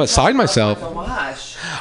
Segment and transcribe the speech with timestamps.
[0.00, 0.78] beside myself.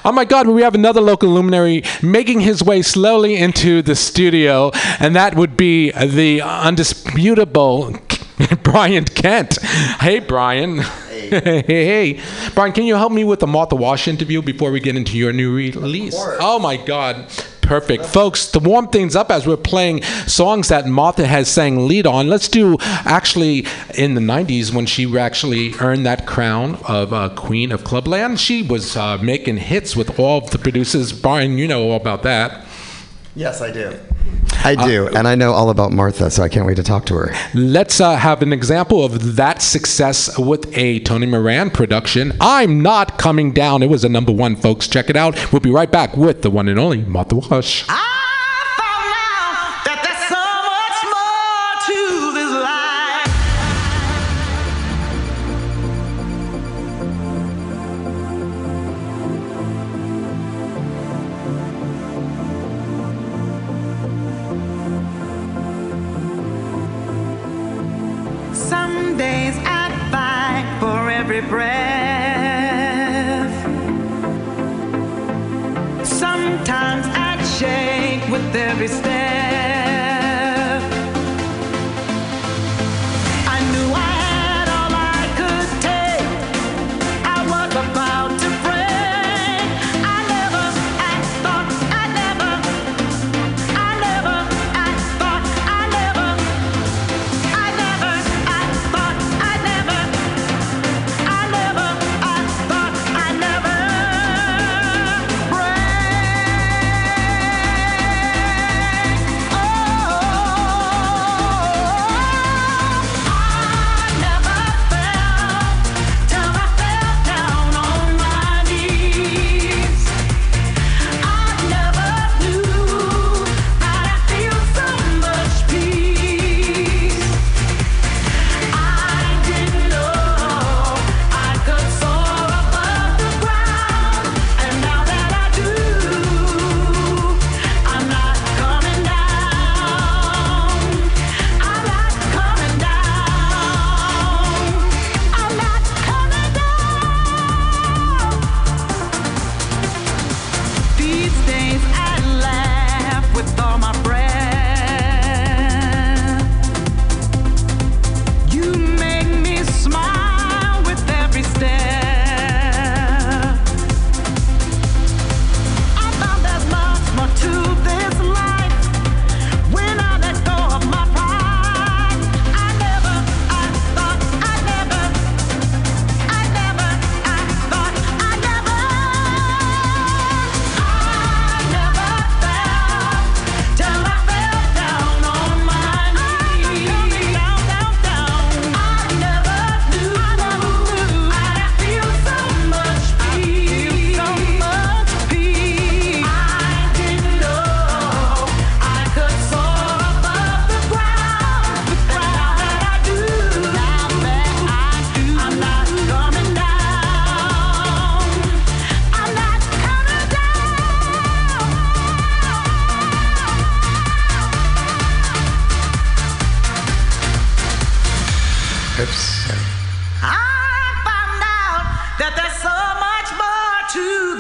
[0.06, 4.72] Oh my God, we have another local luminary making his way slowly into the studio,
[5.00, 7.96] and that would be the undisputable
[8.64, 9.62] Brian Kent.
[10.00, 10.82] Hey, Brian.
[11.20, 11.62] Hey.
[11.68, 12.22] hey,
[12.56, 15.32] Brian, can you help me with the Martha Wash interview before we get into your
[15.34, 16.16] new release?
[16.18, 17.28] Oh my God.
[17.70, 18.04] Perfect.
[18.04, 22.28] Folks, to warm things up as we're playing songs that Martha has sang lead on,
[22.28, 27.72] let's do actually in the 90s when she actually earned that crown of uh, Queen
[27.72, 28.40] of Clubland.
[28.40, 31.14] She was uh, making hits with all the producers.
[31.14, 32.66] Brian, you know all about that.
[33.36, 34.00] Yes, I do.
[34.64, 37.16] I do, and I know all about Martha, so I can't wait to talk to
[37.16, 37.34] her.
[37.54, 42.34] Let's uh, have an example of that success with a Tony Moran production.
[42.42, 43.84] I'm not coming down.
[43.84, 44.88] It was a number one, folks.
[44.88, 45.52] Check it out.
[45.52, 47.86] We'll be right back with the one and only Martha Wash.
[47.88, 48.19] I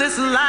[0.09, 0.39] this life.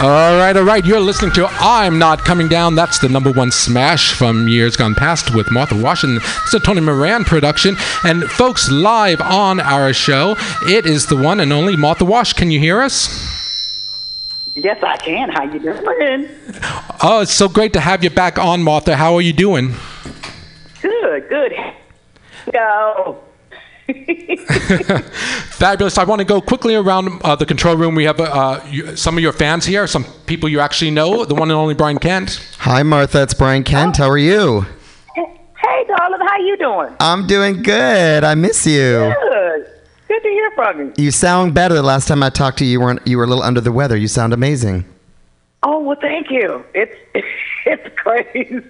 [0.00, 0.84] All right, all right.
[0.84, 2.74] You're listening to I'm Not Coming Down.
[2.74, 6.18] That's the number one smash from years gone past with Martha Washington.
[6.42, 7.76] It's a Tony Moran production.
[8.04, 12.32] And folks, live on our show, it is the one and only Martha Wash.
[12.32, 13.28] Can you hear us?
[14.54, 15.30] Yes, I can.
[15.30, 16.28] How you doing?
[17.02, 18.96] Oh, it's so great to have you back on, Martha.
[18.96, 19.74] How are you doing?
[20.80, 21.52] Good, good.
[22.52, 23.22] Go.
[25.52, 25.98] Fabulous.
[25.98, 27.94] I want to go quickly around uh, the control room.
[27.94, 31.34] We have uh, you, some of your fans here, some people you actually know, the
[31.34, 32.54] one and only Brian Kent.
[32.58, 33.22] Hi, Martha.
[33.22, 33.96] It's Brian Kent.
[33.96, 34.64] How are you?
[35.14, 36.94] Hey, darling, how you doing?
[37.00, 38.24] I'm doing good.
[38.24, 39.12] I miss you.
[39.30, 39.66] Good.
[40.08, 40.92] Good to hear from you.
[40.96, 41.74] You sound better.
[41.74, 43.06] The last time I talked to you, you weren't.
[43.06, 43.96] You were a little under the weather.
[43.96, 44.84] You sound amazing.
[45.62, 46.64] Oh well, thank you.
[46.74, 46.94] It's
[47.66, 48.60] it's crazy,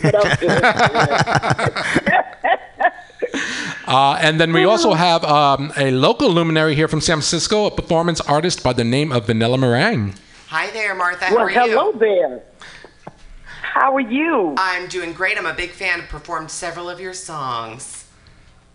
[0.00, 2.24] but I'm good.
[3.86, 7.70] Uh, and then we also have um, a local luminary here from San Francisco, a
[7.70, 10.14] performance artist by the name of Vanilla Meringue.
[10.48, 11.24] Hi there, Martha.
[11.26, 11.60] How well, are you?
[11.60, 11.98] hello you?
[11.98, 12.42] there.
[13.62, 14.54] How are you?
[14.58, 15.38] I'm doing great.
[15.38, 16.00] I'm a big fan.
[16.00, 18.06] have Performed several of your songs.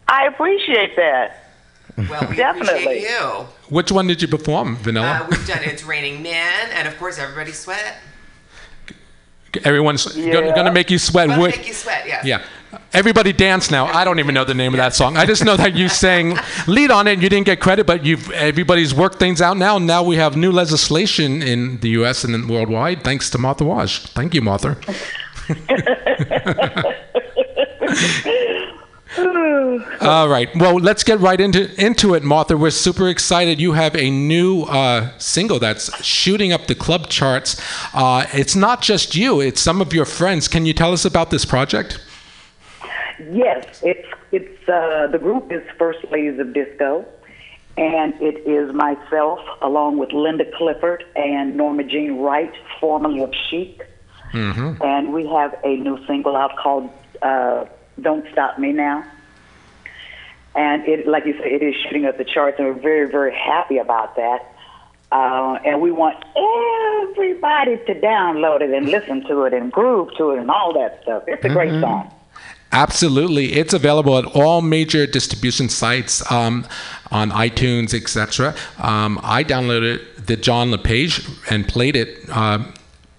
[0.07, 1.51] I appreciate that.
[1.97, 2.83] Well, we Definitely.
[2.83, 3.45] appreciate you.
[3.69, 5.21] Which one did you perform, Vanilla?
[5.23, 7.97] Uh, we've done It's Raining Men, and of course, Everybody Sweat.
[9.63, 11.29] Everyone's gonna, gonna make you sweat.
[11.29, 12.25] Well, Which- make you sweat, yes.
[12.25, 12.43] Yeah.
[12.93, 13.85] Everybody dance now.
[13.85, 15.17] I don't even know the name of that song.
[15.17, 16.37] I just know that you sang
[16.67, 19.77] lead on it and you didn't get credit, but you've everybody's worked things out now.
[19.77, 23.99] Now we have new legislation in the US and then worldwide thanks to Martha Wash.
[24.07, 24.77] Thank you, Martha.
[30.01, 30.49] All right.
[30.55, 32.57] Well, let's get right into into it, Martha.
[32.57, 33.59] We're super excited.
[33.59, 37.61] You have a new uh, single that's shooting up the club charts.
[37.93, 40.47] Uh, it's not just you; it's some of your friends.
[40.47, 41.99] Can you tell us about this project?
[43.19, 47.05] Yes, it's it's uh, the group is First Ladies of Disco,
[47.77, 53.81] and it is myself along with Linda Clifford and Norma Jean Wright, formerly of Chic,
[54.81, 56.89] and we have a new single out called
[57.21, 57.65] uh,
[58.01, 59.03] "Don't Stop Me Now."
[60.55, 63.33] And it, like you said, it is shooting up the charts, and we're very, very
[63.33, 64.53] happy about that.
[65.11, 66.17] Uh, and we want
[67.07, 70.99] everybody to download it and listen to it and groove to it and all that
[71.03, 71.23] stuff.
[71.27, 72.11] It's a great song.
[72.71, 76.65] Absolutely, it's available at all major distribution sites um,
[77.11, 78.53] on iTunes, etc.
[78.77, 82.63] Um, I downloaded the John LePage and played it uh,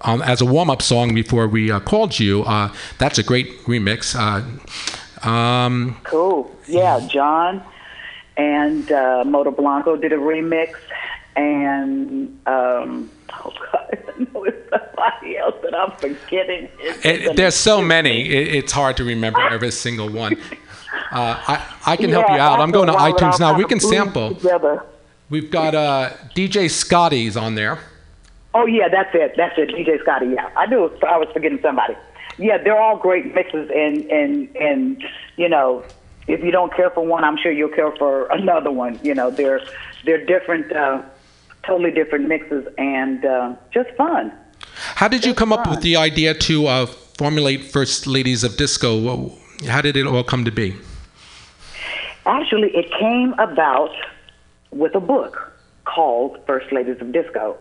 [0.05, 2.43] as a warm-up song before we uh, called you.
[2.45, 4.15] Uh, that's a great remix.
[4.15, 6.55] Uh, um, Cool.
[6.67, 7.63] Yeah, John
[8.37, 10.75] and uh, Moto Blanco did a remix,
[11.37, 13.11] and um,
[13.45, 16.69] oh God, I know it's somebody else that I'm forgetting.
[16.81, 20.37] It, there's so many; it, it's hard to remember every single one.
[21.11, 22.61] Uh, I, I can help you out.
[22.61, 23.57] I'm going to iTunes now.
[23.57, 24.35] We can sample.
[24.35, 24.85] together.
[25.31, 27.79] We've got uh, DJ Scotty's on there.
[28.55, 29.35] Oh yeah, that's it.
[29.37, 29.69] That's it.
[29.69, 30.29] DJ Scotty.
[30.29, 30.91] Yeah, I knew.
[31.07, 31.95] I was forgetting somebody.
[32.39, 35.05] Yeah, they're all great mixes, and and and
[35.37, 35.85] you know,
[36.27, 38.99] if you don't care for one, I'm sure you'll care for another one.
[39.03, 39.61] You know, they're
[40.05, 41.03] they're different, uh,
[41.69, 44.33] totally different mixes, and uh, just fun.
[45.01, 49.31] How did you come up with the idea to uh, formulate First Ladies of Disco?
[49.67, 50.75] How did it all come to be?
[52.27, 53.95] Actually, it came about
[54.71, 55.53] with a book
[55.85, 57.57] called First Ladies of Disco.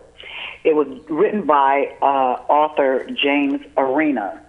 [0.64, 2.04] It was written by uh,
[2.60, 4.40] author James Arena.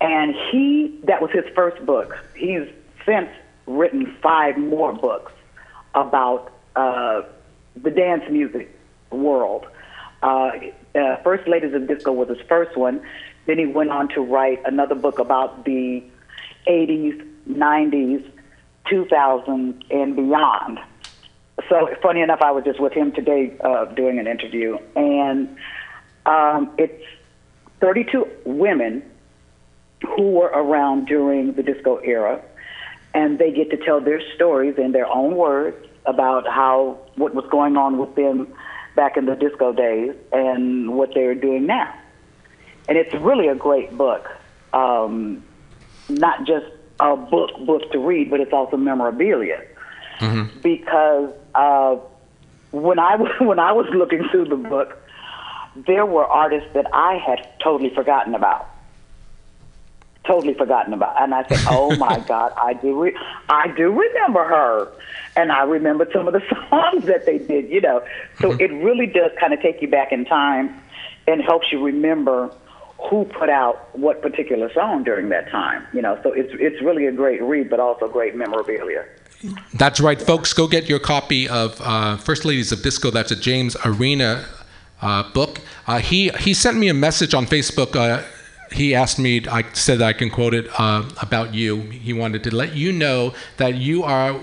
[0.00, 2.18] And he, that was his first book.
[2.36, 2.68] He's
[3.06, 3.30] since
[3.66, 5.32] written five more books
[5.94, 7.22] about uh,
[7.82, 8.74] the dance music
[9.10, 9.66] world.
[10.22, 10.50] Uh,
[10.94, 13.00] uh, First Ladies of Disco was his first one.
[13.46, 16.02] Then he went on to write another book about the
[16.66, 18.28] 80s, 90s,
[18.88, 20.80] 2000, and beyond.
[21.68, 25.56] So, funny enough, I was just with him today uh, doing an interview, and
[26.26, 27.02] um, it's
[27.80, 29.02] 32 women
[30.02, 32.42] who were around during the disco era,
[33.14, 37.44] and they get to tell their stories in their own words about how what was
[37.50, 38.52] going on with them
[38.94, 41.92] back in the disco days and what they're doing now.
[42.88, 44.30] And it's really a great book.
[44.72, 45.42] Um,
[46.08, 46.66] not just
[47.00, 49.62] a book book to read, but it's also memorabilia.
[50.62, 51.96] Because uh,
[52.70, 54.98] when I was when I was looking through the book,
[55.86, 58.68] there were artists that I had totally forgotten about.
[60.24, 63.16] Totally forgotten about, and I said, "Oh my God, I do, re-
[63.48, 64.88] I do remember her,
[65.36, 68.04] and I remember some of the songs that they did." You know,
[68.40, 70.80] so it really does kind of take you back in time,
[71.26, 72.52] and helps you remember
[72.98, 75.86] who put out what particular song during that time.
[75.92, 79.04] You know, so it's it's really a great read, but also great memorabilia.
[79.74, 80.52] That's right, folks.
[80.52, 83.10] Go get your copy of uh, First Ladies of Disco.
[83.10, 84.46] That's a James Arena
[85.02, 85.60] uh, book.
[85.86, 87.94] Uh, he he sent me a message on Facebook.
[87.94, 88.22] Uh,
[88.72, 89.46] he asked me.
[89.46, 91.82] I said I can quote it uh, about you.
[91.82, 94.40] He wanted to let you know that you are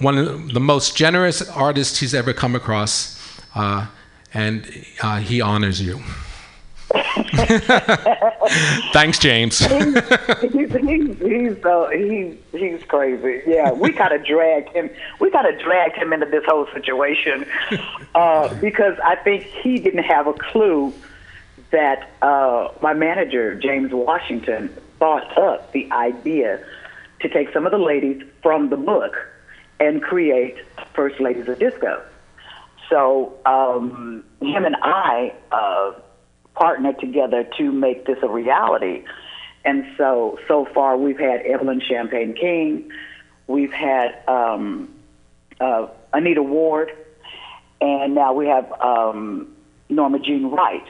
[0.00, 3.86] one of the most generous artists he's ever come across, uh,
[4.32, 4.66] and
[5.02, 6.02] uh, he honors you.
[8.92, 9.58] Thanks, James.
[9.58, 13.42] he's he's he's so he's he's crazy.
[13.46, 14.90] Yeah, we of dragged him.
[15.18, 17.46] We of dragged him into this whole situation
[18.14, 20.92] uh, because I think he didn't have a clue
[21.70, 26.64] that uh, my manager James Washington thought up the idea
[27.20, 29.16] to take some of the ladies from the book
[29.80, 30.56] and create
[30.94, 32.02] First Ladies of Disco.
[32.88, 35.92] So um, him and I uh,
[36.54, 39.04] partnered together to make this a reality.
[39.64, 42.90] And so, so far, we've had Evelyn Champagne King,
[43.46, 44.94] we've had um,
[45.60, 46.92] uh, Anita Ward,
[47.80, 49.54] and now we have um,
[49.88, 50.86] Norma Jean Wright.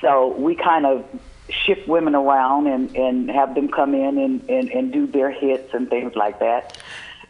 [0.00, 1.04] So we kind of
[1.48, 5.74] shift women around and, and have them come in and, and, and do their hits
[5.74, 6.78] and things like that.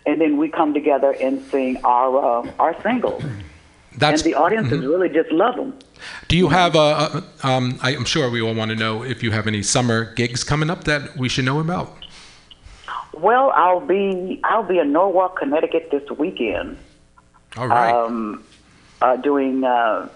[0.06, 3.22] And then we come together and sing our uh, our singles.
[3.96, 5.78] That's and the audiences really just love them.
[6.28, 6.78] Do you have a?
[7.42, 10.12] a um, I, I'm sure we all want to know if you have any summer
[10.14, 12.02] gigs coming up that we should know about.
[13.12, 16.78] Well, I'll be I'll be in Norwalk, Connecticut this weekend,
[17.56, 17.94] All right.
[17.94, 18.42] um,
[19.02, 20.08] uh, doing uh,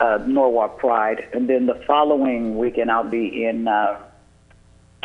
[0.00, 3.98] uh, Norwalk Pride, and then the following weekend I'll be in, uh,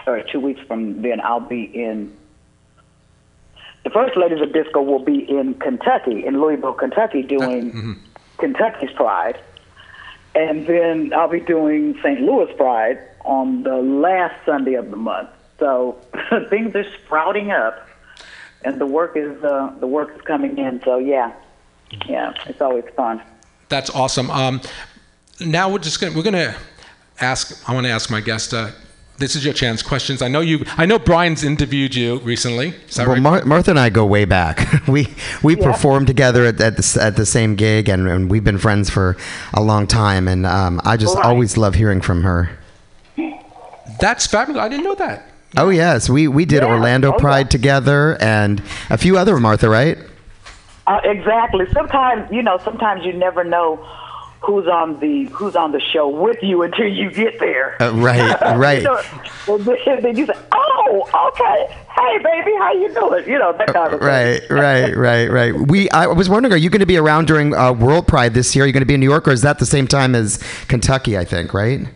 [0.05, 2.15] or two weeks from then I'll be in.
[3.83, 7.99] The First Ladies of Disco will be in Kentucky, in Louisville, Kentucky, doing
[8.37, 9.39] Kentucky's Pride,
[10.35, 12.21] and then I'll be doing St.
[12.21, 15.29] Louis Pride on the last Sunday of the month.
[15.59, 15.97] So
[16.49, 17.87] things are sprouting up,
[18.63, 20.81] and the work is uh, the work is coming in.
[20.83, 21.33] So yeah,
[22.07, 23.21] yeah, it's always fun.
[23.69, 24.31] That's awesome.
[24.31, 24.61] Um,
[25.39, 26.55] now we're just gonna we're gonna
[27.19, 27.69] ask.
[27.69, 28.53] I want to ask my guest.
[28.53, 28.71] Uh,
[29.17, 29.81] this is your chance.
[29.81, 30.21] Questions.
[30.21, 30.65] I know you.
[30.77, 32.69] I know Brian's interviewed you recently.
[32.87, 33.21] Is that Well, right?
[33.21, 34.67] Mar- Martha and I go way back.
[34.87, 35.07] we
[35.43, 38.89] we performed together at, at, the, at the same gig, and, and we've been friends
[38.89, 39.15] for
[39.53, 40.27] a long time.
[40.27, 41.25] And um, I just Right.
[41.25, 42.57] always love hearing from her.
[43.99, 44.59] That's fabulous.
[44.61, 45.29] I didn't know that.
[45.55, 46.69] Oh yes, we we did Yeah.
[46.69, 47.19] Orlando Oh, yeah.
[47.21, 49.97] Pride together, and a few other Martha, right?
[50.87, 51.65] Uh, exactly.
[51.71, 52.57] Sometimes you know.
[52.63, 53.77] Sometimes you never know
[54.45, 57.81] who's on the who's on the show with you until you get there.
[57.81, 58.83] Uh, right, right.
[58.83, 59.01] Know,
[59.47, 61.73] and then, you say, "Oh, okay.
[61.95, 64.07] Hey, baby, how you doing?" You know that kind of thing.
[64.07, 65.53] Right, right, right, right.
[65.53, 65.89] We.
[65.91, 68.65] I was wondering, are you going to be around during uh, World Pride this year?
[68.65, 70.37] Are you going to be in New York, or is that the same time as
[70.67, 71.17] Kentucky?
[71.17, 71.87] I think, right?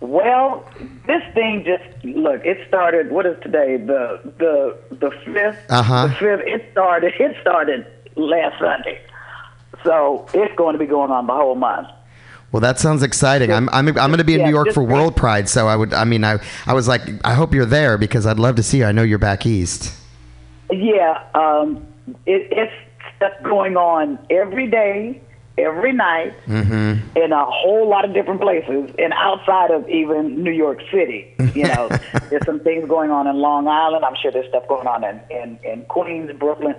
[0.00, 0.64] Well,
[1.06, 2.44] this thing just look.
[2.44, 3.10] It started.
[3.10, 3.78] What is today?
[3.78, 5.58] The the the fifth.
[5.70, 6.08] Uh-huh.
[6.08, 6.42] The fifth.
[6.46, 7.12] It started.
[7.20, 7.86] It started
[8.16, 9.00] last Sunday.
[9.84, 11.88] So it's going to be going on the whole month.
[12.50, 13.52] Well, that sounds exciting.
[13.52, 14.82] I'm I'm, I'm going to be in yeah, New York for.
[14.82, 15.92] World Pride, so I would.
[15.92, 18.78] I mean, I I was like, I hope you're there because I'd love to see
[18.78, 18.84] you.
[18.86, 19.92] I know you're back east.
[20.70, 21.86] Yeah, um,
[22.24, 22.72] it, it's
[23.16, 25.20] stuff going on every day,
[25.58, 27.18] every night, Mm-hmm.
[27.18, 31.34] in a whole lot of different places, and outside of even New York City.
[31.54, 31.88] You know,
[32.30, 34.06] there's some things going on in Long Island.
[34.06, 36.74] I'm sure there's stuff going on in in, in Queens, Brooklyn.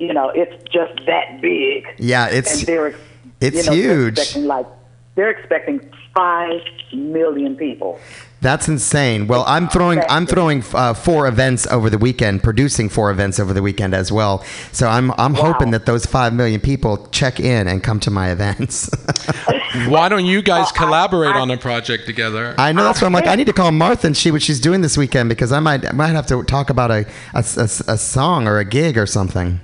[0.00, 1.86] You know, it's just that big.
[1.98, 2.94] Yeah, it's and they're
[3.40, 4.18] it's you know, they're huge.
[4.18, 4.66] expecting like
[5.14, 5.80] they're expecting
[6.14, 6.60] five
[6.92, 8.00] million people.
[8.42, 9.26] That's insane.
[9.26, 13.52] Well, I'm throwing I'm throwing uh, four events over the weekend, producing four events over
[13.52, 14.42] the weekend as well.
[14.72, 18.30] So I'm I'm hoping that those five million people check in and come to my
[18.30, 18.88] events.
[19.88, 22.54] Why don't you guys Well, I- collaborate I- on a project together?
[22.56, 24.58] I know that's why I'm like I need to call Martha and see what she's
[24.60, 27.04] doing this weekend because I might I might have to talk about a
[27.34, 29.60] a, a- a song or a gig or something.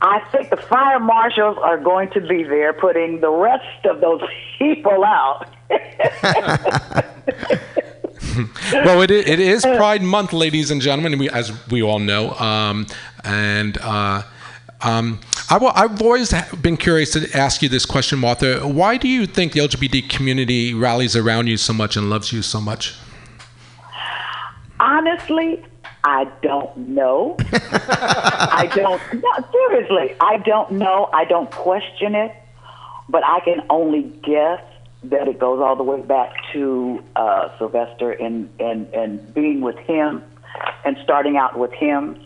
[0.00, 4.22] I think the fire marshals are going to be there putting the rest of those
[4.58, 5.46] people out.
[8.72, 12.30] well, it is, it is Pride Month, ladies and gentlemen, we, as we all know.
[12.32, 12.86] Um,
[13.24, 14.22] and uh,
[14.82, 15.20] um,
[15.50, 18.66] I, will- I've always been curious to ask you this question, Martha.
[18.66, 22.42] Why do you think the LGBT community rallies around you so much and loves you
[22.42, 22.94] so much?
[24.80, 25.62] Honestly,
[26.04, 27.36] I don't know.
[27.52, 29.00] I don't.
[29.22, 31.08] No, seriously, I don't know.
[31.12, 32.34] I don't question it,
[33.08, 34.62] but I can only guess
[35.04, 39.78] that it goes all the way back to uh, Sylvester and, and and being with
[39.78, 40.22] him
[40.84, 42.18] and starting out with him,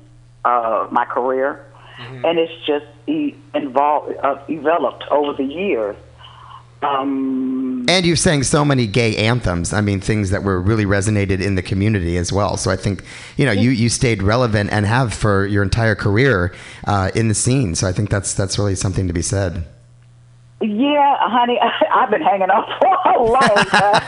[0.45, 1.65] uh, my career,
[1.99, 5.97] and it's just e- involved uh, developed over the years.
[6.83, 9.73] Um, And you sang so many gay anthems.
[9.73, 12.57] I mean, things that were really resonated in the community as well.
[12.57, 13.03] So I think,
[13.37, 16.55] you know, you, you stayed relevant and have for your entire career
[16.87, 17.75] uh, in the scene.
[17.75, 19.65] So I think that's that's really something to be said.
[20.61, 21.59] yeah, honey,
[21.95, 24.03] I've been hanging on for a long time.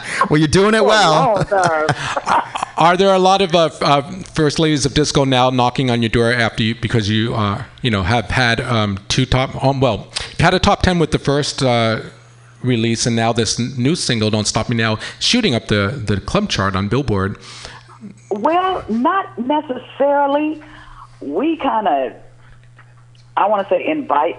[0.30, 1.36] Well, you're doing it well.
[2.78, 6.10] Are there a lot of uh, uh, first ladies of disco now knocking on your
[6.10, 10.12] door after you because you uh, you know have had um, two top um, well
[10.38, 12.00] had a top ten with the first uh,
[12.62, 16.50] release and now this new single "Don't Stop Me Now" shooting up the the club
[16.50, 17.38] chart on Billboard.
[18.30, 20.62] Well, not necessarily.
[21.20, 22.12] We kind of,
[23.36, 24.38] I want to say, invite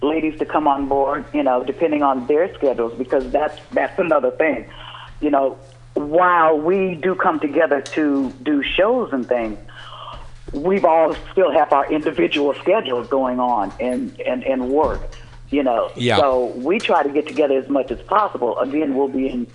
[0.00, 1.26] ladies to come on board.
[1.34, 4.64] You know, depending on their schedules, because that's that's another thing.
[5.20, 5.58] You know,
[5.94, 9.58] while we do come together to do shows and things,
[10.52, 15.00] we've all still have our individual schedules going on and and and work.
[15.50, 16.16] You know, Yeah.
[16.16, 18.58] so we try to get together as much as possible.
[18.58, 19.46] Again, we'll be in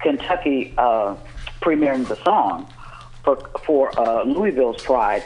[0.00, 1.14] Kentucky uh,
[1.60, 2.66] premiering the song
[3.22, 5.22] for for uh, Louisville's Pride,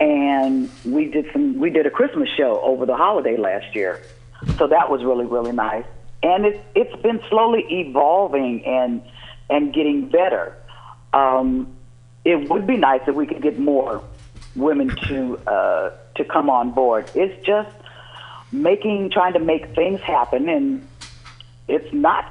[0.00, 4.00] and we did some we did a Christmas show over the holiday last year,
[4.56, 5.84] so that was really really nice.
[6.22, 9.02] And it's it's been slowly evolving and
[9.50, 10.56] and getting better.
[11.12, 11.68] Um,
[12.24, 14.02] it would be nice if we could get more
[14.56, 17.10] women to uh, to come on board.
[17.14, 17.70] It's just
[18.52, 20.86] making, trying to make things happen, and
[21.68, 22.26] it's not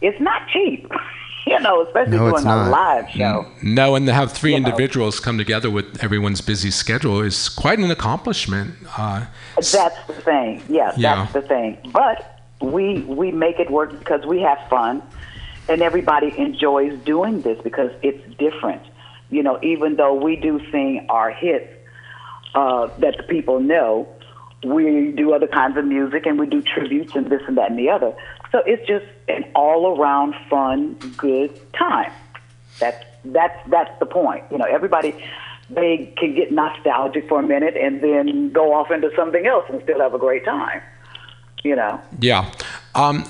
[0.00, 0.90] it's not cheap.
[1.46, 3.46] you know, especially No, it's doing a live show.
[3.62, 4.66] No, and to have three You know.
[4.68, 8.74] individuals come together with everyone's busy schedule is quite an accomplishment.
[8.96, 9.24] Uh,
[9.56, 9.72] That's
[10.06, 10.62] the thing.
[10.68, 11.16] Yeah, Yeah.
[11.16, 11.78] that's the thing.
[11.92, 15.02] But we we make it work because we have fun,
[15.68, 18.82] and everybody enjoys doing this because it's different.
[19.30, 21.72] You know, even though we do sing our hits
[22.54, 24.08] uh, that the people know,
[24.64, 27.78] we do other kinds of music and we do tributes and this and that and
[27.78, 28.14] the other.
[28.52, 32.12] So it's just an all around fun, good time.
[32.78, 34.44] That's that's that's the point.
[34.50, 35.14] You know, everybody
[35.70, 39.80] they can get nostalgic for a minute and then go off into something else and
[39.82, 40.82] still have a great time.
[41.62, 42.00] You know.
[42.18, 42.50] yeah.
[42.94, 43.24] Um,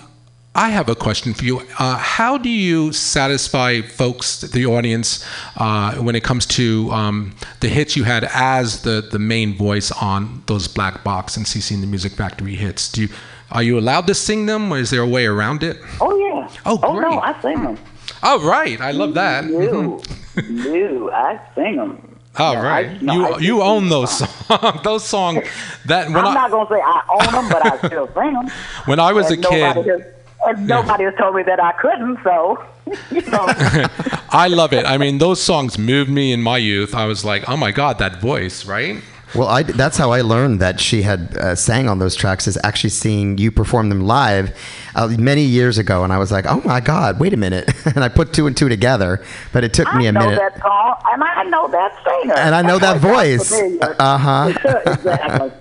[0.55, 1.61] I have a question for you.
[1.79, 5.25] Uh, how do you satisfy folks, the audience,
[5.57, 9.93] uh, when it comes to um, the hits you had as the, the main voice
[9.93, 12.91] on those Black Box and CC and the Music Factory hits?
[12.91, 13.09] Do you,
[13.53, 15.79] are you allowed to sing them, or is there a way around it?
[16.01, 16.49] Oh yeah.
[16.67, 16.91] Oh, great.
[16.91, 17.21] Oh no.
[17.21, 17.79] I sing them.
[18.25, 18.81] Oh, right.
[18.81, 19.45] I love that.
[19.45, 20.03] You,
[20.49, 22.07] no, I sing them.
[22.39, 22.87] Oh, No, right.
[22.87, 24.83] I- no, you you own those songs.
[24.85, 25.45] those songs
[25.87, 28.49] that when I'm I not gonna say I own them, but I still sing them.
[28.85, 30.15] when I was a and kid,
[30.47, 32.19] and nobody has told me that I couldn't.
[32.25, 32.65] So,
[33.11, 33.45] you know,
[34.31, 34.85] I love it.
[34.87, 36.95] I mean, those songs moved me in my youth.
[36.95, 39.03] I was like, oh my god, that voice, right?
[39.33, 42.59] Well, I, that's how I learned that she had uh, sang on those tracks is
[42.65, 44.51] actually seeing you perform them live
[44.97, 48.03] uh, many years ago, and I was like, "Oh my God, wait a minute!" and
[48.03, 50.37] I put two and two together, but it took I me a know minute.
[50.41, 53.53] that song, and I know that singer, And I know that It voice.
[53.53, 54.53] Uh-huh.
[54.85, 55.53] exactly,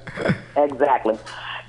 [0.57, 1.17] exactly.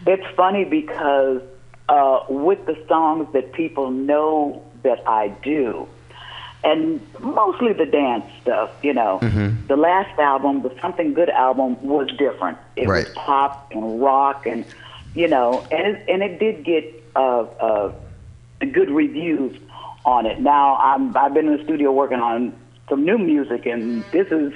[0.06, 1.42] It's funny because
[1.90, 5.86] uh, with the songs that people know that I do,
[6.64, 9.18] and mostly the dance stuff, you know.
[9.20, 9.66] Mm-hmm.
[9.66, 12.58] The last album, the Something Good album, was different.
[12.76, 13.04] It Right.
[13.06, 14.64] was pop and rock, and
[15.14, 16.84] you know, and it, and it did get
[17.16, 17.92] uh, uh,
[18.60, 19.52] good reviews
[20.04, 20.40] on it.
[20.40, 22.52] Now I'm I've been in the studio working on
[22.88, 24.52] some new music, and this is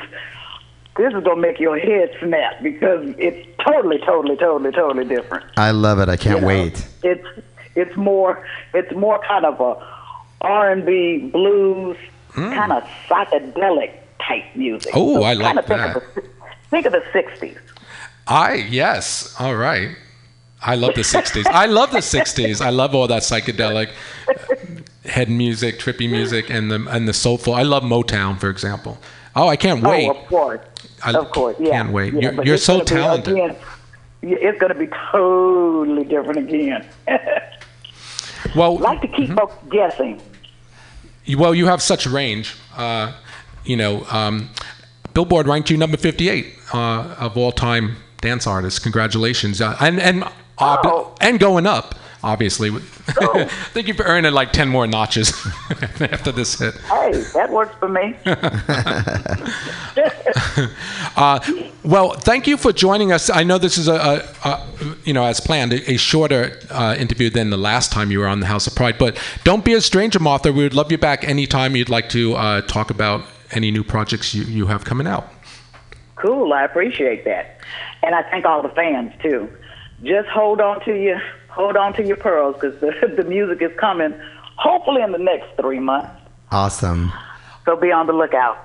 [0.97, 5.45] this is gonna make your head snap because it's totally, totally, totally, totally different.
[5.57, 6.09] I love it.
[6.09, 6.87] I can't You know, wait.
[7.03, 7.27] It's
[7.75, 9.87] it's more it's more kind of a
[10.41, 11.97] R and B blues
[12.31, 12.53] hmm.
[12.53, 13.93] kind of psychedelic
[14.27, 14.93] type music.
[14.95, 16.23] Oh, I kinda like think Of the,
[16.71, 17.59] think of the '60s.
[18.27, 19.97] I yes, all right.
[20.63, 21.47] I love the '60s.
[21.47, 22.61] I love the '60s.
[22.61, 23.91] I love all that psychedelic
[25.05, 27.55] head music, trippy music, and the and the soulful.
[27.55, 28.99] I love Motown, for example.
[29.37, 30.09] Oh, I can't oh, wait.
[30.09, 30.61] Oh, of course,
[31.05, 31.71] I of course, yeah.
[31.71, 32.15] can't wait.
[32.15, 33.35] Yeah, You're- you're so be, talented.
[33.35, 33.57] again,
[34.23, 36.87] it's going to be totally different again.
[38.55, 40.21] Well, like to keep folks guessing.
[41.37, 42.55] Well, you have such range.
[42.77, 43.13] Uh,
[43.65, 44.51] you know, um,
[45.15, 48.79] Billboard ranked you number 58 uh, of all time dance artists.
[48.79, 50.31] Congratulations, uh, and and uh,
[50.85, 51.15] Oh.
[51.23, 51.95] and going up.
[52.25, 52.71] Obviously,
[53.09, 55.31] I think you've earned like 10 more notches
[56.01, 56.75] after this hit.
[56.75, 58.17] Hey, that works for me.
[61.17, 61.39] Uh,
[61.85, 63.31] well, thank you for joining us.
[63.31, 64.67] I know this is a, a, a
[65.05, 68.27] you know, as planned, a, a shorter uh, interview than the last time you were
[68.27, 68.99] on the House of Pride.
[68.99, 70.53] But don't be a stranger, Martha.
[70.53, 74.35] We would love you back anytime you'd like to uh, talk about any new projects
[74.35, 75.29] you, you have coming out.
[76.17, 77.61] Cool, I appreciate that,
[78.03, 79.49] and I thank all the fans too.
[80.03, 81.23] Just hold on to your
[81.55, 84.15] hold on to your pearls because the the music is coming.
[84.57, 86.11] Hopefully in the next three months.
[86.51, 87.13] Awesome.
[87.65, 88.59] So be on the lookout.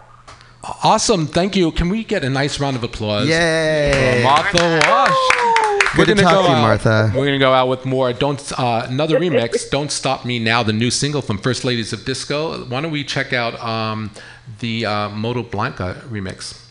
[0.84, 1.26] Awesome.
[1.26, 1.72] Thank you.
[1.72, 3.28] Can we get a nice round of applause?
[3.30, 4.22] Yay.
[4.24, 5.96] Martha Wash.
[5.96, 7.12] Good to gonna talk go to you, out- Martha.
[7.16, 8.12] We're gonna go out with more.
[8.14, 9.70] Don't uh, another remix.
[9.72, 10.62] Don't stop me now.
[10.62, 12.66] The new single from First Ladies of Disco.
[12.66, 14.12] Why don't we check out um,
[14.60, 16.62] the uh, Moto Blanco remix?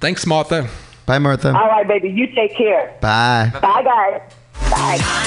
[0.00, 0.68] Thanks, Martha.
[1.04, 1.48] Bye, Martha.
[1.48, 2.96] All right, baby, you take care.
[3.02, 3.50] Bye.
[3.60, 4.22] Bye, guys.
[4.80, 5.20] Bye.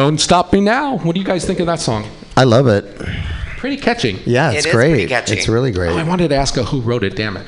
[0.00, 0.96] Don't Stop Me Now.
[0.96, 2.06] What do you guys think of that song?
[2.34, 2.86] I love it.
[3.58, 4.12] Pretty catchy.
[4.24, 4.90] Yeah, It it's is great.
[4.92, 5.34] pretty catchy.
[5.34, 5.90] It's really Oh, great.
[5.92, 7.46] I wanted to ask her who wrote it, damn it.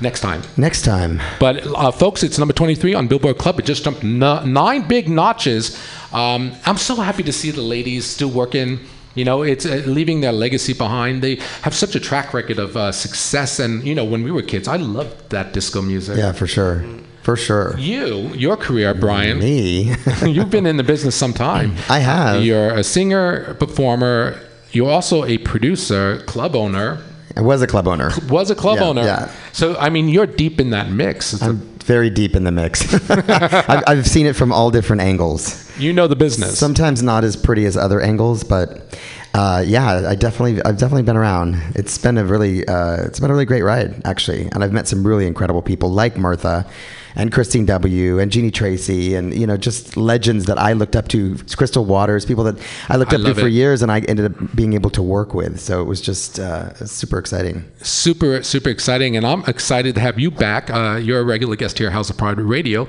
[0.00, 0.42] Next time.
[0.56, 1.22] Next time.
[1.38, 3.60] But uh, folks, it's number 23 on Billboard Club.
[3.60, 4.18] It just jumped n-
[4.52, 5.78] nine big notches.
[6.12, 8.80] Um, I'm so happy to see the ladies still working.
[9.14, 11.22] You know, it's uh, leaving their legacy behind.
[11.22, 13.60] They have such a track record of uh, success.
[13.60, 16.16] And, you know, when we were kids, I loved that disco music.
[16.18, 16.84] Yeah, for sure.
[17.22, 17.78] For sure.
[17.78, 19.94] You, your career, Brian, Me.
[20.26, 21.76] you've been in the business some time.
[21.88, 22.42] I have.
[22.42, 24.40] You're a singer, performer.
[24.72, 26.98] You're also a producer, club owner.
[27.36, 28.10] I was a club owner.
[28.28, 29.02] Was a club Yeah, owner.
[29.04, 29.30] yeah.
[29.52, 31.32] So, I mean, you're deep in that mix.
[31.32, 32.92] It's a- I'm very deep in the mix.
[33.10, 35.70] I've, I've seen it from all different angles.
[35.78, 36.58] you know the business.
[36.58, 38.98] Sometimes not as pretty as other angles, but
[39.34, 41.60] uh, yeah, I definitely, I've definitely been around.
[41.74, 44.88] It's been a really, uh, it's been a really great ride actually, and I've met
[44.88, 46.66] some really incredible people like Martha,
[47.14, 48.18] and Kristine W.
[48.18, 51.36] and Jeanie Tracy, and you know, just legends that I looked up to.
[51.56, 53.52] Crystal Waters, people that I looked I up to for it.
[53.52, 55.60] years, and I ended up being able to work with.
[55.60, 57.64] So it was just uh, super exciting.
[57.82, 61.78] super super exciting and i'm excited to have you back uh, you're a regular guest
[61.78, 62.86] here house of pride radio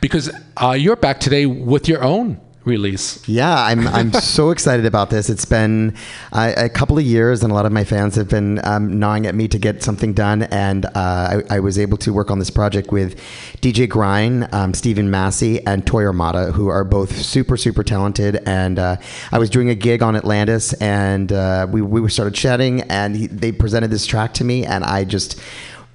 [0.00, 0.30] because
[0.62, 5.28] uh, you're back today with your own release Yeah, I'm I'm so excited about this.
[5.28, 5.96] It's been
[6.32, 9.26] uh, a couple of years, and a lot of my fans have been um, gnawing
[9.26, 10.44] at me to get something done.
[10.44, 13.18] And uh, I, I was able to work on this project with
[13.60, 18.36] DJ Grind, um, Stephen Massey, and Toy Armada, who are both super super talented.
[18.46, 18.96] And uh,
[19.30, 23.26] I was doing a gig on Atlantis, and uh, we we started chatting, and he,
[23.26, 25.40] they presented this track to me, and I just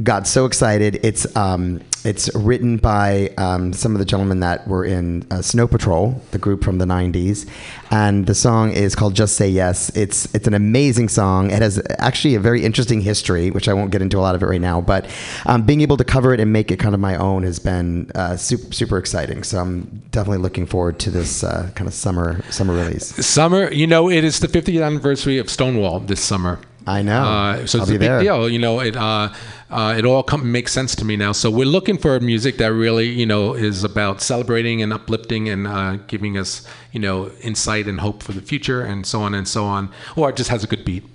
[0.03, 0.99] got so excited.
[1.03, 5.67] It's um, it's written by um, some of the gentlemen that were in uh, Snow
[5.67, 7.49] Patrol, the group from the '90s,
[7.91, 11.51] and the song is called "Just Say Yes." It's it's an amazing song.
[11.51, 14.43] It has actually a very interesting history, which I won't get into a lot of
[14.43, 14.81] it right now.
[14.81, 15.09] But
[15.45, 18.11] um, being able to cover it and make it kind of my own has been
[18.13, 19.43] uh, super super exciting.
[19.43, 23.25] So I'm definitely looking forward to this uh, kind of summer summer release.
[23.25, 27.21] summer you know it is the 50th anniversary of stonewall this summer I know.
[27.21, 28.19] Uh, so I'll it's a big there.
[28.21, 28.49] deal.
[28.49, 29.33] You know, it uh,
[29.69, 31.31] uh, it all come, makes sense to me now.
[31.31, 35.67] So we're looking for music that really, you know, is about celebrating and uplifting and
[35.67, 39.47] uh, giving us, you know, insight and hope for the future and so on and
[39.47, 39.89] so on.
[40.15, 41.03] Or it just has a good beat.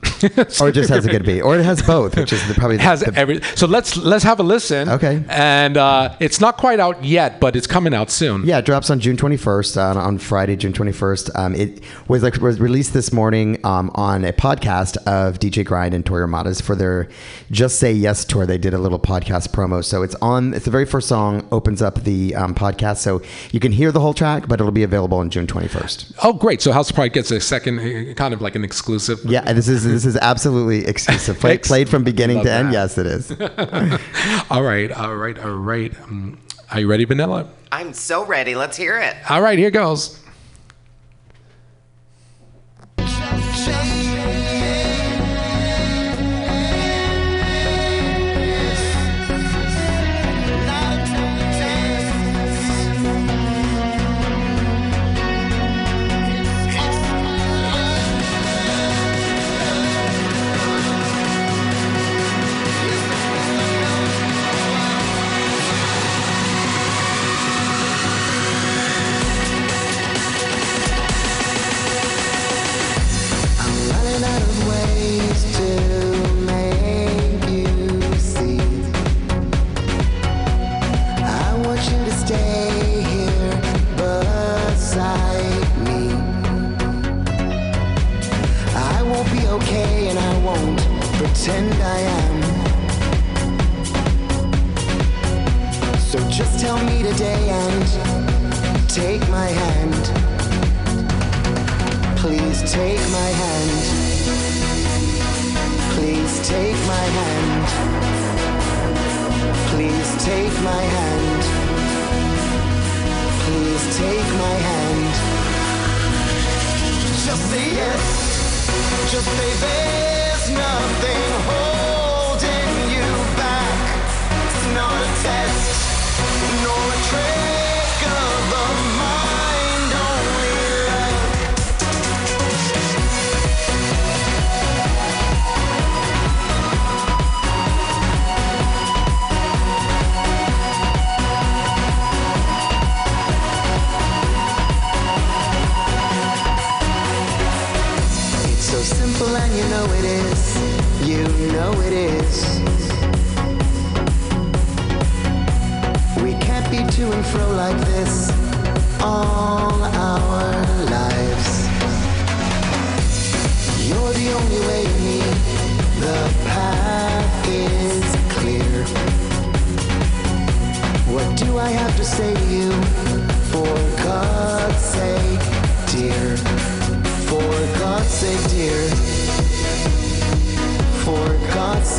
[0.61, 2.77] Or it just has a good beat, or it has both, which is the, probably
[2.77, 3.43] the, has the- every.
[3.57, 4.89] So let's let's have a listen.
[4.89, 5.25] Okay.
[5.29, 8.45] And uh, it's not quite out yet, but it's coming out soon.
[8.45, 11.31] Yeah, it drops on June 21st, on, on Friday, June 21st.
[11.37, 15.93] Um, it was like was released this morning um, on a podcast of DJ Grind
[15.93, 17.09] and Toy Armadas for their
[17.51, 18.42] Just Say Yes tour.
[18.47, 20.55] They did a little podcast promo, so it's on.
[20.55, 24.01] It's the very first song opens up the um, podcast, so you can hear the
[24.01, 26.15] whole track, but it'll be available on June 21st.
[26.23, 26.63] Oh, great!
[26.63, 29.21] So House of Pride gets a second, uh, kind of like an exclusive.
[29.25, 31.39] Yeah, this is this is absolutely exclusive.
[31.41, 32.73] Play, played from beginning Love to end.
[32.73, 33.31] Yes, it is.
[34.51, 35.99] All right, all right, all right.
[36.03, 36.39] Um,
[36.71, 37.49] are you ready, Vanilla?
[37.71, 38.55] I'm so ready.
[38.55, 39.17] Let's hear it.
[39.31, 40.22] All right, here goes.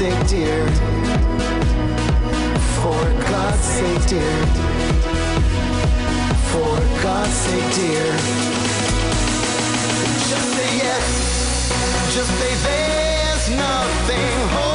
[0.04, 0.68] Sake, dear.
[2.82, 4.36] For God's sake, dear.
[6.52, 8.08] For God's sake, dear.
[10.30, 11.08] Just say yes.
[12.16, 14.73] Just say there's nothing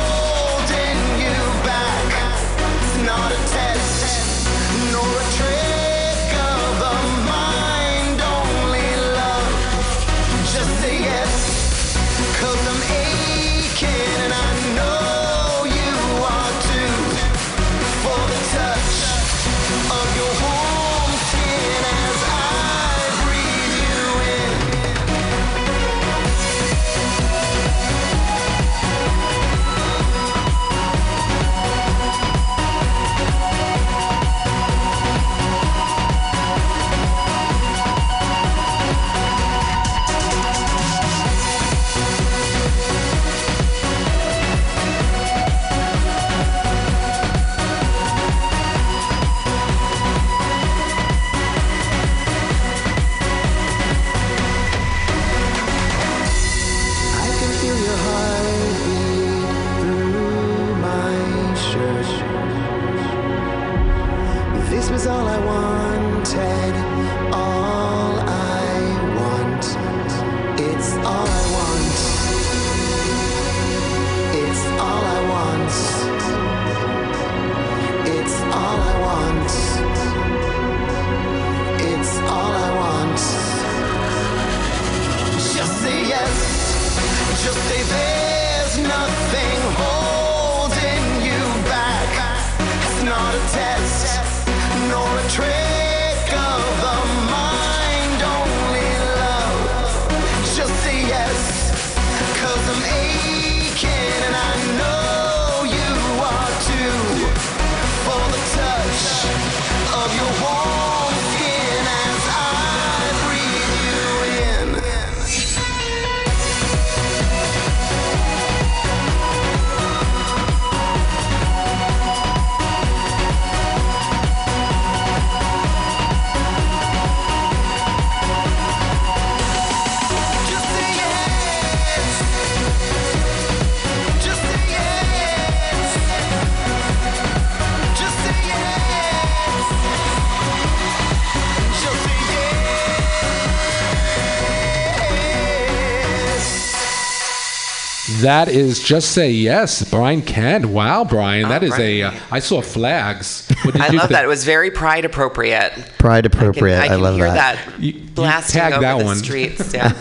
[148.28, 150.66] That is just say yes, Brian Kent.
[150.66, 152.02] Wow, Brian, that is a.
[152.02, 153.48] Uh, I saw flags.
[153.62, 154.10] What did I you love think?
[154.10, 154.24] that.
[154.26, 155.72] It was very pride appropriate.
[155.96, 156.78] Pride I can, appropriate.
[156.78, 157.56] I I, can love hear that.
[157.66, 159.16] that, You- you blasting tagged over that the one.
[159.16, 159.72] streets.
[159.78, 159.92] Yeah,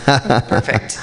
[0.41, 0.99] perfect.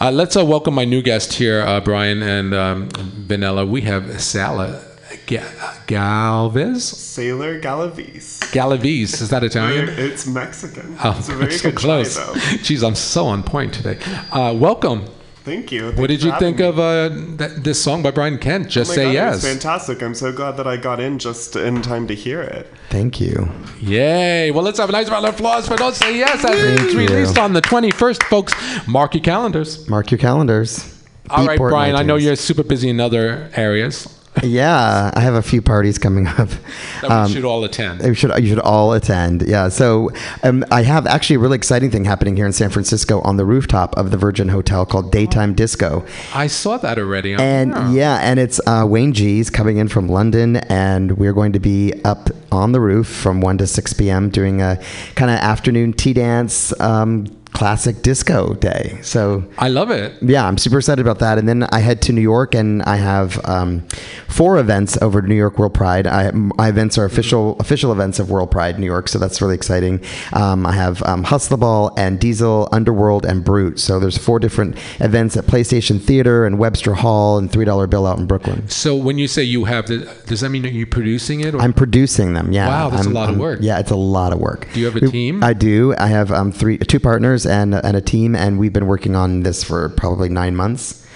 [0.00, 3.66] Uh, let's uh, welcome my new guest here, uh, Brian and um, Vanilla.
[3.66, 4.80] We have Sala
[5.26, 5.42] Ga-
[5.88, 6.84] Galvez.
[6.84, 8.38] Sailor Galavis.
[8.52, 9.20] Galaviz.
[9.20, 9.88] Is that Italian?
[9.88, 10.96] It's Mexican.
[11.02, 12.14] Oh, it's a very so good close.
[12.14, 12.32] try, though.
[12.62, 13.98] Jeez, I'm so on point today.
[14.30, 15.06] Uh, welcome.
[15.50, 15.90] Thank you.
[15.92, 16.64] What did you think me.
[16.64, 17.08] of uh,
[17.38, 18.68] that, this song by Brian Kent?
[18.68, 19.32] Just Oh say God, yes.
[19.32, 20.00] It was fantastic.
[20.00, 22.72] I'm so glad that I got in just in time to hear it.
[22.88, 23.50] Thank you.
[23.80, 24.52] Yay!
[24.52, 27.00] Well, let's have a nice round of applause for Don't Say Yes as it's you.
[27.00, 28.54] released on the 21st, folks.
[28.86, 29.88] Mark your calendars.
[29.88, 30.96] Mark your calendars.
[31.28, 31.96] All right, Beatport Brian.
[31.96, 36.26] I know you're super busy in other areas Yeah, I have a few parties coming
[36.26, 36.48] up.
[37.02, 38.00] that Um, we should all attend.
[38.02, 39.42] You should you should all attend.
[39.42, 39.68] Yeah.
[39.68, 40.10] So
[40.42, 43.44] um, I have actually a really exciting thing happening here in San Francisco on the
[43.44, 46.04] rooftop of the Virgin Hotel called Daytime Disco.
[46.32, 47.34] I saw that already.
[47.34, 51.60] And yeah, and it's uh, Wayne G's coming in from London, and we're going to
[51.60, 54.30] be up on the roof from 1 to 6 p.m.
[54.30, 54.80] doing a
[55.16, 58.98] kind of afternoon tea dance, um, classic disco day.
[59.02, 60.14] So I love it.
[60.22, 61.36] yeah, I'm super excited about that.
[61.38, 63.80] And then I head to New York, and I have um,
[64.28, 66.06] four events over New York World Pride.
[66.06, 69.54] I, my events are official official events of World Pride New York, so that's really
[69.54, 70.02] exciting.
[70.32, 73.78] Um, I have um, Hustle Ball and Diesel, Underworld, and Brute.
[73.80, 78.06] So there's four different events at PlayStation Theater and Webster Hall and Three Dollar Bill
[78.06, 78.68] out in Brooklyn.
[78.68, 81.54] So when you say you have, the, does that mean that you're producing it?
[81.54, 81.60] Or?
[81.60, 82.52] I'm producing them.
[82.52, 82.68] Yeah.
[82.68, 83.58] Wow, that's a I'm- lot of I'm- work.
[83.62, 84.68] Yeah, it's a lot of work.
[84.72, 85.42] Do you have a team?
[85.42, 85.94] I do.
[85.98, 89.42] I have um, three, two partners and and a team, and we've been working on
[89.42, 91.06] this for probably nine months.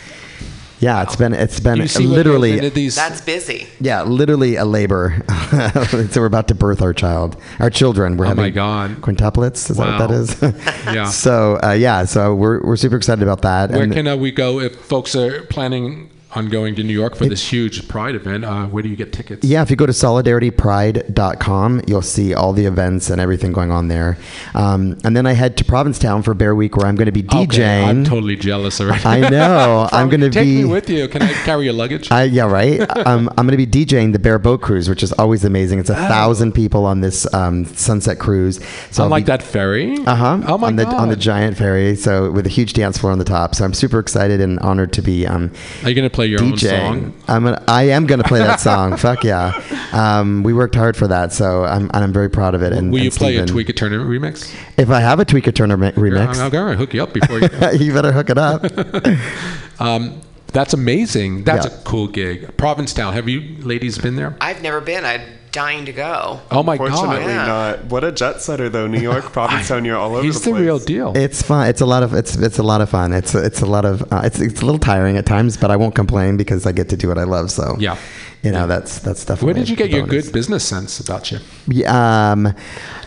[0.80, 2.94] Yeah, it's been it's been you see what goes literally these.
[2.96, 3.68] That's busy.
[3.80, 5.22] yeah, literally a labor.
[6.10, 8.16] so we're about to birth our child, our children.
[8.18, 8.96] We're Oh having my God.
[9.00, 9.70] quintuplets.
[9.70, 9.98] Is Wow.
[9.98, 10.64] that what that is?
[10.94, 11.06] Yeah.
[11.06, 13.70] So uh, yeah, so we're we're super excited about that.
[13.70, 17.14] where and can uh, we go if folks are planning on going to New York
[17.14, 18.44] for this huge Pride event.
[18.44, 19.44] Uh, where do you get tickets?
[19.46, 23.88] Yeah, if you go to solidaritypride.com, you'll see all the events and everything going on
[23.88, 24.18] there.
[24.54, 27.22] Um, and then I head to Provincetown for Bear Week, where I'm going to be
[27.22, 27.44] DJing.
[27.48, 29.04] Okay, I'm totally jealous already.
[29.04, 29.88] I know.
[29.92, 30.62] I'm going to Take be.
[30.62, 31.08] me with you.
[31.08, 32.10] Can I carry your luggage?
[32.10, 32.80] I, yeah, right.
[33.06, 35.78] um, I'm going to be DJing the Bear Boat Cruise, which is always amazing.
[35.78, 38.60] It's a thousand people on this um, sunset cruise.
[38.90, 39.98] So be- that ferry.
[39.98, 40.40] Uh huh.
[40.46, 40.94] Oh my on the god.
[40.94, 43.54] on the giant ferry, so with a huge dance floor on the top.
[43.54, 46.42] So I'm super excited and honored to be um, Are you going to play your
[46.42, 47.12] own song?
[47.28, 48.96] I'm gonna, I am going to play that song.
[48.98, 49.52] Fuck yeah.
[49.92, 52.72] Um, we worked hard for that, so I'm and I'm very proud of it.
[52.72, 54.54] And Will you and play a Steven- Tweaker Turner remix?
[54.76, 57.40] If I have a Tweaker Turner mi- remix, I'm going to hook you up before
[57.40, 57.48] you.
[57.78, 58.64] you better hook it up.
[59.80, 61.44] um, that's amazing.
[61.44, 61.72] That's Yeah.
[61.72, 62.56] a cool gig.
[62.56, 63.12] Provincetown.
[63.14, 64.36] Have you ladies been there?
[64.40, 65.04] I've never been.
[65.04, 65.20] I'm
[65.54, 66.40] dying to go.
[66.50, 67.26] Oh my Fortunately god.
[67.28, 67.46] Yeah.
[67.46, 67.84] not.
[67.86, 68.86] What a jet setter though.
[68.86, 70.62] New York, Provincetown, you're all over He's the the place.
[70.66, 71.12] real deal.
[71.16, 71.68] It's fun.
[71.68, 73.12] It's a lot of it's it's a lot of fun.
[73.14, 75.76] It's it's a lot of uh, it's it's a little tiring at times, but I
[75.76, 77.50] won't complain because I get to do what I love.
[77.50, 77.96] So Yeah.
[78.44, 79.46] You know that's that's definitely.
[79.46, 81.38] Where did you get your good business sense about you?
[81.66, 82.54] Yeah, Um,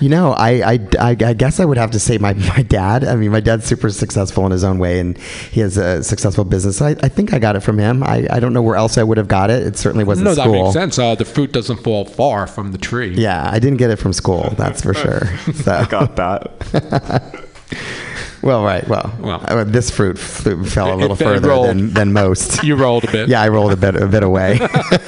[0.01, 3.03] you know, I, I, I, I guess I would have to say my, my dad.
[3.03, 6.43] I mean, my dad's super successful in his own way, and he has a successful
[6.43, 6.81] business.
[6.81, 8.03] I, I think I got it from him.
[8.03, 9.61] I, I don't know where else I would have got it.
[9.65, 10.63] It certainly wasn't No, that school.
[10.63, 10.99] makes sense.
[10.99, 13.13] Uh, the fruit doesn't fall far from the tree.
[13.15, 14.53] Yeah, I didn't get it from school.
[14.57, 15.27] That's for sure.
[15.53, 17.43] So, I Got that.
[18.41, 18.87] well, right.
[18.87, 19.43] Well, Well.
[19.47, 21.67] uh, this fruit flew, fell a It- little it further rolled.
[21.69, 22.63] than, than most.
[22.67, 23.29] You rolled a bit.
[23.29, 24.57] yeah, I rolled a bit a bit away,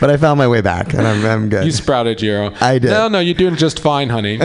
[0.00, 1.64] but I found my way back, and I'm, I'm good.
[1.64, 2.52] You sprouted, Jiro.
[2.60, 2.90] I did.
[2.90, 4.38] No, no, you're doing just fine, honey.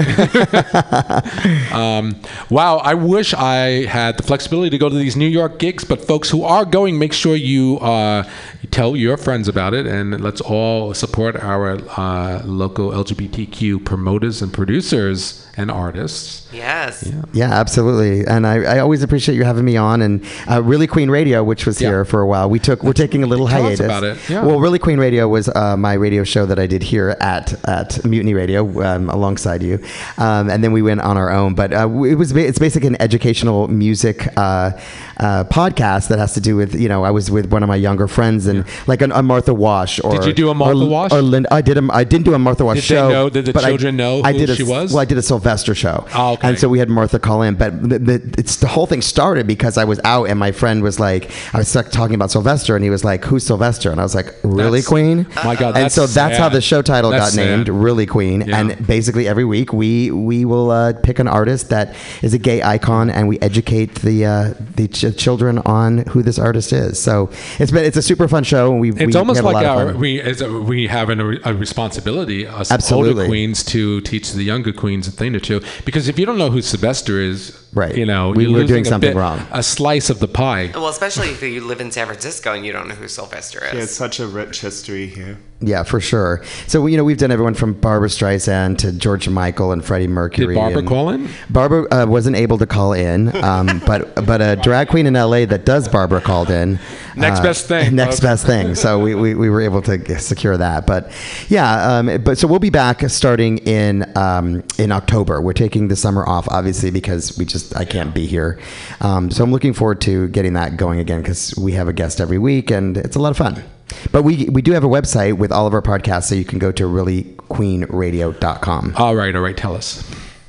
[1.71, 2.15] um,
[2.49, 6.05] wow, I wish I had the flexibility to go to these New York gigs, but
[6.05, 8.23] folks who are going, make sure you uh,
[8.71, 14.53] tell your friends about it, and let's all support our uh, local LGBTQ promoters and
[14.53, 16.47] producers and artists.
[16.53, 17.09] Yes.
[17.33, 18.25] Yeah, absolutely.
[18.27, 20.01] And I, I always appreciate you having me on.
[20.01, 21.89] And uh, Really Queen Radio, which was Yeah.
[21.89, 23.85] here for a while, we took we're taking a little Tell us hiatus.
[23.85, 24.43] about it, yeah.
[24.43, 28.03] Well, Really Queen Radio was uh, my radio show that I did here at at
[28.05, 29.79] Mutiny Radio um, alongside you,
[30.17, 31.55] um, and then we went on our own.
[31.55, 34.71] But uh, it was it's basically an educational music uh,
[35.17, 37.75] uh, podcast that has to do with you know I was with one of my
[37.77, 40.03] younger friends and like a, a Martha Wash.
[40.03, 41.11] Or, Did you do a Martha or, Wash?
[41.13, 43.09] Or Linda, I did a, I didn't do a Martha Wash Did they show.
[43.09, 44.91] know- did the but I- children know I who did a, she was?
[44.91, 46.05] Well, I did a Sylvester show.
[46.15, 46.49] Oh, okay.
[46.49, 49.47] And so we had Martha call in, but the, the, it's the whole thing started
[49.47, 52.75] because I was out and my friend was like, I was stuck talking about Sylvester,
[52.75, 55.77] and he was like, "Who's Sylvester?" And I was like, "Really, That's- Queen?" My God,
[55.77, 57.75] and so that's how the show title That's got named, sad.
[57.75, 58.59] "Really Queen." Yeah.
[58.59, 62.61] And basically every week we we will uh, pick an artist that is a gay
[62.63, 66.99] icon, and we educate the uh, the ch- children on who this artist is.
[66.99, 67.29] So
[67.59, 68.71] it's been it's a super fun show.
[68.71, 72.47] and We It's we almost like our, we as a, we have an, a responsibility,
[72.47, 73.11] us Absolutely.
[73.11, 75.61] older queens, to teach the younger queens a thing or two.
[75.85, 77.95] Because if you don't know who Sylvester is, Right.
[77.95, 79.45] you know, We- you're we're losing doing a something bit- wrong.
[79.51, 80.71] A slice of the pie.
[80.73, 83.77] Well, especially if you live in San Francisco and you don't know who Sylvester Yeah,
[83.79, 83.95] it's is.
[83.97, 85.37] such a rich history here.
[85.61, 86.41] Yeah, for sure.
[86.67, 90.53] So you know, we've done everyone from Barbra Streisand to George Michael and Freddie Mercury.
[90.53, 91.29] Did Barbra call in?
[91.49, 95.45] Barbra uh, wasn't able to call in, um, but but a drag queen in LA
[95.45, 96.77] that does Barbra called in.
[97.15, 98.19] Next Uh, best thing, Next folks.
[98.19, 98.75] best thing.
[98.75, 100.85] So we, we, we were able to secure that.
[100.85, 101.09] But
[101.47, 105.39] yeah, um, but so we'll be back starting in um, in October.
[105.41, 108.59] We're taking the summer off, obviously, because we just I can't be here.
[109.01, 112.19] Um, so I'm looking forward to getting that going again because we have a guest
[112.19, 113.63] every week and it's a lot of fun.
[114.11, 116.57] But we we do have a website with all of our podcasts, so you can
[116.57, 118.93] go to reallyqueenradio.com.
[118.97, 119.55] All right, all right.
[119.55, 120.03] Tell us.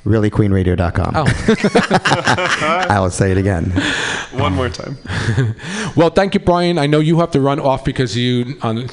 [0.07, 1.13] Reallyqueenradio.com.
[1.17, 1.27] Oh.
[2.89, 3.71] I will say it again.
[4.33, 4.97] One more time.
[5.97, 6.77] Well, thank you, Brian.
[6.79, 8.87] I know you have to run off because you, on,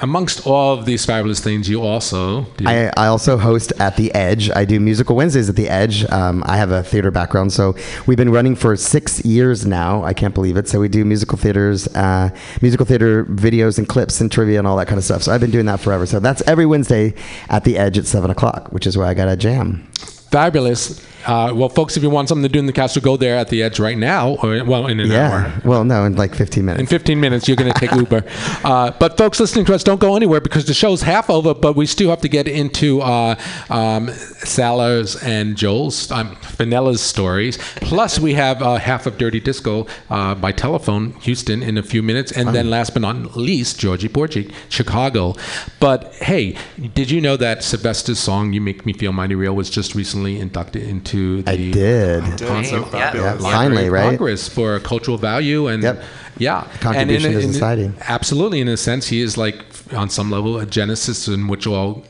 [0.00, 2.42] amongst all of these fabulous things, you also.
[2.56, 4.48] do- I, I also host at the Edge.
[4.50, 6.04] I do musical Wednesdays at the Edge.
[6.12, 7.74] Um, I have a theater background, so
[8.06, 10.04] we've been running for six years now.
[10.04, 10.68] I can't believe it.
[10.68, 12.30] So we do musical theaters, uh,
[12.60, 15.24] musical theater videos and clips and trivia and all that kind of stuff.
[15.24, 16.06] So I've been doing that forever.
[16.06, 17.14] So that's every Wednesday
[17.48, 19.88] at the Edge at seven o'clock, which is where I got a jam.
[20.32, 21.11] Fabulous.
[21.26, 23.48] Uh, well, folks, if you want something to do in the Castro, go there at
[23.48, 25.28] the edge right now, or well, in an Yeah.
[25.30, 25.60] hour.
[25.64, 26.80] Well, no, in like 15 minutes.
[26.80, 28.24] In 15 minutes, you're going to take Uber.
[28.64, 31.52] Uh, but folks listening to us, don't go anywhere because the show's half over.
[31.52, 33.34] But we still have to get into uh,
[33.70, 37.58] um, Salah's and Joel's, um, Vanilla's stories.
[37.76, 42.02] Plus, we have uh, half of Dirty Disco uh, by telephone, Houston, in a few
[42.02, 45.34] minutes, and then last but not least, Georgie Porgy, Chicago.
[45.80, 46.56] But hey,
[46.94, 50.38] did you know that Sylvester's song "You Make Me Feel Mighty Real" was just recently
[50.38, 52.22] inducted into the I did.
[52.24, 53.14] That's so Yeah.
[53.14, 53.36] Yeah.
[53.38, 54.04] Finally, right?
[54.10, 56.02] Congress for cultural value and Yep.
[56.38, 57.90] yeah, Contribution and in, to in- society.
[58.16, 59.58] Absolutely, in a sense, he is like
[59.94, 62.04] on some level a genesis in which all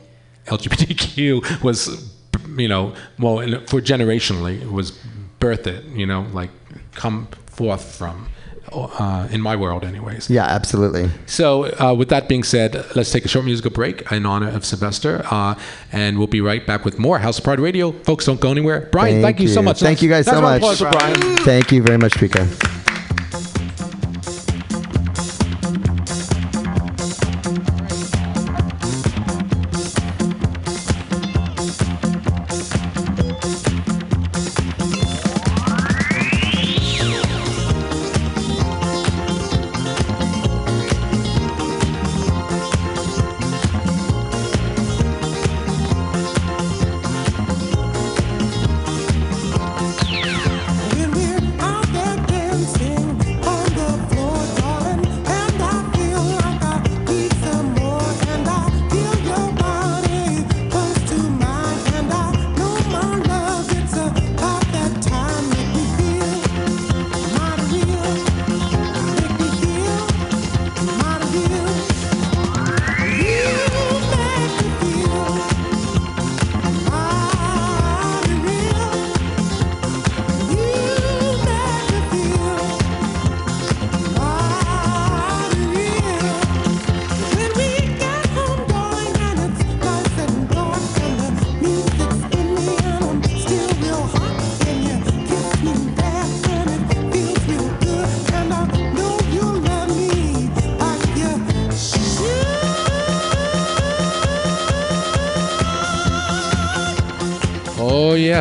[0.47, 2.11] LGBTQ was,
[2.57, 3.37] you know, well,
[3.67, 4.91] for generationally was
[5.39, 5.95] birthed.
[5.97, 6.49] You know, like
[6.93, 8.27] come forth from.
[8.73, 10.29] Uh, in my world, anyways.
[10.29, 11.09] Yeah, absolutely.
[11.25, 14.65] So, uh, with that being said, let's take a short musical break in honor of
[14.65, 15.55] Sylvester, uh,
[15.91, 17.91] and we'll be right back with more House of Pride Radio.
[17.91, 18.89] Folks, don't go anywhere.
[18.91, 19.47] Brian, thank, you.
[19.47, 19.79] so much.
[19.79, 20.61] Thank you guys so much.
[20.79, 21.37] Brian.
[21.37, 22.81] Thank you very much, Pika.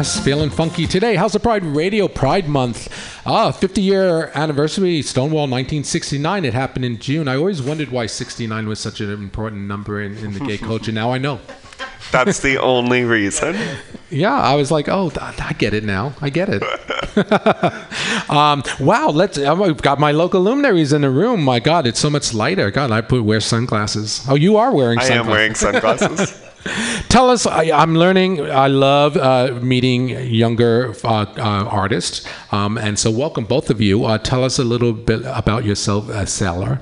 [0.03, 1.14] Yes, feeling funky today.
[1.14, 2.88] House of Pride Radio Pride Month.
[3.24, 6.44] Ah, 50 year anniversary, Stonewall 1969.
[6.44, 7.28] It happened in June.
[7.28, 10.90] I always wondered why 69 was such an important number in, in the gay culture.
[10.90, 11.38] Now I know.
[12.11, 13.57] That's the only reason.
[14.11, 16.14] Yeah, I was like, oh, I get it now.
[16.20, 16.64] I get it.
[18.28, 19.38] um, wow, let's.
[19.38, 21.44] I've got my local luminaries in the room.
[21.44, 22.72] My God, it's so much lighter.
[22.72, 24.26] God, I put wear sunglasses.
[24.28, 25.28] Oh, you are wearing I sunglasses.
[25.28, 26.48] I am wearing sunglasses.
[27.08, 27.46] Tell us.
[27.46, 28.40] I, I'm learning.
[28.40, 34.04] I love uh, meeting younger uh, uh, artists, um, and so welcome both of you.
[34.04, 36.80] Uh, tell us a little bit about yourself, uh, Sailor.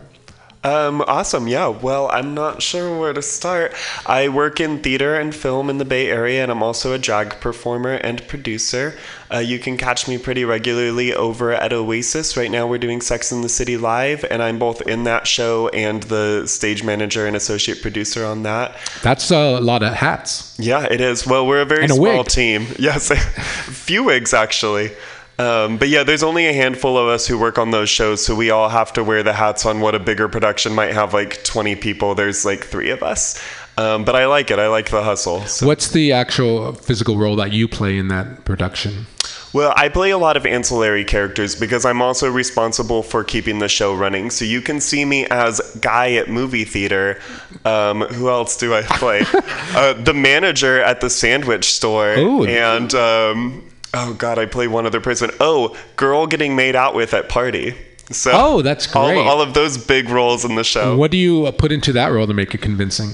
[0.63, 1.49] Um, awesome.
[1.49, 1.69] Yeah.
[1.69, 3.73] Well, I'm not sure where to start.
[4.05, 7.41] I work in theater and film in the Bay Area, and I'm also a drag
[7.41, 8.95] performer and producer.
[9.33, 12.37] Uh, you can catch me pretty regularly over at Oasis.
[12.37, 15.69] Right now, we're doing Sex in the City live, and I'm both in that show
[15.69, 18.77] and the stage manager and associate producer on that.
[19.03, 20.55] That's a lot of hats.
[20.59, 21.27] Yeah, it is.
[21.27, 22.27] Well, we're a very a small wig.
[22.27, 22.67] team.
[22.79, 23.11] Yes,
[23.67, 24.93] few wigs actually.
[25.41, 28.35] Um, but yeah, there's only a handful of us who work on those shows, so
[28.35, 31.43] we all have to wear the hats on what a bigger production might have like
[31.45, 32.15] 20 people.
[32.15, 33.43] There's like three of us.
[33.79, 34.59] Um, but I like it.
[34.59, 35.41] I like the hustle.
[35.47, 35.67] So.
[35.67, 39.07] What's the actual physical role that you play in that production?
[39.55, 43.69] Well, I play a lot of ancillary characters because I'm also responsible for keeping the
[43.69, 44.29] show running.
[44.29, 47.19] So you can see me as Guy at movie theater.
[47.65, 49.23] Um, who else do I play?
[49.75, 52.19] uh, the manager at the sandwich store.
[52.19, 52.45] Ooh.
[52.45, 55.31] And, um, oh God, I play one other person.
[55.41, 57.75] Oh, girl getting made out with at party.
[58.11, 59.19] So Oh, that's all, great.
[59.27, 60.97] all of those big roles in the show.
[60.97, 63.11] What do you uh, put into that role to make it convincing?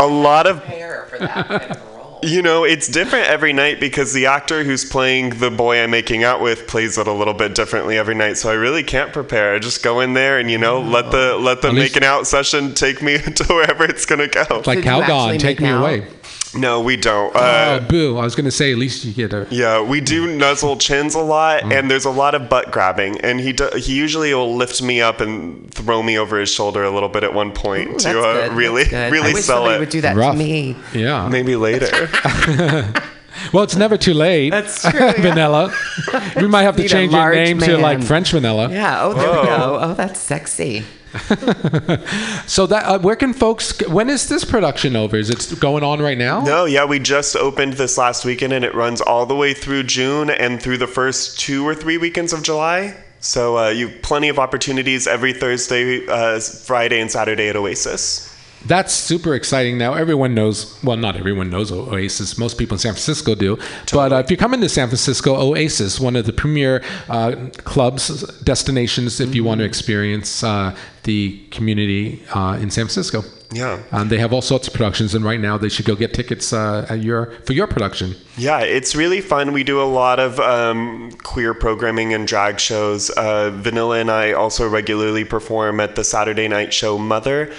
[0.00, 2.20] A lot of Hair for that kind of role.
[2.22, 6.22] You know, it's different every night because the actor who's playing the boy I'm making
[6.24, 8.36] out with plays it a little bit differently every night.
[8.36, 9.54] So I really can't prepare.
[9.54, 12.26] I just go in there and you know let the let the least- making out
[12.28, 14.62] session take me to wherever it's gonna go.
[14.66, 15.80] Like Did you actually Calgon, take me out?
[15.80, 16.06] away.
[16.54, 17.32] No, we don't.
[17.34, 18.16] Oh, Uh, boo!
[18.18, 19.46] I was gonna say at least you get a.
[19.50, 21.72] yeah, we do nuzzle chins a lot, Mm.
[21.78, 23.20] and there's a lot of butt grabbing.
[23.20, 26.84] And he do, he usually will lift me up and throw me over his shoulder
[26.84, 29.12] a little bit at one point Ooh, to that's uh, really That's good.
[29.12, 29.80] really I wish sell somebody it.
[29.80, 30.32] would do that Rough.
[30.34, 30.76] to me.
[30.94, 31.28] Yeah.
[31.28, 32.08] Maybe later.
[33.52, 34.50] Well, it's never too late.
[34.50, 35.12] That's true, yeah.
[35.20, 35.72] vanilla.
[36.36, 38.02] we might have to change your large name to like.
[38.02, 38.68] French vanilla.
[38.68, 39.00] Yeah.
[39.04, 39.78] Oh, there we go.
[39.80, 40.82] Oh, that's sexy.
[42.46, 43.78] So that uh, where can folks?
[43.88, 45.16] When is this production over?
[45.16, 46.40] Is it going on right now?
[46.40, 49.84] No, yeah, we just opened this last weekend and it runs all the way through
[49.84, 52.96] June and through the first two or three weekends of July.
[53.20, 58.27] So uh, you plenty of opportunities every Thursday, uh, Friday, and Saturday at Oasis.
[58.66, 59.78] That's super exciting.
[59.78, 60.82] Now everyone knows.
[60.82, 62.38] Well, not everyone knows Oasis.
[62.38, 63.56] Most people in San Francisco do.
[63.92, 68.22] But uh, if you come into San Francisco, Oasis, one of the premier uh, clubs,
[68.42, 73.22] destinations, if you want to experience uh, the community uh, in San Francisco.
[73.50, 73.82] Yeah.
[73.92, 76.52] Um, they have all sorts of productions, and right now they should go get tickets
[76.52, 78.14] uh, at your for your production.
[78.36, 79.52] Yeah, it's really fun.
[79.52, 83.08] We do a lot of um, queer programming and drag shows.
[83.10, 87.52] Uh, Vanilla and I also regularly perform at the Saturday night show Mother.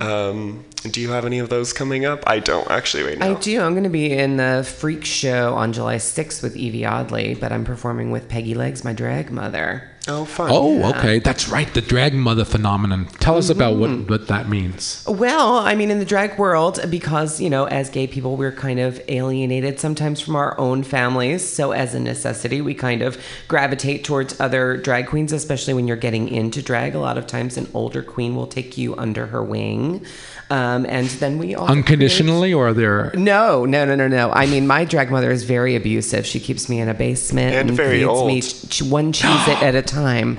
[0.00, 2.22] Um, do you have any of those coming up?
[2.26, 3.30] I don't actually right now.
[3.32, 3.60] I do.
[3.60, 7.52] I'm going to be in the Freak Show on July 6th with Evie Oddly, but
[7.52, 9.90] I'm performing with Peggy Legs, my drag mother.
[10.08, 10.50] Oh, fun.
[10.52, 11.18] Oh, okay.
[11.18, 11.72] That's right.
[11.74, 13.06] The drag mother phenomenon.
[13.18, 14.02] Tell us about Mm-hmm.
[14.02, 15.04] what, what that means.
[15.08, 18.78] Well, I mean, in the drag world, because, you know, as gay people, we're kind
[18.78, 21.44] of alienated sometimes from our own families.
[21.44, 25.96] So, as a necessity, we kind of gravitate towards other drag queens, especially when you're
[25.96, 26.94] getting into drag.
[26.94, 30.06] A lot of times, an older queen will take you under her wing.
[30.48, 31.66] Um, and then we all.
[31.66, 33.10] Unconditionally, or are there.
[33.14, 34.30] No, no, no, no, no.
[34.30, 36.24] I mean, my drag mother is very abusive.
[36.24, 38.70] She keeps me in a basement And very feeds me old.
[38.70, 40.38] ch- one cheese it at a time.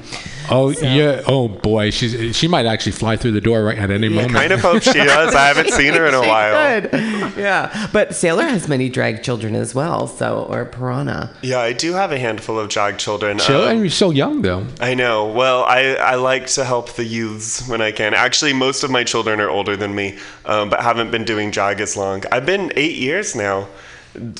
[0.50, 1.22] Oh, yeah.
[1.28, 1.89] Oh, boy.
[1.91, 4.34] She's, she might actually fly through the door right at any moment.
[4.34, 5.36] Kind of hope she does.
[5.36, 6.82] I haven't seen her in a She while.
[6.82, 6.93] could.
[7.38, 10.08] Yeah, but Sailor has many drag children as well.
[10.08, 11.34] So, or Piranha.
[11.41, 13.39] Yeah, I do have a handful of drag children.
[13.39, 14.66] Chill, Um, and you're so young, though.
[14.80, 15.28] I know.
[15.32, 18.14] Well, I, I like to help the youths when I can.
[18.14, 21.80] Actually, most of my children are older than me, um, but haven't been doing drag
[21.82, 22.24] as long.
[22.32, 23.68] I've been eight years now.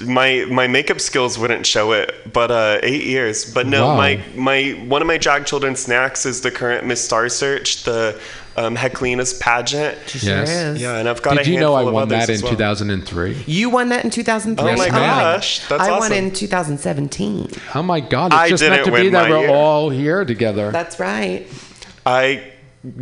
[0.04, 3.52] My my makeup skills wouldn't show it, but uh, eight years.
[3.54, 3.98] But no, Wow.
[3.98, 8.20] my my one of my drag children snacks is the current Miss Star Search, the
[8.56, 9.98] um, Heklina's pageant.
[10.08, 10.80] She sure Yes.
[10.80, 12.52] Yeah, and I've got Did a you know I won that in well.
[12.52, 13.44] 2003?
[13.46, 14.64] You won that in 2003.
[14.68, 17.52] Oh my Yes, gosh, that's I won in 2017.
[17.76, 18.32] Oh, my God.
[18.34, 19.50] It's I just meant to be win that my we're year.
[19.56, 20.72] all here together.
[20.72, 21.46] That's right.
[22.06, 22.52] I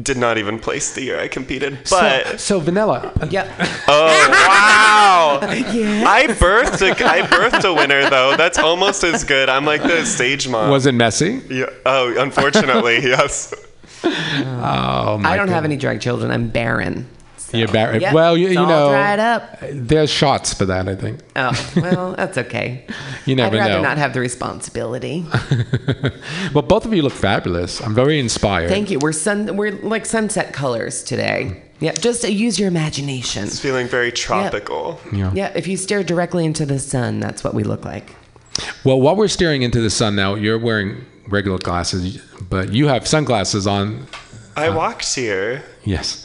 [0.01, 3.47] did not even place the year I competed, but so, Vanilla, Yep.
[3.87, 5.39] oh wow!
[5.51, 6.03] yeah.
[6.07, 8.35] I birthed a I birthed a winner though.
[8.37, 9.49] That's almost as good.
[9.49, 10.69] I'm like the stage mom.
[10.71, 11.41] was it messy?
[11.49, 11.65] Yeah.
[11.85, 13.53] Oh, unfortunately, yes.
[14.03, 16.31] Oh, my I don't have any drag children.
[16.31, 17.07] I'm barren.
[17.55, 18.01] So, You're barren.
[18.01, 19.57] yep, Well, you, it's you all know, dried up.
[19.71, 21.19] there's shots for that, I think.
[21.35, 22.85] Oh, well, that's okay.
[23.25, 23.81] You never I'd rather know.
[23.81, 25.25] not have the responsibility.
[26.53, 27.81] well, both of you look fabulous.
[27.81, 28.69] I'm very inspired.
[28.69, 28.99] Thank you.
[28.99, 29.57] We're sun.
[29.57, 31.63] We're like sunset colors today.
[31.79, 33.45] Yeah, just uh, use your imagination.
[33.45, 34.99] It's feeling very tropical.
[35.11, 35.31] Yeah.
[35.33, 38.15] Yeah, if you stare directly into the sun, that's what we look like.
[38.83, 42.17] Well, while we're staring into the sun now, you're wearing regular glasses,
[42.49, 44.05] but you have sunglasses on.
[44.55, 45.63] I walked here.
[45.85, 46.21] Yes.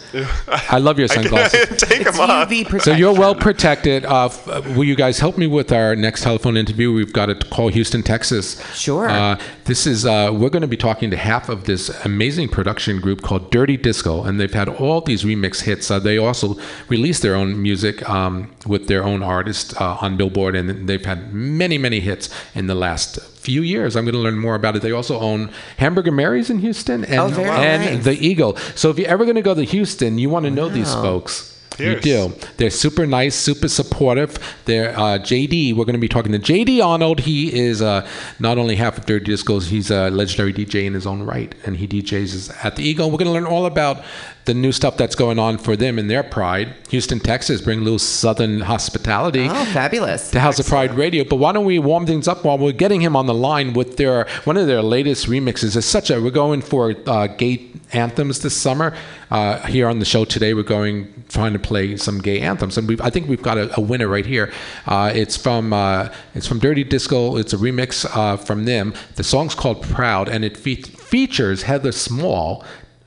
[0.48, 1.76] I love your sunglasses.
[1.78, 2.48] take them off.
[2.48, 2.80] UV.
[2.82, 4.04] So you're well protected.
[4.04, 6.92] Uh, f- uh, will you guys help me with our next telephone interview?
[6.92, 8.60] We've got to call Houston, Texas.
[8.74, 9.08] Sure.
[9.08, 13.00] Uh, this is uh, we're going to be talking to half of this amazing production
[13.00, 15.90] group called Dirty Disco, and they've had all these remix hits.
[15.90, 16.56] Uh, they also
[16.88, 21.32] released their own music um, with their own artists uh, on Billboard, and they've had
[21.32, 23.96] many, many hits in the last few years.
[23.96, 24.82] I'm going to learn more about it.
[24.82, 28.04] They also own Hamburger Mary's in Houston and Oh, very and nice.
[28.04, 28.54] the Eagle.
[28.74, 31.02] So if you're ever going to go to Houston, you want to know these Wow.
[31.02, 31.46] folks.
[31.78, 32.34] You do.
[32.58, 34.36] They're super nice, super supportive.
[34.66, 35.74] They're uh, JD.
[35.74, 37.20] We're going to be talking to JD Arnold.
[37.20, 38.06] He is uh,
[38.38, 41.78] not only half of Dirty Discos, he's a legendary DJ in his own right, and
[41.78, 43.10] he DJs at the Eagle.
[43.10, 44.04] We're going to learn all about
[44.50, 46.74] the new stuff that's going on for them in their pride.
[46.88, 50.32] Houston, Texas, bring a little Southern hospitality Oh, fabulous.
[50.32, 51.22] to House of Pride Radio.
[51.22, 53.96] But why don't we warm things up while we're getting him on the line with
[53.96, 55.76] their one of their latest remixes?
[55.76, 58.92] It's such a we're going for uh, gay anthems this summer.
[59.30, 62.88] Uh, here on the show today, we're going trying to play some gay anthems, and
[62.88, 64.52] we've, I think we've got a, a winner right here.
[64.86, 67.36] Uh, it's from uh, it's from Dirty Disco.
[67.36, 68.92] It's a remix uh, from them.
[69.14, 72.64] The song's called Proud, and it fe- features Heather Small.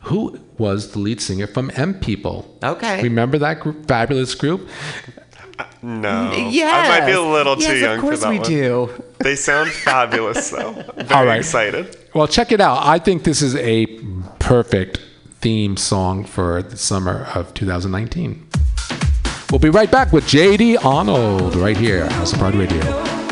[0.07, 2.57] Who was the lead singer from M People?
[2.63, 3.01] Okay.
[3.03, 4.67] Remember that group, fabulous group?
[5.81, 6.31] No.
[6.49, 6.89] Yes.
[6.89, 8.47] I might be a little yes, too young of course we one.
[8.47, 9.03] do.
[9.19, 10.71] They sound fabulous though.
[10.95, 11.39] Very All right.
[11.39, 11.97] excited.
[12.13, 12.85] Well, check it out.
[12.85, 13.85] I think this is a
[14.39, 14.99] perfect
[15.41, 18.47] theme song for the summer of 2019.
[19.51, 23.22] We'll be right back with JD Arnold right here, House of Pride Radio.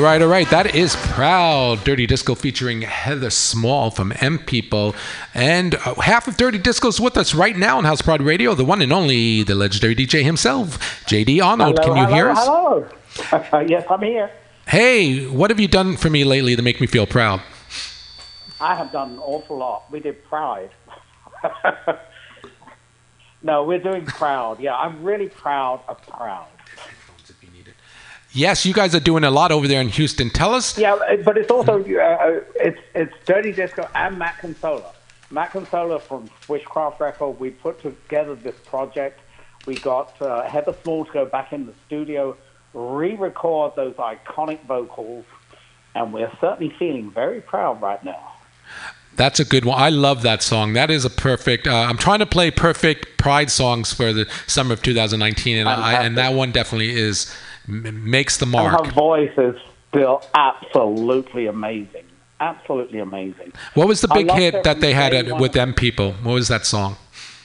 [0.00, 0.48] All right, all right.
[0.48, 4.94] That is Proud Dirty Disco featuring Heather Small from M People.
[5.34, 8.54] And uh, half of Dirty Disco is with us right now on House Proud Radio,
[8.54, 11.80] the one and only, the legendary DJ himself, JD Arnold.
[11.80, 12.38] Hello, Can you hello, hear us?
[12.40, 13.62] Hello.
[13.68, 14.30] yes, I'm here.
[14.66, 17.42] Hey, what have you done for me lately to make me feel proud?
[18.58, 19.92] I have done an awful lot.
[19.92, 20.70] We did Pride.
[23.42, 24.60] no, we're doing Proud.
[24.60, 26.48] Yeah, I'm really proud of Proud.
[28.32, 30.30] Yes, you guys are doing a lot over there in Houston.
[30.30, 30.78] Tell us.
[30.78, 34.92] Yeah, uh, but it's also uh, it's it's Dirty Disco and Matt Consola.
[35.30, 37.40] Matt Consola from Swishcraft Record.
[37.40, 39.20] We put together this project.
[39.66, 42.36] We got uh, Heather Small to go back in the studio,
[42.72, 45.24] re-record those iconic vocals,
[45.94, 48.32] and we're certainly feeling very proud right now.
[49.16, 49.80] That's a good one.
[49.80, 50.72] I love that song.
[50.74, 51.66] That is a perfect.
[51.66, 56.04] Uh, I'm trying to play perfect Pride songs for the summer of 2019, and I,
[56.04, 57.30] and that one definitely is
[57.70, 58.86] m- makes the And mark.
[58.86, 59.56] her voice is
[59.88, 62.04] still absolutely amazing.
[62.40, 63.52] Absolutely amazing.
[63.74, 66.12] What was the big hit that they had at, with M People?
[66.22, 66.96] What was that song?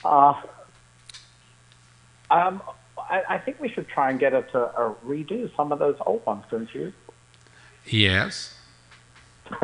[0.05, 0.33] Uh,
[2.31, 2.61] um,
[2.97, 5.97] I, I think we should try and get her to uh, redo some of those
[6.05, 6.93] old ones, don't you?
[7.85, 8.53] Yes.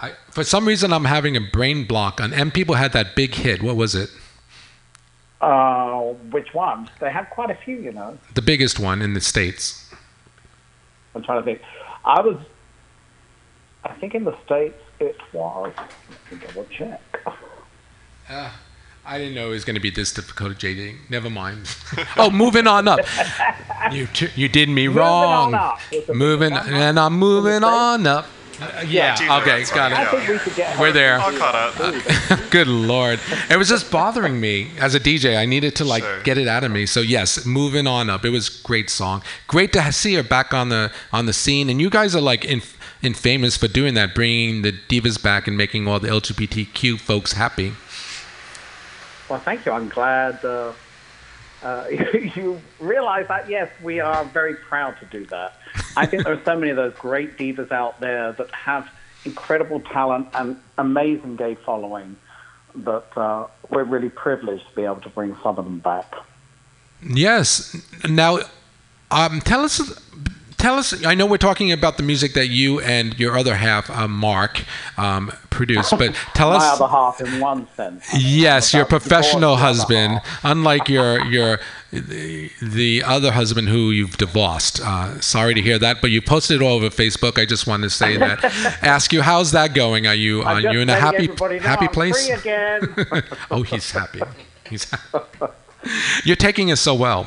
[0.00, 2.20] I, for some reason, I'm having a brain block.
[2.20, 3.62] On M people had that big hit.
[3.62, 4.10] What was it?
[5.42, 6.88] Uh, which ones?
[7.00, 8.16] They had quite a few, you know.
[8.34, 9.92] The biggest one in the states.
[11.14, 11.60] I'm trying to think.
[12.04, 12.36] I was,
[13.84, 17.00] I think in the States it was, let me double check.
[19.04, 21.10] I didn't know it was going to be this difficult, JD.
[21.10, 21.68] Never mind.
[22.16, 23.00] oh, moving on up.
[23.90, 25.54] You t- you did me Moving wrong.
[25.54, 25.80] on up.
[25.92, 28.26] Moving moving on and I'm moving on up.
[28.86, 29.16] Yeah.
[29.16, 29.58] do Okay.
[29.58, 30.10] that's Got fine, I it.
[30.10, 30.78] think we should get.
[30.78, 31.18] We're there.
[31.20, 32.50] All caught up.
[32.50, 33.18] Good lord.
[33.50, 35.36] It was just bothering me as a DJ.
[35.36, 36.22] I needed to like Sure.
[36.22, 36.86] get it out of me.
[36.86, 38.24] So yes, moving on up.
[38.24, 39.22] It was a great song.
[39.46, 41.68] Great to see her back on the on the scene.
[41.70, 42.62] And you guys are like in,
[43.02, 47.32] in famous for doing that, bringing the divas back and making all the LGBTQ folks
[47.32, 47.72] happy.
[49.28, 49.72] Well, thank you.
[49.72, 50.72] I'm glad uh,
[51.62, 51.86] uh,
[52.34, 53.48] you realize that.
[53.48, 55.54] Yes, we are very proud to do that.
[55.96, 58.88] I think there are so many of those great divas out there that have
[59.24, 62.16] incredible talent and amazing gay following
[62.74, 66.14] that uh, we're really privileged to be able to bring some of them back.
[67.02, 67.76] Yes.
[68.08, 68.38] Now,
[69.10, 69.80] um, tell us.
[70.62, 71.04] Tell us.
[71.04, 74.62] I know we're talking about the music that you and your other half, uh, Mark,
[74.96, 76.80] um, produce, but tell My us.
[76.80, 78.06] other half, in one sense.
[78.16, 81.58] Yes, your professional divorce, the other husband, unlike your your
[81.90, 84.80] the, the other husband who you've divorced.
[84.80, 87.40] Uh, sorry to hear that, but you posted it all over Facebook.
[87.40, 88.44] I just wanted to say that.
[88.82, 90.06] Ask you, how's that going?
[90.06, 91.26] Are you are you in a happy
[91.58, 92.30] happy I'm place?
[93.50, 94.20] Oh, he's happy.
[94.70, 95.46] He's happy.
[96.24, 97.26] You're taking it so well.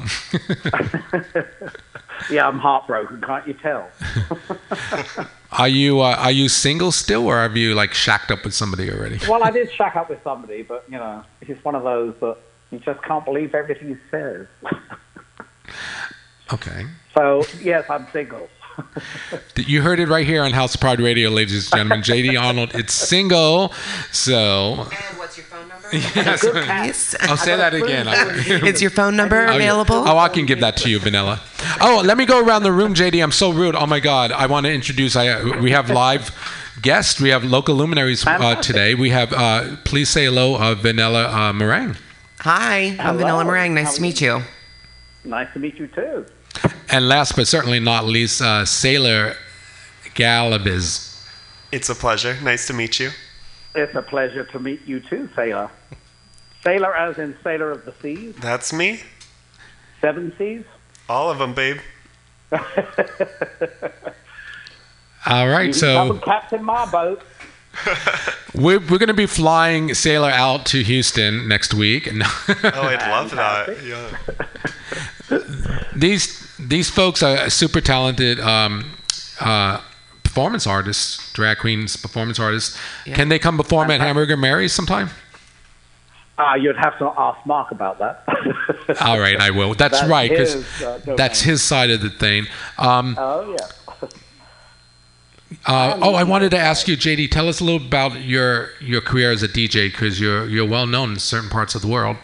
[2.29, 3.21] Yeah, I'm heartbroken.
[3.21, 3.87] Can't you tell?
[5.57, 8.91] Are you uh, are you single still, or have you like shacked up with somebody
[8.91, 9.19] already?
[9.25, 12.35] Well, I did shack up with somebody, but you know, he's one of those that
[12.71, 14.47] you just can't believe everything he says.
[16.53, 16.85] Okay.
[17.15, 18.47] so yes, I'm single.
[19.57, 22.01] You heard it right here on House Pride Radio, ladies and gentlemen.
[22.01, 23.71] JD Arnold, it's single.
[24.11, 25.74] So, And what's your phone number?
[25.93, 26.43] yes.
[26.43, 27.15] Yes.
[27.21, 28.07] I'll say that again.
[28.65, 29.95] Is your phone number available?
[29.95, 31.41] Oh, I can give that to you, Vanilla.
[31.81, 33.21] Oh, let me go around the room, JD.
[33.21, 33.75] I'm so rude.
[33.75, 35.15] Oh my God, I want to introduce.
[35.15, 36.31] I we have live
[36.81, 37.19] guests.
[37.21, 38.95] We have local luminaries uh, today.
[38.95, 39.33] We have.
[39.33, 41.97] Uh, please say hello, uh, Vanilla uh, Meringue.
[42.39, 43.17] Hi, I'm Hello.
[43.17, 43.73] Vanilla Meringue.
[43.73, 44.41] Nice How to meet you.
[45.23, 46.25] Nice to meet you too.
[46.89, 49.35] And last but certainly not least, uh, Sailor
[50.13, 51.19] Galaviz.
[51.71, 52.37] It's a pleasure.
[52.41, 53.09] Nice to meet you.
[53.75, 55.69] It's a pleasure to meet you too, Sailor.
[56.63, 59.01] Sailor, as in Sailor of the Seas, That's me.
[60.01, 60.63] Seven Seas.
[61.09, 61.77] All of them, babe.
[65.27, 67.21] All right, You so haven't captain my boat.
[68.55, 72.09] we're, we're going to be flying Sailor out to Houston next week.
[72.47, 73.83] Oh, I'd love that.
[75.29, 75.39] Yeah.
[75.95, 78.91] these these folks are super talented um,
[79.39, 79.81] uh,
[80.35, 82.77] performance artists, drag queens, performance artists.
[83.05, 85.09] Can they come perform at Hamburger Mary's sometime?
[86.37, 88.25] Ah, you'd have to ask Mark about that.
[89.01, 89.73] All right, I will.
[89.75, 92.47] That's, That's right, because uh, that's his side of the thing.
[92.77, 94.07] Um, oh yeah.
[95.65, 97.31] uh, oh, I wanted to ask you, JD.
[97.31, 100.87] Tell us a little about your your career as a DJ, because you're you're well
[100.87, 102.17] known in certain parts of the world.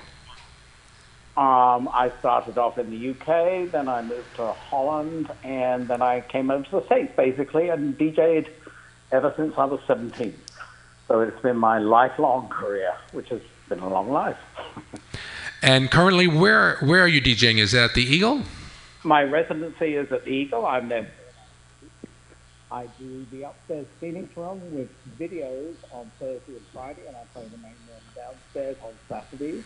[1.37, 6.19] Um, I started off in the UK, then I moved to Holland, and then I
[6.21, 8.49] came over to the States basically and DJed
[9.13, 10.37] ever since I was 17.
[11.07, 14.37] So it's been my lifelong career, which has been a long life.
[15.63, 17.59] And currently, where where are you DJing?
[17.59, 18.41] Is that the Eagle?
[19.03, 20.65] My residency is at the Eagle.
[20.65, 21.07] I'm their
[22.71, 27.43] I do the upstairs Phoenix room with videos on Thursday and Friday, and I play
[27.43, 29.63] the main room downstairs on Saturdays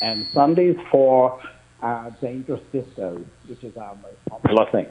[0.00, 1.40] and Sundays for
[1.82, 4.86] uh, Dangerous Disco, which is our most popular thing.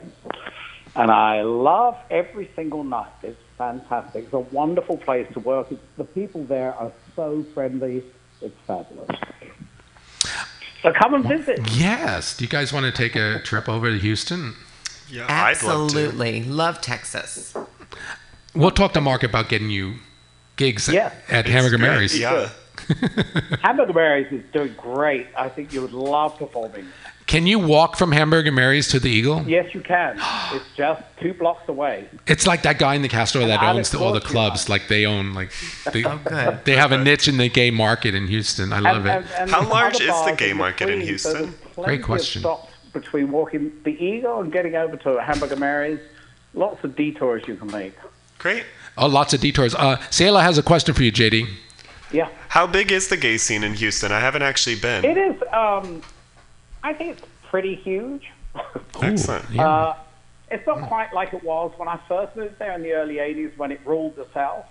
[0.96, 3.12] And I love every single night.
[3.22, 4.24] It's fantastic.
[4.24, 5.70] It's a wonderful place to work.
[5.70, 8.02] It's, the people there are so friendly.
[8.40, 9.08] It's fabulous.
[10.82, 11.60] So come and visit.
[11.72, 12.36] Yes.
[12.36, 14.54] Do you guys want to take a trip over to Houston?
[15.08, 15.98] Yeah, I'd love to.
[15.98, 16.42] Absolutely.
[16.44, 17.54] Love Texas.
[18.54, 19.96] We'll talk to Mark about getting you
[20.60, 21.12] gigs Yes.
[21.30, 22.18] at Hamburger Great, Mary's.
[22.18, 22.50] Yeah.
[23.62, 25.26] Hamburger Mary's is doing great.
[25.36, 26.86] I think you would love performing.
[27.26, 29.42] Can you walk from Hamburger Mary's to the Eagle?
[29.46, 30.20] Yes, you can.
[30.52, 32.08] It's just two blocks away.
[32.26, 34.68] It's like that guy in the Castro that And owns the, all the clubs.
[34.68, 35.52] Like they own like
[35.92, 38.72] they, Oh, they have a niche in the gay market in Houston.
[38.72, 39.24] I love it.
[39.48, 41.54] How large is the gay market in between, so Houston?
[41.76, 42.44] there's Great question.
[42.92, 46.00] Between walking the Eagle and getting over to Hamburger Mary's.
[46.52, 47.94] Lots of detours you can make.
[48.38, 48.64] Great.
[49.00, 49.74] Oh, lots of detours.
[49.74, 51.48] Uh, Sailor has a question for you, JD.
[52.12, 52.28] Yeah.
[52.50, 54.12] How big is the gay scene in Houston?
[54.12, 55.06] I haven't actually been.
[55.06, 56.02] It is, um,
[56.82, 58.30] I think it's pretty huge.
[59.02, 59.48] Excellent.
[59.50, 59.66] Yeah.
[59.66, 59.96] Uh,
[60.50, 63.56] it's not quite like it was when I first moved there in the early 80s
[63.56, 64.66] when it ruled the South,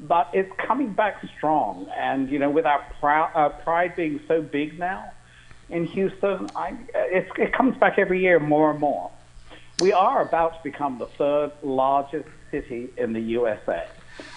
[0.00, 1.86] but it's coming back strong.
[1.96, 5.12] And, you know, with our prou- uh, pride being so big now
[5.68, 9.12] in Houston, I, it's, it comes back every year more and more.
[9.80, 13.86] We are about to become the third largest city in the USA,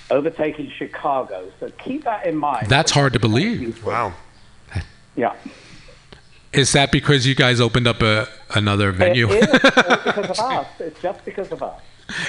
[0.10, 1.52] overtaking Chicago.
[1.60, 2.68] So keep that in mind.
[2.68, 3.84] That's hard to believe.
[3.86, 4.14] Wow.
[5.16, 5.36] Yeah.
[6.54, 9.30] Is that because you guys opened up a another venue?
[9.30, 10.68] It is all because of us.
[10.80, 11.82] It's just because of us.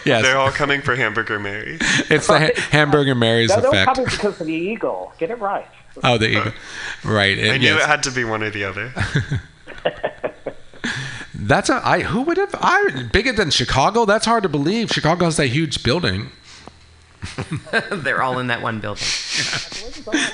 [0.05, 0.23] yes.
[0.23, 1.79] They're all coming for Hamburger Mary.
[1.81, 5.13] it's the ha- Hamburger Mary's No, they're coming because of the eagle.
[5.19, 5.67] Get it right.
[6.05, 6.53] Oh, the eagle.
[7.05, 7.37] Right.
[7.39, 7.83] I knew yes.
[7.83, 8.93] it had to be one or the other.
[11.43, 14.05] That's a I who would have I bigger than Chicago?
[14.05, 14.91] That's hard to believe.
[14.91, 16.29] Chicago has that huge building.
[17.91, 19.05] They're all in that one building.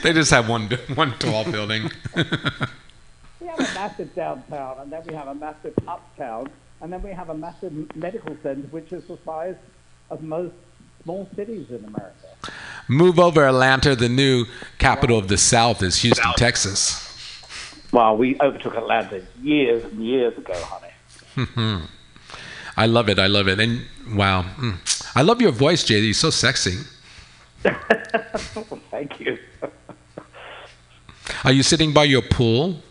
[0.03, 1.91] They just have one one tall building.
[3.41, 6.51] We have a massive downtown, and then we have a massive uptown,
[6.83, 9.55] and then we have a massive medical center, which is the size
[10.11, 10.55] of most
[11.05, 12.29] small cities in America.
[12.89, 14.45] Move over Atlanta, the new
[14.79, 17.09] capital of the South is Houston, Texas.
[17.93, 20.88] Well, we overtook Atlanta years and years ago, honey.
[22.77, 23.19] I love it.
[23.19, 23.61] I love it.
[23.61, 23.83] And
[24.13, 24.43] wow.
[24.57, 24.77] Mm.
[25.15, 26.15] I love your voice, JD.
[26.15, 26.79] So sexy.
[28.91, 29.39] Thank you.
[31.45, 32.83] Are you sitting by your pool?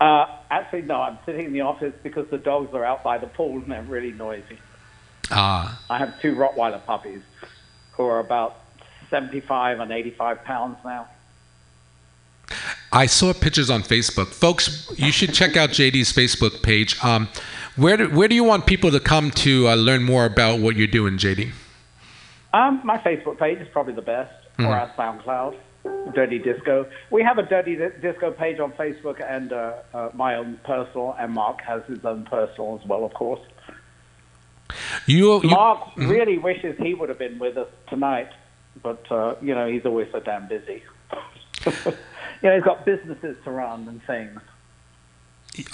[0.00, 3.26] Uh, actually, no, I'm sitting in the office because the dogs are out by the
[3.26, 4.58] pool and they're really noisy.
[5.30, 7.20] Ah, I have two Rottweiler puppies
[7.92, 8.56] who are about
[9.10, 11.08] 75 and 85 pounds now.
[12.92, 14.28] I saw pictures on Facebook.
[14.28, 17.02] Folks, you should check out JD's Facebook page.
[17.04, 17.28] Um,
[17.76, 20.74] where, do, where do you want people to come to uh, learn more about what
[20.76, 21.52] you're doing, JD?
[22.54, 25.54] Um, my Facebook page is probably the best, or our SoundCloud,
[26.14, 26.88] Dirty Disco.
[27.10, 31.34] We have a Dirty Disco page on Facebook and uh, uh, my own personal, and
[31.34, 33.40] Mark has his own personal as well, of course.
[35.06, 38.30] You, you Mark really wishes he would have been with us tonight,
[38.82, 40.82] but, uh, you know, he's always so damn busy.
[42.42, 44.40] you know, he's got businesses to run and things.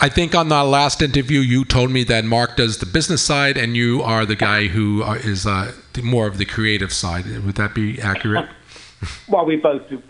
[0.00, 3.58] I think on the last interview, you told me that Mark does the business side,
[3.58, 7.26] and you are the guy who is uh, more of the creative side.
[7.44, 8.48] Would that be accurate?
[9.28, 10.02] Well, we both do.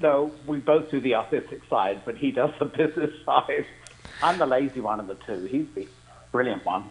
[0.00, 3.66] No, we both do the artistic side, but he does the business side.
[4.22, 5.44] I'm the lazy one of the two.
[5.44, 5.86] He's the
[6.32, 6.84] brilliant one.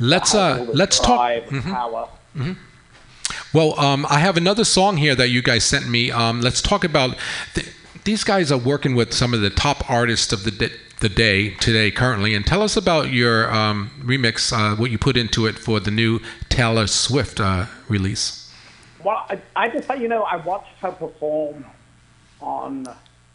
[0.00, 1.18] Let's uh, let's talk.
[1.18, 2.08] drive and Power.
[3.52, 6.10] Well, um, I have another song here that you guys sent me.
[6.10, 7.16] Um, let's talk about
[7.54, 7.68] th-
[8.08, 11.50] these guys are working with some of the top artists of the di- the day
[11.56, 15.58] today currently, and tell us about your um, remix, uh, what you put into it
[15.58, 18.50] for the new Taylor Swift uh, release.
[19.04, 21.66] Well, I, I just you know, I watched her perform
[22.40, 22.86] on,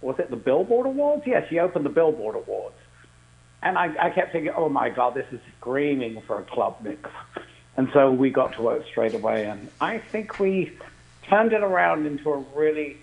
[0.01, 1.21] was it the Billboard Awards?
[1.27, 2.75] Yeah, she opened the Billboard Awards.
[3.61, 7.11] And I, I kept thinking, oh my God, this is screaming for a club mix.
[7.77, 9.45] And so we got to work straight away.
[9.45, 10.71] And I think we
[11.29, 12.97] turned it around into a really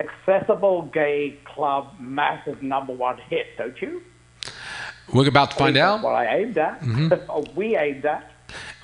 [0.00, 4.02] accessible gay club, massive number one hit, don't you?
[5.12, 6.02] We're about to find out.
[6.02, 7.12] What I aimed at, mm-hmm.
[7.30, 8.30] or oh, we aimed at.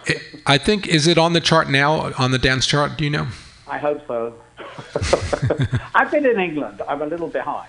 [0.07, 2.97] It- I think is it on the chart now on the dance chart?
[2.97, 3.29] Do you know?
[3.69, 4.35] I hope so.
[5.95, 6.83] I've been in England.
[6.89, 7.69] I'm a little behind.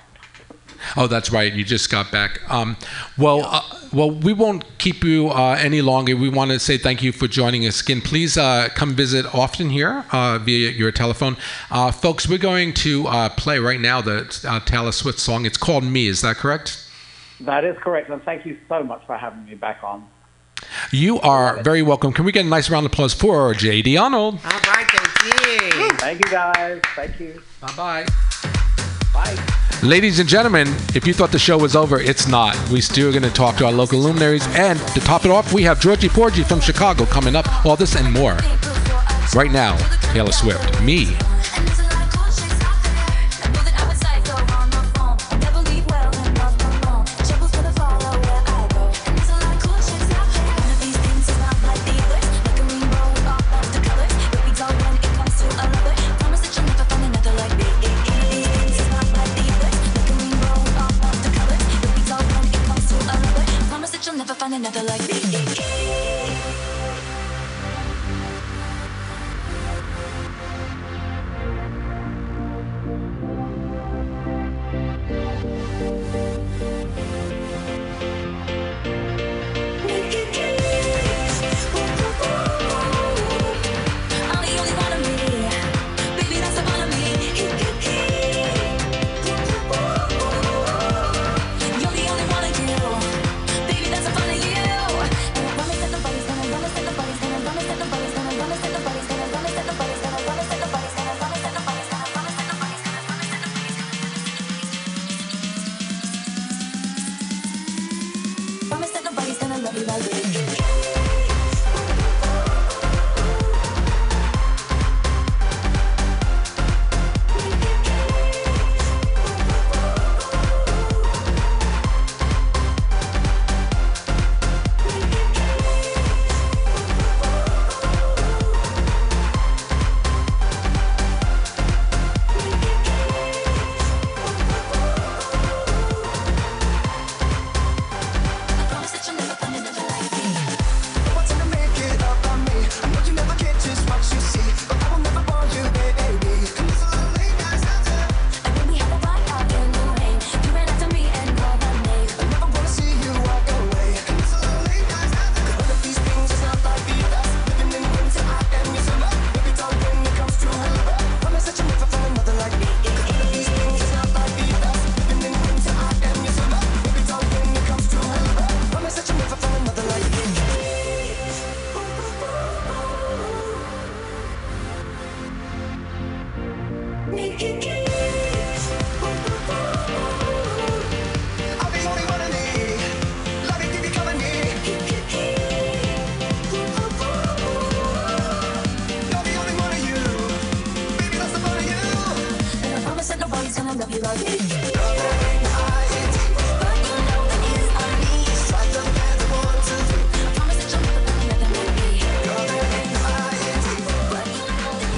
[0.96, 1.52] Oh, that's right.
[1.54, 2.42] You just got back.
[2.50, 2.78] Um,
[3.18, 3.62] well, uh,
[3.92, 6.16] well, we won't keep you uh, any longer.
[6.16, 8.02] We want to say thank you for joining us again.
[8.02, 11.38] Please uh, come visit often here uh, via your telephone,
[11.72, 12.28] uh, folks.
[12.28, 15.46] We're going to uh, play right now the uh, Taylor Swift song.
[15.46, 16.80] It's called "Me." Is that correct?
[17.42, 20.08] That is correct, and thank you so much for having me back on.
[20.92, 22.14] You are very welcome.
[22.14, 24.36] Can we get a nice round of applause for JD Arnold?
[24.46, 26.00] All right, JD.
[26.00, 26.82] Thank you guys.
[26.96, 27.42] Thank you.
[27.60, 28.06] Bye bye
[29.14, 29.60] bye.
[29.84, 32.58] Ladies and gentlemen, if you thought the show was over, it's not.
[32.70, 34.48] We still going to talk to our local luminaries.
[34.56, 37.66] And to top it off, we have Georgie Porgy from Chicago coming up.
[37.66, 38.38] All this and more.
[39.36, 39.76] Right now,
[40.14, 40.82] Taylor Swift.
[40.82, 41.18] Me.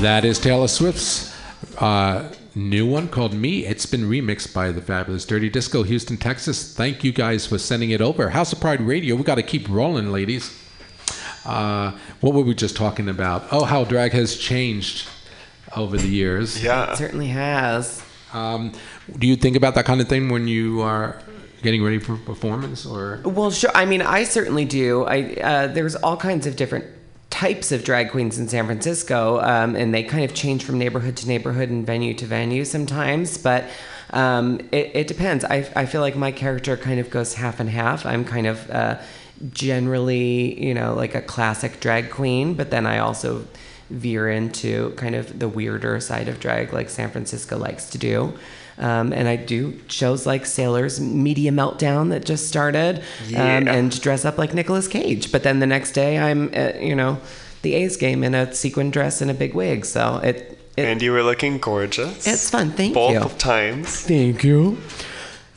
[0.05, 1.35] That is Taylor Swift's
[1.81, 3.65] uh, new one called Me.
[3.65, 6.75] It's been remixed by the fabulous Dirty Disco, Houston, Texas.
[6.75, 8.29] Thank you guys for sending it over.
[8.29, 9.15] House of Pride Radio.
[9.15, 10.55] We got to keep rolling, ladies.
[11.43, 13.47] Uh, what were we just talking about?
[13.51, 15.07] Oh, how drag has changed
[15.75, 16.63] over the years.
[16.63, 16.91] Yeah.
[16.91, 18.03] It certainly has.
[18.31, 18.73] Um,
[19.17, 21.19] do you think about that kind of thing when you are
[21.63, 23.71] getting ready for performance, or Well, sure.
[23.73, 25.03] I mean, I certainly do.
[25.05, 26.85] I uh, there's all kinds of different
[27.29, 31.17] types of drag queens in San Francisco, um, and they kind of change from neighborhood
[31.17, 33.37] to neighborhood and venue to venue sometimes.
[33.37, 33.65] But
[34.11, 35.43] um, it, it depends.
[35.43, 38.05] I, I feel like my character kind of goes half and half.
[38.05, 38.99] I'm kind of uh,
[39.51, 43.45] generally, you know, like a classic drag queen, but then I also
[43.89, 48.33] veer into kind of the weirder side of drag, like San Francisco likes to do.
[48.77, 52.99] Um, and I do shows like Sailor's Media Meltdown that just started,
[53.35, 55.31] um, and dress up like Nicolas Cage.
[55.31, 57.17] But then the next day, I'm, at, you know,
[57.61, 59.85] the A's game in a sequin dress and a big wig.
[59.85, 62.27] So it, it And you were looking gorgeous.
[62.27, 62.71] it's fun.
[62.71, 63.19] Thank Both you.
[63.21, 64.01] Both times.
[64.01, 64.77] Thank you.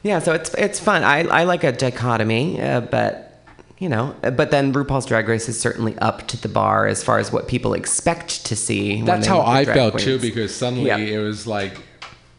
[0.05, 1.03] Yeah, so it's it's fun.
[1.03, 3.43] I I like a dichotomy, uh, but
[3.79, 7.19] you know, but then RuPaul's Drag Race is certainly up to the bar as far
[7.19, 9.03] as what people expect to see.
[9.03, 10.99] that's they how I drag felt too, because suddenly Yeah.
[10.99, 11.81] it was like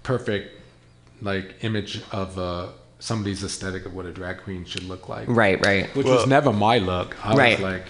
[0.04, 0.59] perfect,
[1.22, 2.67] like image of uh,
[2.99, 5.28] somebody's aesthetic of what a drag queen should look like.
[5.28, 5.93] Right, right.
[5.95, 7.15] Which was never my look.
[7.26, 7.59] I Right.
[7.59, 7.86] was like,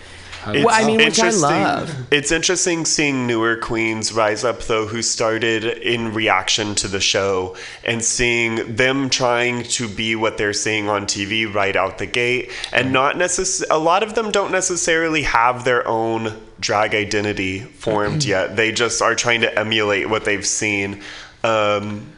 [0.45, 1.93] I Well, I mean, which I love.
[2.11, 7.57] It's interesting seeing newer queens rise up, though, who started in reaction to the show
[7.83, 12.51] and seeing them trying to be what they're seeing on TV right out the gate.
[12.71, 18.23] And not necess- a lot of them don't necessarily have their own drag identity formed
[18.33, 18.55] yet.
[18.55, 21.01] They just are trying to emulate what they've seen.
[21.43, 22.13] Um,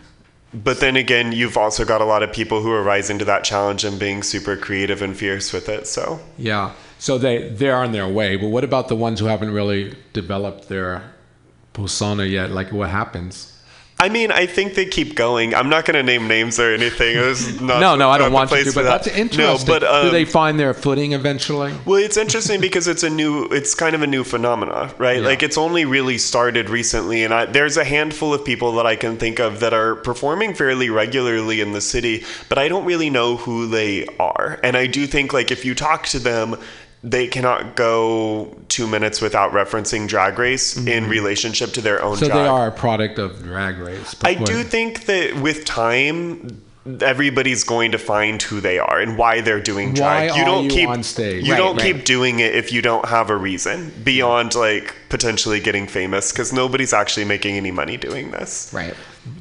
[0.53, 3.43] but then again, you've also got a lot of people who are rising to that
[3.43, 5.87] challenge and being super creative and fierce with it.
[5.87, 6.73] So Yeah.
[6.99, 8.35] So they they're on their way.
[8.35, 11.13] But what about the ones who haven't really developed their
[11.73, 12.51] persona yet?
[12.51, 13.50] Like what happens?
[14.01, 15.53] I mean, I think they keep going.
[15.53, 17.15] I'm not going to name names or anything.
[17.15, 18.63] It was not no, no, I don't want to.
[18.65, 19.03] for But that.
[19.03, 19.67] that's interesting.
[19.67, 21.71] No, but um, Do they find their footing eventually?
[21.85, 25.21] Well, it's interesting because it's a new, it's kind of a new phenomena, right?
[25.21, 25.27] Yeah.
[25.27, 28.95] Like it's only really started recently, and I, there's a handful of people that I
[28.95, 33.11] can think of that are performing fairly regularly in the city, but I don't really
[33.11, 34.59] know who they are.
[34.63, 36.57] And I do think like if you talk to them,
[37.03, 42.15] they cannot go two minutes without referencing Drag Race in relationship to their own.
[42.15, 42.25] Mm-hmm.
[42.25, 42.43] So drag.
[42.43, 44.15] they are a product of Drag Race.
[44.23, 46.61] I do think that with time,
[47.01, 50.35] everybody's going to find who they are and why they're doing Why drag.
[50.35, 51.45] you are don't you keep on stage?
[51.45, 51.95] You Right, don't right.
[51.95, 56.51] keep doing it if you don't have a reason beyond like potentially getting famous because
[56.51, 58.71] nobody's actually making any money doing this.
[58.73, 58.95] Right.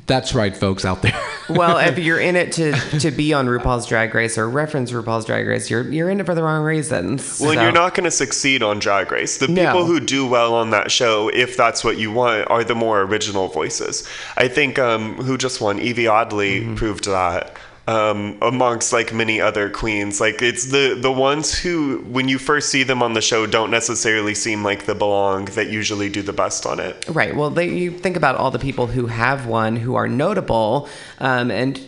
[0.07, 1.19] That's right, folks out there.
[1.51, 5.25] Well, if you're in it to to be on RuPaul's Drag Race or reference RuPaul's
[5.25, 7.41] Drag Race, you're you're in it for the wrong reasons.
[7.41, 9.39] Well, So- you're not going to succeed on Drag Race.
[9.39, 9.67] The No.
[9.67, 13.01] people who do well on that show, if that's what you want, are the more
[13.03, 14.07] original voices.
[14.37, 16.75] I think um, who just won, Yvie Oddly, Mm-hmm.
[16.77, 17.57] proved that.
[17.91, 22.69] Um, amongst like many other queens, like it's the the ones who, when you first
[22.69, 26.33] see them on the show, don't necessarily seem like the belong that usually do the
[26.33, 27.05] best on it.
[27.09, 27.35] Right.
[27.35, 30.89] Well, they, you think about all the people who have won, who are notable,
[31.19, 31.81] um, and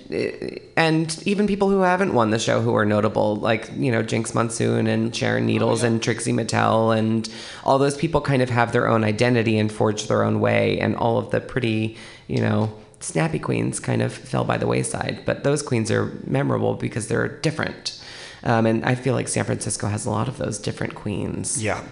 [0.77, 4.35] and even people who haven't won the show who are notable, like you know Jinkx
[4.35, 7.29] Monsoon and Sharon Needles and Trixie Mattel, and
[7.63, 10.97] all those people kind of have their own identity and forge their own way, and
[10.97, 11.97] all of the pretty,
[12.27, 12.77] you know.
[13.03, 17.29] Snappy queens kind of fell by the wayside, but those queens are memorable because they're
[17.29, 18.01] different.
[18.45, 21.63] Um, and I feel like San Francisco has a lot of those different queens.
[21.63, 21.83] Yeah.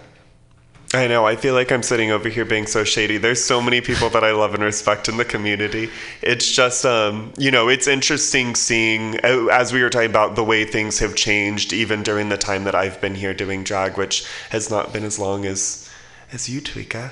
[0.93, 1.25] I know.
[1.25, 3.17] I feel like I'm sitting over here being so shady.
[3.17, 5.89] There's so many people that I love and respect in the community.
[6.21, 10.43] It's just, um, you know, it's interesting seeing, uh, as we were talking about, the
[10.43, 14.25] way things have changed even during the time that I've been here doing drag, which
[14.49, 15.89] has not been as long as
[16.33, 17.11] as you, Tweeka.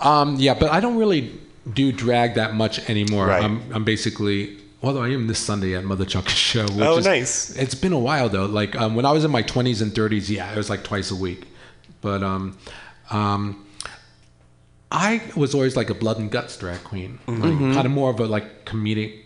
[0.00, 1.40] Um, yeah, but I don't really
[1.72, 3.26] do drag that much anymore.
[3.26, 3.42] Right.
[3.44, 6.62] I'm, I'm basically, although I am this Sunday at Mutha Chucka's show.
[6.62, 7.56] Which Oh, is, nice.
[7.56, 8.46] It's been a while though.
[8.46, 11.10] Like um, when I was in my 20s and 30s, yeah, it was like twice
[11.10, 11.46] a week.
[12.00, 12.56] But um,
[13.10, 13.66] um,
[14.90, 17.42] I was always like a blood and guts drag queen, Mm-hmm.
[17.42, 19.20] like, kind of more of a like comedic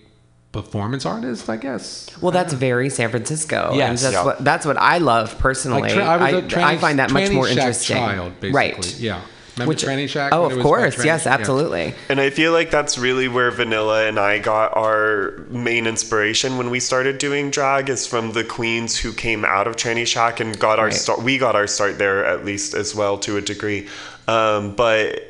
[0.51, 2.09] performance artist, I guess.
[2.21, 3.69] Well, that's very San Francisco.
[3.69, 4.03] and Yes.
[4.03, 4.25] that's Yeah.
[4.25, 5.83] what that's what I love personally.
[5.83, 7.97] Like, tra- I was a I, tranny, I find that much tranny more shack interesting.
[7.97, 8.51] Child, basically.
[8.53, 8.99] Right.
[9.01, 9.21] Yeah.
[9.57, 10.33] Remember Which, Tranny Shack?
[10.33, 11.05] Oh, of course.
[11.05, 11.27] Yes, Shack?
[11.27, 11.35] Yeah.
[11.41, 11.95] absolutely.
[12.09, 16.71] And I feel like that's really where Vanilla and I got our main inspiration when
[16.71, 20.59] we started doing drag is from the queens who came out of Tranny Shack and
[20.59, 20.95] got our Right.
[20.95, 21.23] start.
[21.23, 23.89] We got our start there at least as well to a degree.
[24.27, 25.21] Um, but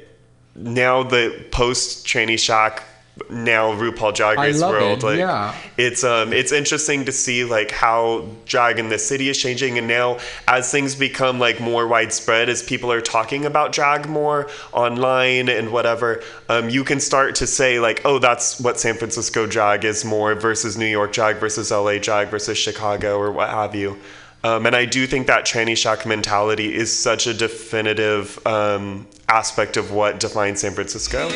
[0.54, 2.84] now the post Tranny Shack,
[3.28, 5.54] now RuPaul Drag Race world, it, like yeah.
[5.76, 9.86] it's um it's interesting to see like how drag in the city is changing and
[9.86, 15.50] now as things become like more widespread as people are talking about drag more online
[15.50, 19.84] and whatever um, you can start to say like oh that's what san francisco drag
[19.84, 23.98] is more versus new york drag versus la drag versus chicago or what have you
[24.44, 29.76] um, and I do think that tranny shack mentality is such a definitive um, aspect
[29.76, 31.30] of what defines San Francisco.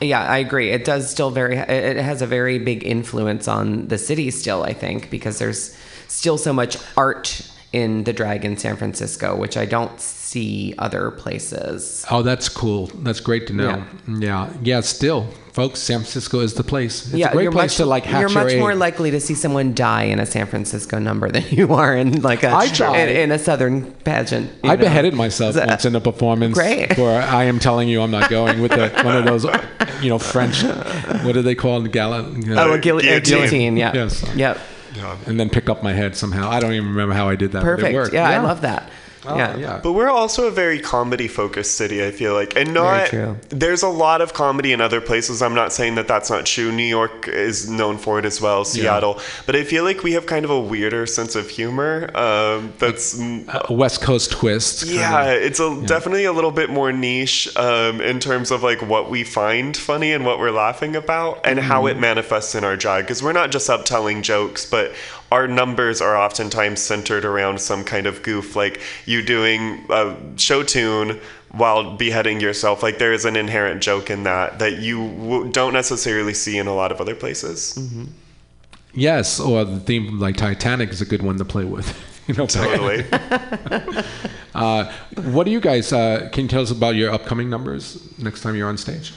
[0.00, 0.70] Yeah, I agree.
[0.70, 1.56] It does still very.
[1.56, 4.62] It has a very big influence on the city still.
[4.62, 5.76] I think because there's
[6.08, 7.40] still so much art
[7.72, 12.04] in the drag in San Francisco, which I don't see other places.
[12.10, 12.86] Oh, that's cool.
[13.02, 13.84] That's great to know.
[14.08, 14.52] Yeah.
[14.62, 17.06] Yeah, still, folks, San Francisco is the place.
[17.06, 19.12] It's yeah, a great you're place much, to like hatch You're much your more likely
[19.12, 22.52] to see someone die in a San Francisco number than you are in like a
[22.52, 23.08] I tried.
[23.08, 24.50] in, in a southern pageant.
[24.64, 24.76] I know.
[24.82, 26.98] beheaded myself Is that- once in a performance Great.
[26.98, 29.44] where I am telling you I'm not going with the, one of those,
[30.02, 30.62] you know, French,
[31.24, 31.92] what do they call it?
[31.92, 33.22] Gala, you know, Oh, a guil- a Guillotine.
[33.22, 33.76] guillotine.
[33.76, 33.92] Yeah.
[33.94, 34.24] Yes.
[34.36, 34.58] Yep.
[35.26, 36.50] and then pick up my head somehow.
[36.50, 37.62] I don't even remember how I did that.
[37.62, 37.94] but it Perfect.
[37.94, 38.14] worked.
[38.14, 38.90] Yeah, I love that.
[39.26, 39.56] Oh, yeah.
[39.56, 39.80] yeah.
[39.82, 42.56] But we're also a very comedy focused city, I feel like.
[42.56, 43.36] And not, true.
[43.48, 45.42] there's a lot of comedy in other places.
[45.42, 46.72] I'm not saying that that's not true.
[46.72, 49.20] New York is known for it as well, Seattle.
[49.46, 52.10] But I feel like we have kind of a weirder sense of humor.
[52.16, 53.18] Um, that's.
[53.18, 54.84] A West Coast twist.
[54.86, 55.42] yeah, of.
[55.42, 59.24] it's a, definitely a little bit more niche um, in terms of like what we
[59.24, 61.98] find funny and what we're laughing about and how Mm-hmm.
[61.98, 63.04] it manifests in our drag.
[63.04, 64.92] Because we're not just up telling jokes, but
[65.32, 70.62] our numbers are oftentimes centered around some kind of goof, like you doing a show
[70.62, 71.20] tune
[71.52, 72.82] while beheading yourself.
[72.82, 76.66] Like there is an inherent joke in that that you w- don't necessarily see in
[76.66, 77.74] a lot of other places.
[77.78, 78.04] Mm-hmm.
[78.92, 81.96] Yes, or the theme like Titanic is a good one to play with.
[82.28, 83.04] you know, Totally.
[84.54, 85.92] Uh, what do you guys?
[85.92, 89.12] Uh, can you tell us about your upcoming numbers next time you're on stage?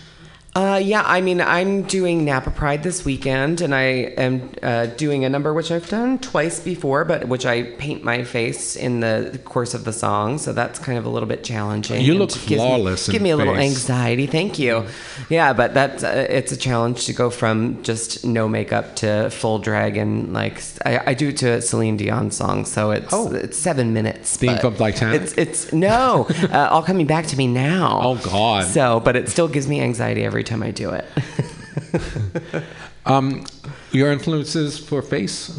[0.58, 3.82] Uh, yeah, I mean, I'm doing Napa Pride this weekend, and I
[4.18, 8.24] am uh, doing a number which I've done twice before, but which I paint my
[8.24, 12.02] face in the course of the song, so that's kind of a little bit challenging.
[12.02, 14.26] You look gives me- flawless Give me a little anxiety.
[14.26, 14.86] Thank you.
[15.30, 19.60] Yeah, but that's uh, it's a challenge to go from just no makeup to full
[19.60, 23.32] drag, and like I, I do it to a Celine Dion song, so it's Oh.
[23.32, 24.38] it's seven minutes.
[24.38, 25.22] Being from Titanic?
[25.22, 28.02] It's it's no, uh, all coming back to me now.
[28.08, 28.64] Oh, God.
[28.66, 31.06] So, but it still gives me anxiety every time I do it.
[33.08, 33.46] Um,
[33.92, 35.58] your influences for face?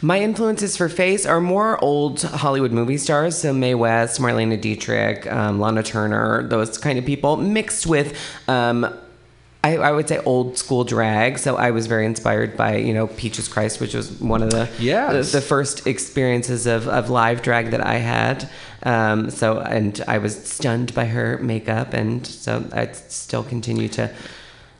[0.00, 5.26] My influences for face are more old Hollywood movie stars, so Mae West, Marlene Dietrich,
[5.30, 8.16] um, Lana Turner, those kind of people, mixed with.
[8.46, 8.94] Um,
[9.64, 11.38] I, I would say old school drag.
[11.38, 14.68] So I was very inspired by, you know, Peaches Christ, which was one of the
[14.78, 15.32] Yes.
[15.32, 18.48] the, the first experiences of, of live drag that I had.
[18.84, 24.08] Um, so and I was stunned by her makeup, and so I still continue to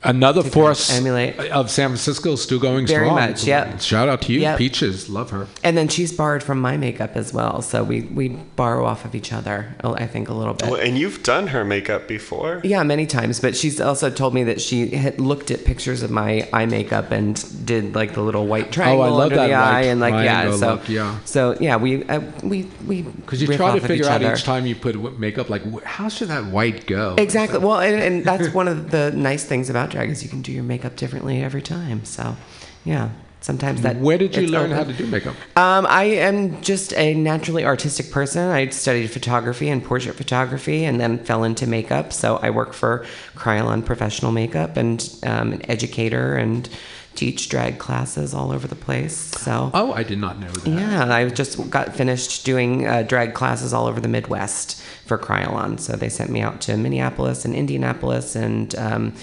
[0.05, 1.37] Another To force emulate.
[1.51, 3.17] of San Francisco is still going Very strong.
[3.17, 3.81] much, yep.
[3.81, 4.59] Shout out to you, Yep.
[4.59, 5.09] Peaches.
[5.09, 5.49] Love her.
[5.65, 9.17] And then she's borrowed from my makeup as well, so we we borrow off of
[9.17, 9.75] each other.
[9.83, 10.71] oh, I think a little bit.
[10.71, 12.61] Well, and you've done her makeup before.
[12.63, 13.41] Yeah, many times.
[13.41, 17.11] But she's also told me that she had looked at pictures of my eye makeup
[17.11, 17.35] and
[17.67, 20.15] did like the little white triangle Oh, I love under that the eye, and like
[20.15, 20.53] yeah.
[20.55, 21.19] So look, yeah.
[21.25, 24.33] so yeah, we uh, we we Because you try to figure each out other.
[24.35, 27.17] each time you put makeup, like, how should that white go?
[27.19, 27.59] Exactly.
[27.59, 30.53] Well, and, and that's one of the nice things about drag is you can do
[30.53, 32.05] your makeup differently every time.
[32.05, 32.37] So
[32.85, 33.11] yeah,
[33.41, 33.97] sometimes that.
[33.97, 35.35] Where did you learn how to do makeup?
[35.57, 38.49] Um, I am just a naturally artistic person.
[38.51, 42.13] I studied photography and portrait photography, and then fell into makeup.
[42.13, 43.05] So I work for
[43.35, 46.69] Kryolan Professional Makeup and um, an educator and
[47.15, 49.17] teach drag classes all over the place.
[49.17, 50.69] So Oh, I did not know that.
[50.71, 55.81] yeah, I just got finished doing uh, drag classes all over the Midwest for Kryolan.
[55.81, 59.15] So they sent me out to Minneapolis and Indianapolis and um,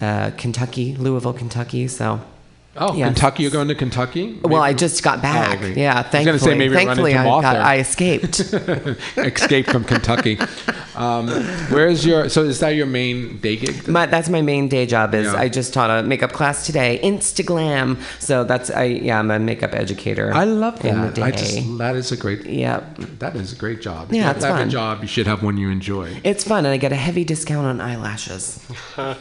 [0.00, 1.88] uh, Kentucky, Louisville, Kentucky.
[1.88, 2.33] So.
[2.76, 3.06] Oh, Yes.
[3.08, 3.42] Kentucky.
[3.44, 4.38] You're going to Kentucky?
[4.42, 5.58] Well, I just got back.
[5.58, 5.80] okay.
[5.80, 6.24] Yeah, I was thankfully.
[6.24, 8.40] gonna say maybe thankfully, I, got, I, escaped.
[9.16, 10.38] Escape from Kentucky.
[10.96, 11.28] Um,
[11.70, 12.28] where's your?
[12.28, 13.86] So is that your main day gig?
[13.88, 15.14] my, that's my main day job.
[15.14, 15.38] Is Yeah.
[15.38, 18.00] I just taught a makeup class today, Instaglam.
[18.20, 20.32] So that's I yeah, I'm a makeup educator.
[20.34, 21.18] I love that.
[21.18, 22.46] I just that is a great.
[22.46, 22.82] Yeah.
[23.18, 24.12] That is a great job.
[24.12, 24.68] Yeah, If it's fun.
[24.68, 25.02] a job.
[25.02, 26.20] You should have one you enjoy.
[26.24, 28.64] It's fun, and I get a heavy discount on eyelashes.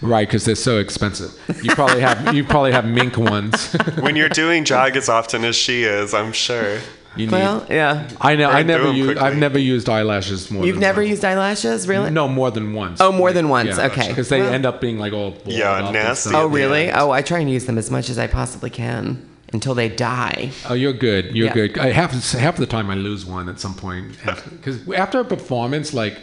[0.00, 1.32] Right, because they're so expensive.
[1.60, 3.72] You probably have you probably have mink ones.
[4.00, 6.78] when you're doing drag as often as she is, I'm sure.
[7.16, 7.32] you need.
[7.32, 8.08] Well, yeah.
[8.20, 8.50] I know.
[8.50, 9.06] I never them use.
[9.06, 9.22] quickly.
[9.22, 10.64] I've never used eyelashes more.
[10.64, 11.10] You've than never once.
[11.10, 12.10] used eyelashes, really?
[12.10, 13.00] No, more than once.
[13.00, 14.08] Oh, more than once, okay.
[14.08, 16.34] Because they Well- end up being like all Yeah, nasty.
[16.34, 16.88] Oh, really?
[16.88, 16.98] end.
[16.98, 20.50] Oh, I try and use them as much as I possibly can until they die.
[20.68, 21.34] Oh, you're good.
[21.34, 21.54] You're Yeah.
[21.54, 21.78] good.
[21.78, 24.16] I, half half the time I lose one at some point
[24.52, 26.18] because after a performance, like,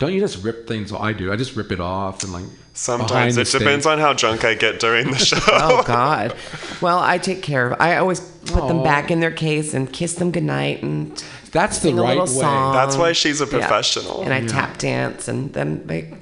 [0.00, 0.92] don't you just rip things?
[0.92, 1.32] I do.
[1.32, 2.44] I just rip it off and like.
[2.72, 5.36] Sometimes it depends on how drunk I get during the show.
[5.46, 6.34] Oh God.
[6.80, 7.78] Well, I take care of.
[7.80, 11.10] I always put them back in their case and kiss them goodnight and
[11.52, 12.40] That's the sing a right little way.
[12.40, 12.72] song.
[12.72, 13.50] That's why she's a Yeah.
[13.50, 14.22] professional.
[14.22, 16.14] And I tap dance and then they.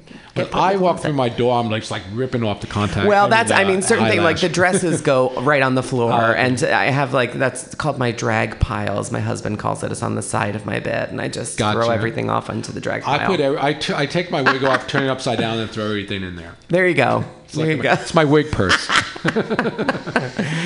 [0.47, 3.07] Put I walk through my door, I'm like, just like ripping off the contact.
[3.09, 3.51] Well, that's.
[3.51, 6.41] I mean, certain things like the dresses go right on the floor, okay.
[6.41, 9.11] and I have like that's called my drag piles.
[9.11, 9.93] My husband calls it.
[9.93, 12.81] It's on the side of my bed, and I just throw everything off onto the
[12.81, 13.21] drag pile.
[13.21, 13.41] I put.
[13.41, 16.23] every- I, t- I take my wig off, turn it upside down, and throw everything
[16.23, 16.55] in there.
[16.69, 17.25] there you go.
[17.49, 18.87] It's like my- It's my wig purse.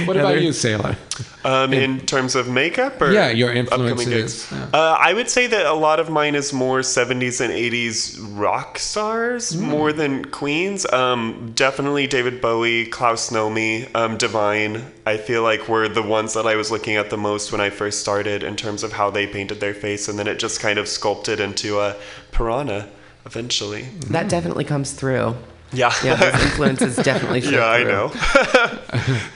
[0.06, 0.96] what about you, Sailor?
[1.44, 4.48] Um, in terms of makeup or Yeah, your upcoming influences, gigs?
[4.52, 4.66] yeah.
[4.72, 8.78] Uh, I would say that a lot of mine is more 70s and 80s rock
[8.78, 9.64] stars Hmm.
[9.64, 10.86] more than queens.
[10.92, 14.84] Um, definitely David Bowie, Klaus Nomi, um, Divine.
[15.06, 17.70] I feel like were the ones that I was looking at the most when I
[17.70, 20.78] first started in terms of how they painted their face, and then it just kind
[20.78, 21.96] of sculpted into a
[22.30, 22.88] piranha
[23.26, 23.88] eventually.
[24.10, 25.34] That definitely comes through.
[25.72, 25.92] Yeah.
[26.04, 29.10] Yeah, those influences definitely show yeah, I through.
[29.12, 29.20] know.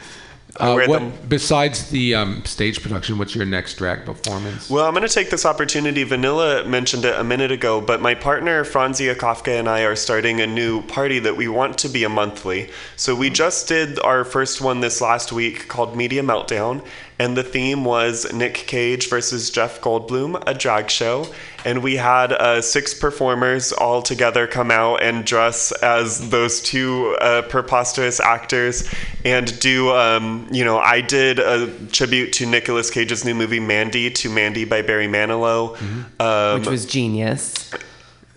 [0.59, 4.71] Uh, what, them besides the um, stage production, what's your next drag performance?
[4.71, 6.03] Well, I'm going to take this opportunity.
[6.03, 10.41] Vanilla mentioned it a minute ago, but my partner Franzia Kafka and I are starting
[10.41, 12.71] a new party that we want to be a monthly.
[12.97, 16.83] So we just did our first one this last week called Media Meltdown,
[17.19, 21.27] and the theme was Nick Cage versus Jeff Goldblum, a drag show.
[21.65, 27.17] And we had uh, six performers all together come out and dress as those two
[27.21, 28.89] uh, preposterous actors
[29.25, 34.11] and do, um, you know, I did a tribute to Nicolas Cage's new movie Mandy
[34.11, 35.77] to Mandy by Barry Manilow.
[36.21, 37.71] Um, Which was genius.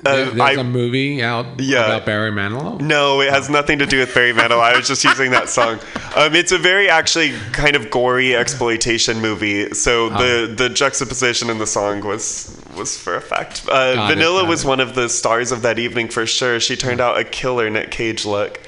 [0.01, 1.85] There- uh, There's I- a movie out Yeah.
[1.85, 2.79] about Barry Manilow.
[2.79, 4.61] no, it has nothing to do with Barry Manilow.
[4.61, 5.79] I was just using that song.
[6.15, 9.73] Um, it's a very actually kind of gory exploitation movie.
[9.73, 13.63] So the the juxtaposition in the song was was for effect.
[13.67, 14.67] Uh, Got it, Vanilla was it.
[14.67, 16.59] one of the stars of that evening for sure.
[16.61, 18.59] She turned out a killer Nick Cage look.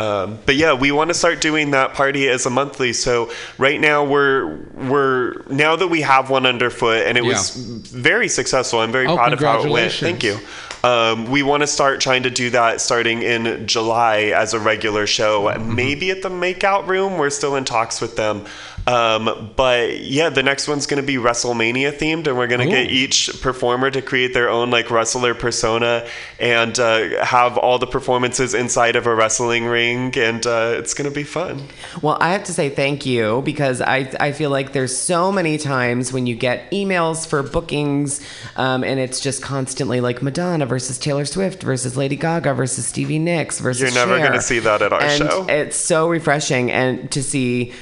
[0.00, 2.92] Um, but yeah, we want to start doing that party as a monthly.
[2.92, 8.28] So right now we're we're now that we have one underfoot and it was very
[8.28, 8.78] successful.
[8.78, 9.92] I'm very Oh, proud of how it went.
[9.92, 10.38] Thank you.
[10.84, 15.06] Um, we want to start trying to do that starting in July as a regular
[15.06, 15.44] show.
[15.44, 15.74] Mm-hmm.
[15.74, 17.18] Maybe at the Makeout Room.
[17.18, 18.46] We're still in talks with them.
[18.88, 22.74] Um, but yeah, the next one's going to be WrestleMania themed, and we're going to
[22.74, 26.08] get each performer to create their own like wrestler persona
[26.40, 31.08] and uh, have all the performances inside of a wrestling ring, and uh, it's going
[31.08, 31.64] to be fun.
[32.00, 35.58] Well, I have to say thank you because I, I feel like there's so many
[35.58, 40.98] times when you get emails for bookings um, and it's just constantly like Madonna versus
[40.98, 44.92] Taylor Swift versus Lady Gaga versus Stevie Nicks versus You're never gonna see that at
[44.94, 45.46] our and show.
[45.48, 47.74] It's so refreshing and to see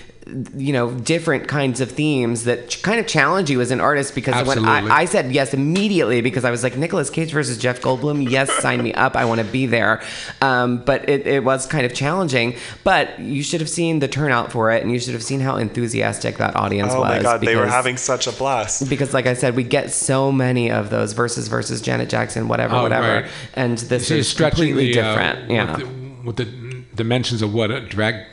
[0.57, 4.13] you know different kinds of themes that ch- kind of challenge you as an artist
[4.13, 7.81] because when I, I said yes immediately because I was like Nicolas Cage versus Jeff
[7.81, 10.03] Goldblum yes sign me up I want to be there
[10.43, 14.51] um, but it, it was kind of challenging but you should have seen the turnout
[14.51, 17.41] for it and you should have seen how enthusiastic that audience Oh was my god,
[17.43, 18.91] they were having such a blast.
[18.91, 22.75] because like I said we get so many of those versus versus Janet Jackson whatever
[22.75, 23.31] Oh, whatever right.
[23.55, 27.43] and this So is stretching completely the, uh, different yeah with, the, with the dimensions
[27.43, 28.27] of what a drag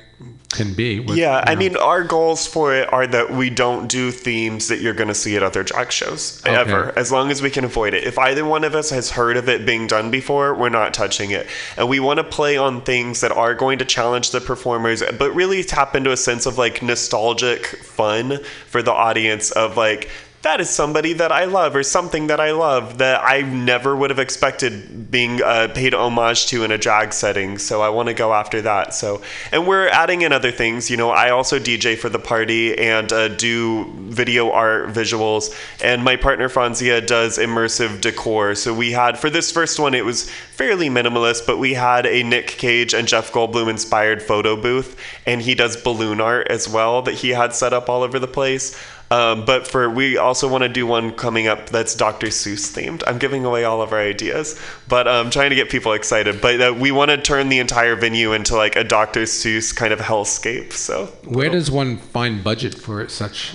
[0.54, 1.00] can be.
[1.00, 1.60] with, Yeah, I know.
[1.60, 5.16] mean, our goals for it are that we don't do themes that you're going to
[5.16, 8.04] see at other drag shows ever, as long as we can avoid it.
[8.04, 11.32] If either one of us has heard of it being done before, we're not touching
[11.32, 11.48] it.
[11.78, 15.34] And we want to play on things that are going to challenge the performers, but
[15.34, 20.10] really tap into a sense of like nostalgic fun for the audience of like,
[20.44, 24.10] that is somebody that I love or something that I love that I never would
[24.10, 27.58] have expected being uh, paid homage to in a drag setting.
[27.58, 28.94] So I want to go after that.
[28.94, 29.22] So,
[29.54, 30.92] and we're adding in other things.
[30.92, 36.04] You know, I also DJ for the party and uh, do video art visuals, and
[36.04, 38.54] my partner Franzia does immersive decor.
[38.56, 42.22] So we had for this first one, it was fairly minimalist, but we had a
[42.22, 47.02] Nick Cage and Jeff Goldblum inspired photo booth, and he does balloon art as well
[47.04, 48.78] that he had set up all over the place.
[49.12, 52.28] Um, but for we also want to do one coming up that's Dr.
[52.28, 53.04] Seuss themed.
[53.06, 56.42] I'm giving away all of our ideas, but I'm trying to get people excited.
[56.42, 59.24] But uh, we want to turn the entire venue into like a Dr.
[59.24, 60.74] Seuss kind of hellscape.
[60.74, 63.54] So Where does one find budget for such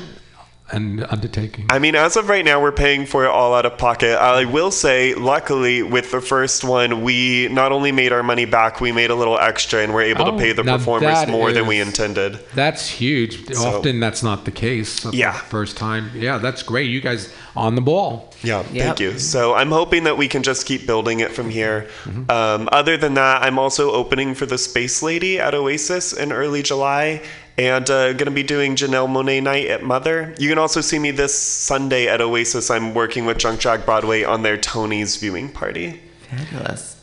[0.70, 1.66] an undertaking?
[1.70, 4.18] I mean, as of right now, we're paying for it all out of pocket.
[4.20, 8.80] I will say, luckily, with the first one, we not only made our money back,
[8.80, 11.66] we made a little extra, and we're able Oh, to pay the performers more than
[11.66, 12.38] we intended.
[12.54, 13.54] That's huge.
[13.54, 15.00] So- Often that's not the case.
[15.00, 15.32] the Yeah.
[15.32, 16.10] First time.
[16.14, 16.90] Yeah, that's great.
[16.90, 18.27] You guys on the ball.
[18.42, 18.84] Yeah, Yep.
[18.86, 19.18] thank you.
[19.18, 21.88] So I'm hoping that we can just keep building it from here.
[22.28, 26.62] Um, other than that, I'm also opening for the Space Lady at Oasis in early
[26.62, 27.22] July.
[27.56, 30.32] And uh, going to be doing Janelle Monáe night at Mother.
[30.38, 32.70] You can also see me this Sunday at Oasis.
[32.70, 36.00] I'm working with Junk Drag Broadway on their Tony's viewing party.
[36.30, 36.94] fabulous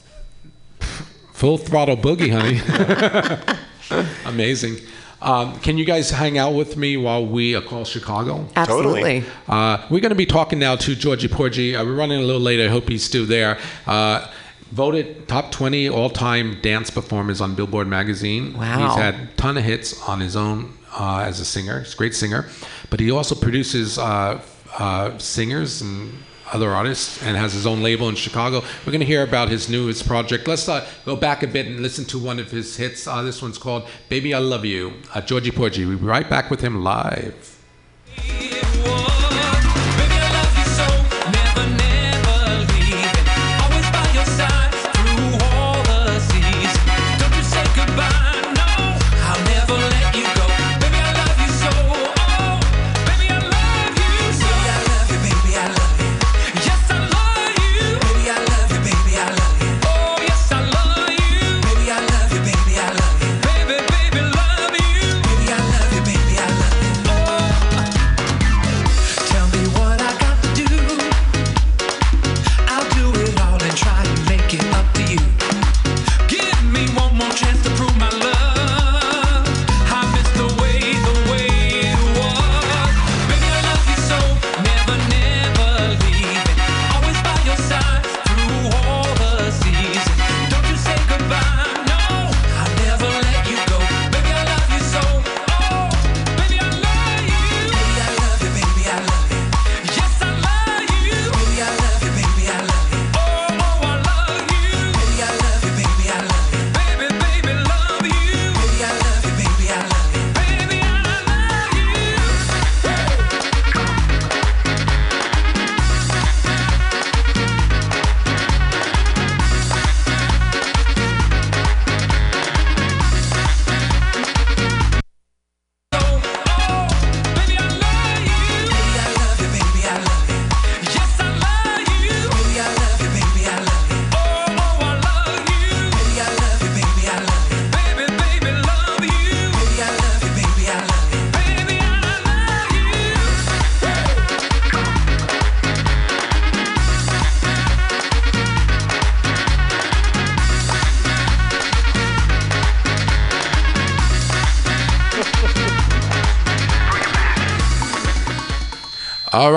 [1.33, 2.61] Full throttle boogie, honey.
[4.25, 4.77] Amazing.
[5.21, 8.47] Um, can you guys hang out with me while we uh, call Chicago?
[8.55, 11.75] absolutely Uh, we're going to be talking now to Georgie Porgy.
[11.75, 12.59] Uh, we're running a little late.
[12.59, 13.57] I hope he's still there.
[13.87, 14.27] Uh,
[14.71, 18.57] voted top 20 all-time dance performers on Billboard magazine.
[18.57, 18.89] Wow.
[18.89, 21.79] He's had a ton of hits on his own uh, as a singer.
[21.79, 22.47] He's a great singer.
[22.89, 24.41] But he also produces uh,
[24.77, 26.13] uh, singers and
[26.56, 28.61] other artists and has his own label in Chicago.
[28.86, 30.48] We're going to hear about his newest project.
[30.48, 33.07] Let's uh, go back a bit and listen to one of his hits.
[33.07, 34.94] Uh, this one's called Baby I Love You.
[35.14, 35.86] Uh, Georgie Porgy.
[35.86, 37.55] We'll be right back with him live.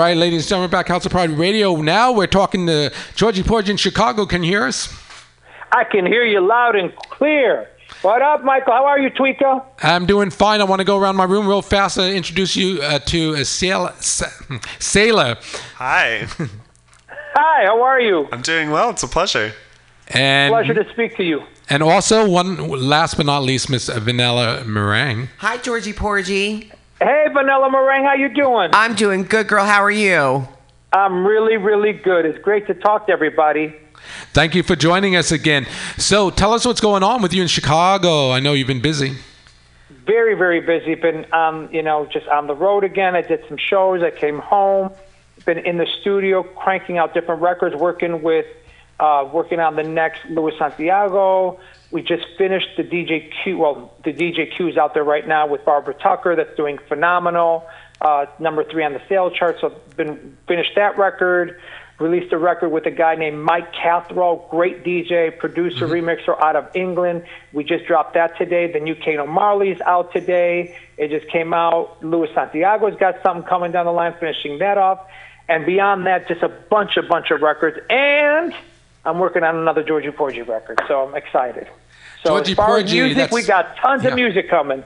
[0.09, 1.75] Right, ladies and gentlemen, back House of Pride Radio.
[1.75, 4.25] Now we're talking to Georgie Porgy in Chicago.
[4.25, 4.91] Can you hear us?
[5.71, 7.69] I can hear you loud and clear.
[8.01, 8.73] What up, Michael?
[8.73, 9.63] How are you, Tweaker?
[9.83, 10.61] I'm doing fine.
[10.61, 13.45] I want to go around my room real fast and introduce you uh, to a
[13.45, 13.93] sailor.
[14.79, 15.37] sailor.
[15.75, 16.25] Hi.
[17.35, 18.27] Hi, how are you?
[18.31, 18.89] I'm doing well.
[18.89, 19.53] It's a pleasure.
[20.07, 21.43] And Pleasure to speak to you.
[21.69, 25.29] and also one last but not least, Miss Vanilla Meringue.
[25.37, 26.71] Hi, Georgie Porgy.
[27.01, 28.71] Hey, Vanilla Meringue, how you doing?
[28.73, 29.63] I'm doing good, girl.
[29.63, 30.45] How are you?
[30.91, 32.25] I'm really, really good.
[32.25, 33.73] It's great to talk to everybody.
[34.33, 35.65] Thank you for joining us again.
[35.97, 38.31] So tell us what's going on with you in Chicago.
[38.31, 39.15] I know you've been busy.
[40.05, 40.95] Very, very busy.
[40.95, 43.15] Been, um, you know, just on the road again.
[43.15, 44.03] I did some shows.
[44.03, 44.91] I came home.
[45.45, 48.45] Been in the studio cranking out different records, working with,
[48.99, 51.61] uh, working on the next Luis Santiago.
[51.91, 53.57] We just finished the DJ Q.
[53.57, 56.35] Well, the DJ Q is out there right now with Barbara Tucker.
[56.35, 57.67] That's doing phenomenal.
[57.99, 59.57] Uh, number three on the sales chart.
[59.59, 61.59] So been finished that record.
[61.99, 66.73] Released a record with a guy named Mike Cathro, great DJ, producer, remixer out of
[66.73, 67.25] England.
[67.51, 68.71] We just dropped that today.
[68.71, 70.77] The new Kane O'Marley's out today.
[70.97, 72.01] It just came out.
[72.01, 75.05] Luis Santiago's got something coming down the line, finishing that off.
[75.49, 77.77] And beyond that, just a bunch, a bunch of records.
[77.89, 78.53] And
[79.03, 81.67] I'm working on another Georgie Porgy record, so I'm excited.
[82.23, 84.09] So Georgie as far Porgy, as music, we got tons yeah.
[84.09, 84.83] of music coming.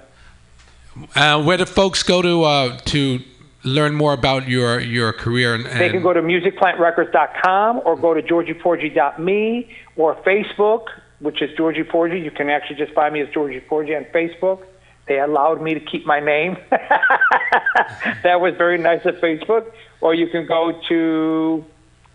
[1.16, 3.20] Uh, where do folks go to uh, to
[3.64, 5.56] learn more about your your career?
[5.56, 10.88] And, They can go to musicplantrecords.com or go to georgieporgy.me or Facebook,
[11.20, 12.20] which is Georgie Porgy.
[12.20, 14.64] You can actually just find me as Georgie Porgy on Facebook.
[15.08, 16.58] They allowed me to keep my name.
[16.70, 19.72] that was very nice of Facebook.
[20.00, 21.66] Or you can go to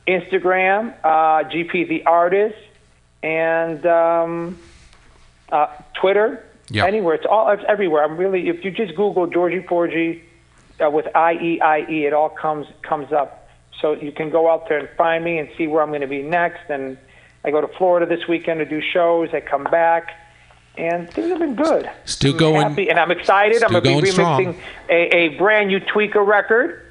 [0.06, 2.56] Instagram, uh, GP the Artist,
[3.22, 4.58] and um,
[5.52, 5.66] uh,
[6.00, 6.44] Twitter.
[6.70, 6.84] Yeah.
[6.84, 7.14] Anywhere.
[7.14, 8.04] It's all it's everywhere.
[8.04, 10.22] I'm really if you just Google Georgie Porgy
[10.84, 13.48] uh, with I E I E, it all comes comes up.
[13.80, 16.06] So you can go out there and find me and see where I'm going to
[16.08, 16.68] be next.
[16.68, 16.98] And
[17.44, 19.30] I go to Florida this weekend to do shows.
[19.32, 20.10] I come back,
[20.76, 21.88] and things have been good.
[22.04, 23.62] Still I'm going- happy, and I'm excited.
[23.62, 24.56] I'm going to be remixing
[24.90, 26.84] a, a brand new Tweaker record.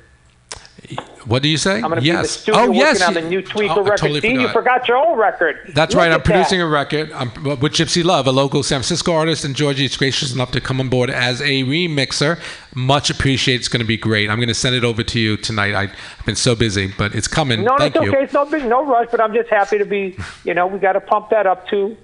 [1.26, 1.76] What do you say?
[1.76, 2.32] I'm going to be in the yes.
[2.32, 3.00] studio oh yes.
[3.02, 3.98] working on the new Tweaker Oh, I record.
[3.98, 4.54] totally See, you forgot.
[4.54, 5.72] forgot your own record.
[5.74, 6.12] That's Look right.
[6.12, 6.66] I'm producing that.
[6.66, 10.34] a record I'm, with Gypsy Love, a local San Francisco artist, and Georgie is gracious
[10.34, 12.40] enough to come on board as a remixer.
[12.74, 13.60] Much appreciated.
[13.60, 14.30] It's going to be great.
[14.30, 15.74] I'm going to send it over to you tonight.
[15.74, 15.84] I,
[16.20, 17.64] I've been so busy, but it's coming.
[17.64, 18.12] No, Thank it's you.
[18.14, 18.24] okay.
[18.24, 20.18] It's no big, no rush, but I'm just happy to be.
[20.46, 21.98] You know, we got to pump that up too.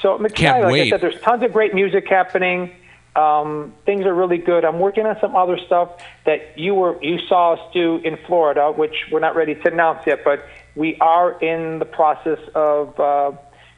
[0.00, 0.16] So.
[0.30, 0.86] Can't like wait.
[0.86, 2.74] I said, there's tons of great music happening.
[3.14, 4.64] Um, things are really good.
[4.64, 8.72] I'm working on some other stuff that you were you saw us do in Florida,
[8.72, 13.32] which we're not ready to announce yet, but we are in the process of uh,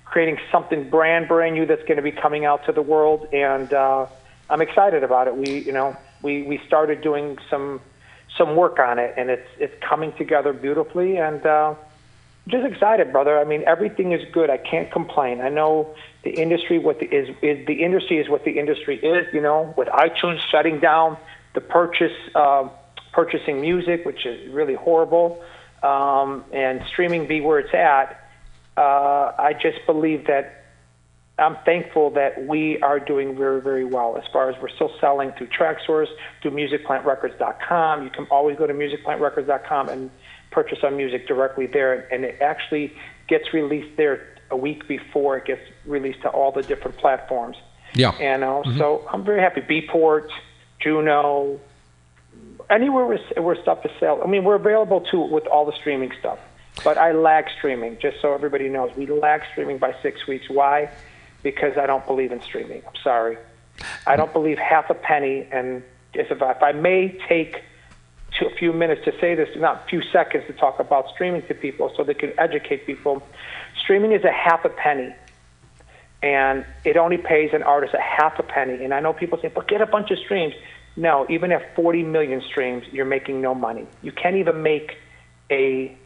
[0.04, 3.72] creating something brand brand new that's going to be coming out to the world, and
[3.72, 4.06] uh,
[4.48, 5.36] I'm excited about it.
[5.36, 7.80] We you know we we started doing some
[8.38, 11.44] some work on it, and it's it's coming together beautifully, and.
[11.44, 11.74] Uh,
[12.48, 13.38] just excited, brother.
[13.38, 14.50] I mean, everything is good.
[14.50, 15.40] I can't complain.
[15.40, 15.94] I know
[16.24, 19.26] the industry what the, is is the industry is what the industry is.
[19.32, 21.16] You know, with iTunes shutting down
[21.54, 22.68] the purchase uh,
[23.12, 25.42] purchasing music, which is really horrible,
[25.82, 28.20] um, and streaming be where it's at.
[28.76, 30.64] Uh, I just believe that
[31.38, 35.32] I'm thankful that we are doing very, very well as far as we're still selling
[35.32, 36.08] through Traxsource,
[36.42, 38.04] through MusicPlantRecords.com.
[38.04, 40.10] You can always go to MusicPlantRecords.com and
[40.54, 42.92] purchase our music directly there, and it actually
[43.28, 47.56] gets released there a week before it gets released to all the different platforms.
[47.94, 48.10] Yeah.
[48.20, 49.60] And uh, so I'm very happy.
[49.60, 50.28] Beatport,
[50.80, 51.60] Juno,
[52.70, 54.22] anywhere where, where stuff is sell.
[54.22, 56.38] I mean, we're available too with all the streaming stuff.
[56.82, 58.90] But I lag streaming, just so everybody knows.
[58.96, 60.48] We lag streaming by six weeks.
[60.48, 60.90] Why?
[61.42, 62.82] Because I don't believe in streaming.
[62.86, 63.38] I'm sorry.
[64.06, 65.46] I don't believe half a penny.
[65.52, 67.62] And if, if I, if I may take
[68.38, 71.42] to a few minutes to say this, not a few seconds to talk about streaming
[71.46, 73.22] to people so they can educate people.
[73.78, 75.14] Streaming is a half a penny.
[76.22, 78.82] And it only pays an artist a half a penny.
[78.82, 80.54] And I know people say, but get a bunch of streams.
[80.96, 83.86] No, even at 40 million streams, you're making no money.
[84.02, 84.96] You can't even make
[85.50, 85.96] a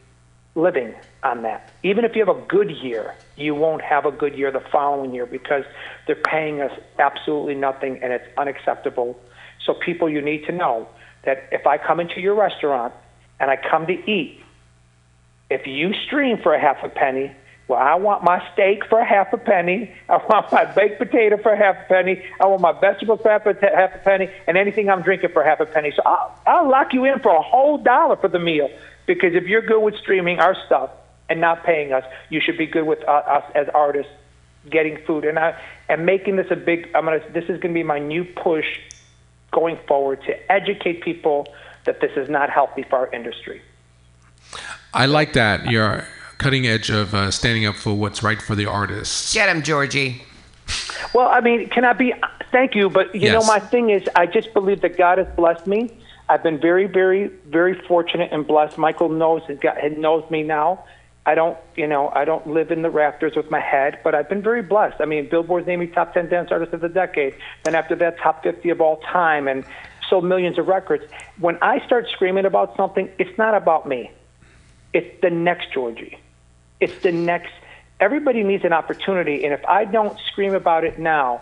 [0.55, 0.93] living
[1.23, 1.71] on that.
[1.83, 5.13] Even if you have a good year, you won't have a good year the following
[5.13, 5.63] year because
[6.05, 9.17] they're paying us absolutely nothing and it's unacceptable.
[9.65, 10.87] So, people, you need to know
[11.23, 12.93] that if I come into your restaurant
[13.39, 14.41] and I come to eat,
[15.49, 17.31] if you stream for a half a penny,
[17.69, 19.91] well, I want my steak for a half a penny.
[20.09, 22.23] I want my baked potato for a half a penny.
[22.41, 25.43] I want my vegetables for half a, half a penny, and anything I'm drinking for
[25.43, 25.93] half a penny.
[25.95, 28.69] So I'll, I'll lock you in for a whole dollar for the meal
[29.05, 30.89] because if you're good with streaming our stuff
[31.29, 34.11] and not paying us, you should be good with uh, us as artists
[34.69, 36.89] getting food and I and making this a big.
[36.95, 37.19] I'm gonna.
[37.33, 38.65] This is gonna be my new push
[39.51, 41.47] going forward to educate people
[41.85, 43.61] that this is not healthy for our industry.
[44.93, 45.69] I like that.
[45.69, 46.05] You're
[46.37, 49.33] cutting edge of uh, standing up for what's right for the artists.
[49.33, 50.23] Get him, Georgie.
[51.13, 52.13] Well, I mean, can I be?
[52.51, 55.67] Thank you, but you know, my thing is, I just believe that God has blessed
[55.67, 55.91] me.
[56.29, 58.77] I've been very, very, very fortunate and blessed.
[58.77, 60.83] Michael knows has got, he knows me now.
[61.29, 64.27] I don't, you know, I don't live in the rafters with my head, but I've
[64.27, 64.99] been very blessed.
[64.99, 67.35] I mean, Billboard's named me top 10 dance artist of the decade.
[67.63, 69.63] Then after that, top 50 of all time, and
[70.09, 71.03] sold millions of records.
[71.39, 74.09] When I start screaming about something, it's not about me.
[74.91, 76.17] It's the next Georgie.
[76.79, 77.53] It's the next.
[77.99, 81.41] Everybody needs an opportunity, and if I don't scream about it now,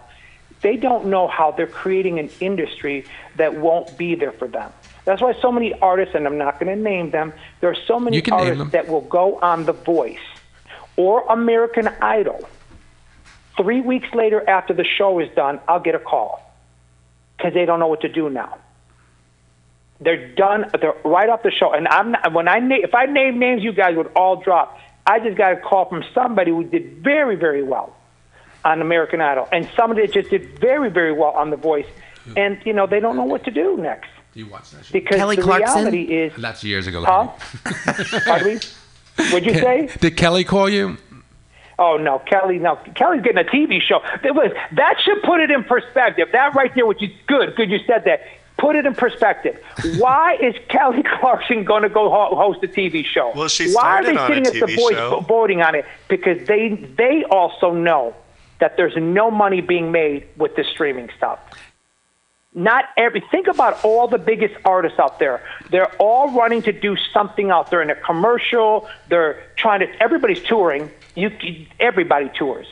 [0.59, 3.05] they don't know how they're creating an industry
[3.37, 4.69] that won't be there for them.
[5.07, 7.31] That's why so many artists, and I'm not going to name them,
[7.61, 10.19] there are so many name artists that will go on The Voice
[10.97, 12.45] or American Idol.
[13.55, 16.43] Three weeks later, after the show is done, I'll get a call
[17.37, 18.57] because they don't know what to do now.
[20.01, 20.69] They're done.
[20.77, 21.71] They're right off the show.
[21.71, 24.77] And I'm not, when I na- if I name names, you guys would all drop.
[25.05, 27.95] I just got a call from somebody who did very very well
[28.65, 31.87] on American Idol, and somebody that just did very very well on The Voice.
[32.35, 34.09] And you know they don't know what to do next
[34.39, 34.93] you watch that show?
[34.93, 35.75] because Kelly the Clarkson?
[35.91, 36.33] reality is.
[36.37, 37.03] That's years ago.
[37.05, 37.31] Huh?
[38.25, 38.59] Pardon me?
[39.31, 39.89] What'd you say?
[39.99, 40.97] Did Kelly call you?
[41.79, 42.57] Oh no, Kelly!
[42.57, 43.99] No, Kelly's getting a TV show.
[44.23, 46.29] That was that should put it in perspective.
[46.31, 47.55] That right there, which is good.
[47.55, 48.21] Good, you said that.
[48.57, 49.59] Put it in perspective.
[49.99, 53.31] Why is Kelly Clarkson going to go host a TV show?
[53.35, 55.19] Well, she Why are they on sitting at the TV voice show.
[55.27, 55.85] voting on it?
[56.07, 58.15] Because they they also know
[58.59, 61.37] that there's no money being made with this streaming stuff.
[62.57, 63.23] Not every.
[63.29, 65.43] Think about all the biggest artists out there.
[65.69, 68.89] They're all running to do something out there in a commercial.
[69.09, 70.01] They're trying to.
[70.01, 70.89] Everybody's touring.
[71.13, 71.29] You,
[71.79, 72.65] everybody tours.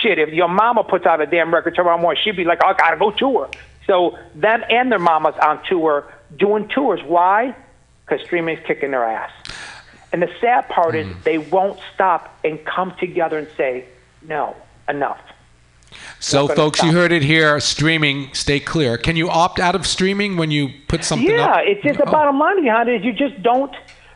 [0.00, 2.72] Shit, if your mama puts out a damn record tomorrow morning, she'd be like, "I
[2.72, 3.50] gotta go tour."
[3.86, 7.02] So them and their mamas on tour doing tours.
[7.04, 7.54] Why?
[8.06, 9.30] Because streaming's kicking their ass.
[10.10, 11.20] And the sad part is hmm.
[11.22, 13.84] they won't stop and come together and say,
[14.22, 14.56] "No,
[14.88, 15.20] enough."
[16.18, 17.58] So, folks, you heard it here.
[17.60, 18.98] Streaming, stay clear.
[18.98, 21.56] Can you opt out of streaming when you put something yeah, up?
[21.64, 22.12] Yeah, it's just the Oh.
[22.12, 23.74] bottom line behind it is you just don't.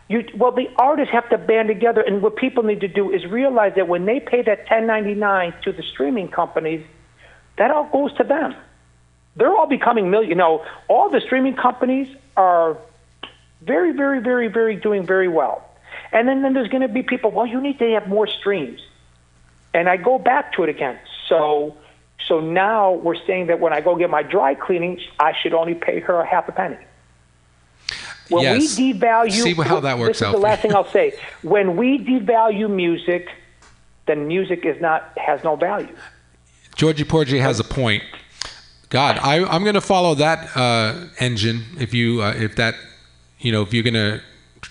[0.09, 3.24] You well, the artists have to band together, and what people need to do is
[3.26, 6.84] realize that when they pay that 1099 to the streaming companies,
[7.56, 8.55] that all goes to them.
[9.36, 10.28] They're all becoming million.
[10.28, 12.76] You know, all the streaming companies are
[13.62, 15.64] very, very, very, very doing very well.
[16.12, 17.30] And then, then there's going to be people.
[17.30, 18.80] Well, you need to have more streams.
[19.72, 20.98] And I go back to it again.
[21.28, 21.76] So,
[22.26, 25.74] so now we're saying that when I go get my dry cleaning, I should only
[25.74, 26.76] pay her a half a penny.
[28.30, 28.78] When Yes.
[28.78, 31.12] we devalue, See how that works this out is the last thing I'll say.
[31.42, 33.28] When we devalue music,
[34.06, 35.94] then music is not has no value.
[36.74, 38.02] Georgie Porgy has a point.
[38.88, 41.64] God, I, I'm going to follow that uh, engine.
[41.78, 42.74] If you, uh, if that,
[43.40, 44.20] you know, if you're going to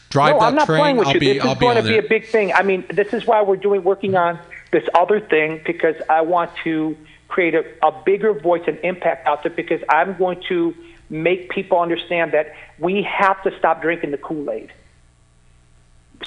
[0.09, 1.19] drive no, that I'm not train, playing with I'll you.
[1.19, 2.53] be, this I'll is be going to be a big thing.
[2.53, 4.39] I mean, this is why we're doing working on
[4.73, 6.97] this other thing because I want to
[7.29, 10.75] create a, a bigger voice and impact out there because I'm going to
[11.09, 14.73] make people understand that we have to stop drinking the Kool-Aid.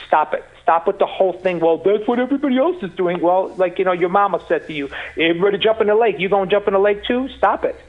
[0.06, 0.44] Stop it.
[0.62, 1.60] Stop with the whole thing.
[1.60, 3.20] Well, that's what everybody else is doing.
[3.20, 6.18] Well, like you know, your mama said to you, everybody jump in the lake.
[6.18, 7.28] You gonna jump in the lake too?
[7.38, 7.80] Stop it.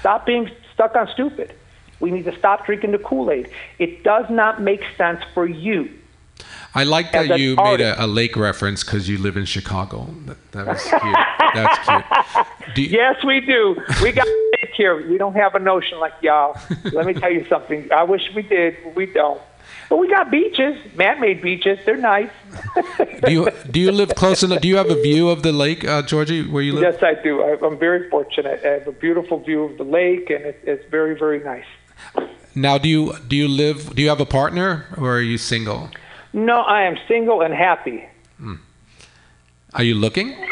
[0.00, 1.52] Stop being stuck on stupid.
[1.98, 3.50] We need to stop drinking the Kool-Aid.
[3.78, 5.99] It does not make sense for you.
[6.74, 10.08] I like that you made a, a lake reference because you live in Chicago.
[10.26, 11.16] That, that was cute.
[11.54, 12.46] That's cute.
[12.76, 13.76] You, Yes, we do.
[14.02, 15.08] We got lake here.
[15.08, 16.56] We don't have an ocean like y'all.
[16.92, 17.90] Let me tell you something.
[17.92, 19.40] I wish we did, but we don't.
[19.88, 21.80] But we got beaches, man-made beaches.
[21.84, 22.30] They're nice.
[23.24, 24.60] do you do you live close enough?
[24.60, 26.82] Do you have a view of the lake, uh, Georgie, where you live?
[26.82, 27.42] yes, I do.
[27.42, 28.60] I, I'm very fortunate.
[28.64, 31.64] I have a beautiful view of the lake, and it, it's very, very nice.
[32.54, 33.94] Now, do you do you live?
[33.96, 35.90] Do you have a partner, or are you single?
[36.32, 38.04] No, I am single and happy.
[38.38, 38.54] Hmm.
[39.74, 40.34] Are you looking?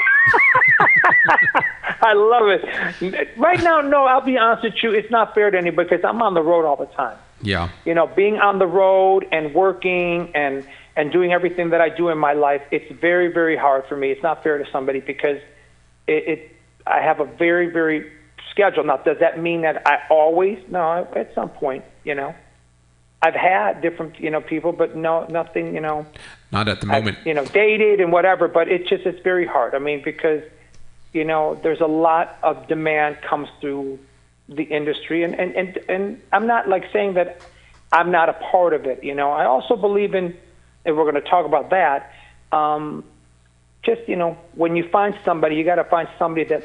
[2.00, 3.28] I love it.
[3.36, 4.92] Right now, no, I'll be honest with you.
[4.92, 7.18] It's not fair to anybody because I'm on the road all the time.
[7.40, 7.70] Yeah.
[7.84, 12.08] you know, being on the road and working and and doing everything that I do
[12.08, 14.10] in my life, it's very very hard for me.
[14.10, 15.38] It's not fair to somebody because
[16.08, 16.56] it, it
[16.86, 18.10] I have a very very
[18.50, 18.84] schedule.
[18.84, 20.58] Now, does that mean that I always?
[20.68, 22.34] No, at some point, you know,
[23.20, 26.06] I've had different you know people, but no, nothing, you know.
[26.52, 27.18] Not at the I've, moment.
[27.26, 29.74] you know, dated and whatever, but it's just it's very hard.
[29.74, 30.42] I mean, because
[31.12, 33.98] you know, there's a lot of demand comes through
[34.48, 37.42] the industry, and and and, and I'm not like saying that
[37.92, 39.02] I'm not a part of it.
[39.02, 40.36] You know, I also believe in,
[40.84, 42.12] and we're going to talk about that.
[42.52, 43.04] Um,
[43.82, 46.64] just you know, when you find somebody, you got to find somebody that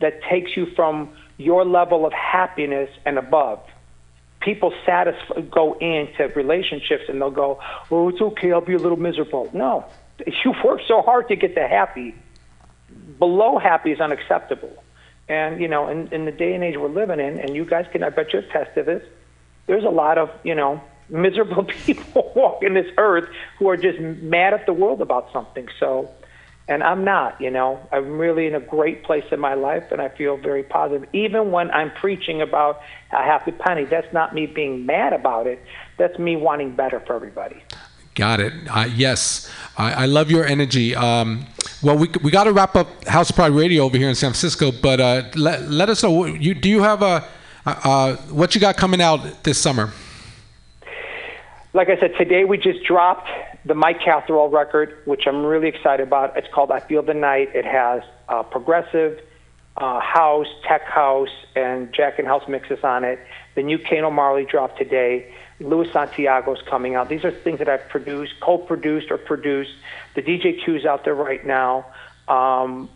[0.00, 3.60] that takes you from your level of happiness and above.
[4.40, 7.60] People satisfy, go into relationships and they'll go,
[7.90, 8.52] "Oh, it's okay.
[8.52, 9.84] I'll be a little miserable." No,
[10.26, 12.14] you've worked so hard to get to happy.
[13.18, 14.82] Below happy is unacceptable.
[15.28, 17.86] And you know, in, in the day and age we're living in, and you guys
[17.92, 19.02] can, I bet you, attest to this.
[19.66, 24.54] There's a lot of you know miserable people walking this earth who are just mad
[24.54, 25.68] at the world about something.
[25.78, 26.10] So,
[26.70, 27.38] and I'm not.
[27.40, 30.62] You know, I'm really in a great place in my life, and I feel very
[30.62, 31.06] positive.
[31.12, 32.80] Even when I'm preaching about
[33.12, 35.60] a happy penny, that's not me being mad about it.
[35.98, 37.62] That's me wanting better for everybody.
[38.14, 38.52] Got it.
[38.68, 40.94] Uh, yes, I, I love your energy.
[40.94, 41.46] Um,
[41.82, 44.30] well, we, we got to wrap up House of Pride Radio over here in San
[44.30, 46.24] Francisco, but uh, let, let us know.
[46.24, 47.26] You, do you have a,
[47.66, 49.92] uh, uh, what you got coming out this summer?
[51.72, 53.28] Like I said, today we just dropped
[53.64, 56.36] the Mike Catherall record, which I'm really excited about.
[56.36, 57.54] It's called I Feel the Night.
[57.54, 59.20] It has uh, progressive,
[59.76, 63.20] uh, house, tech house, and Jack and House mixes on it.
[63.54, 65.32] The new Kano Marley dropped today.
[65.60, 67.08] Luis Santiago's coming out.
[67.08, 69.72] These are things that I've produced, co-produced or produced.
[70.14, 71.86] The DJ Q's out there right now.
[72.26, 72.88] Um,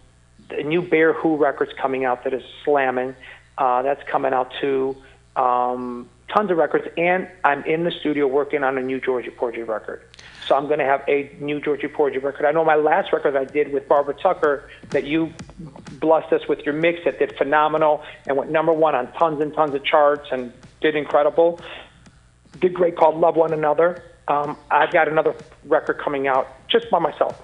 [0.48, 3.14] the new Bear Who record's coming out that is slamming.
[3.56, 4.96] Uh, that's coming out too.
[5.36, 9.62] Um, tons of records, and I'm in the studio working on a new Georgie Porgy
[9.62, 10.02] record.
[10.46, 12.44] So I'm going to have a new Georgie Porgy record.
[12.44, 15.32] I know my last record I did with Barbara Tucker that you
[16.00, 19.54] blessed us with your mix that did phenomenal and went number one on tons and
[19.54, 21.60] tons of charts and did incredible.
[22.60, 24.02] Did great called Love One Another.
[24.28, 25.34] Um, I've got another
[25.64, 27.42] record coming out just by myself,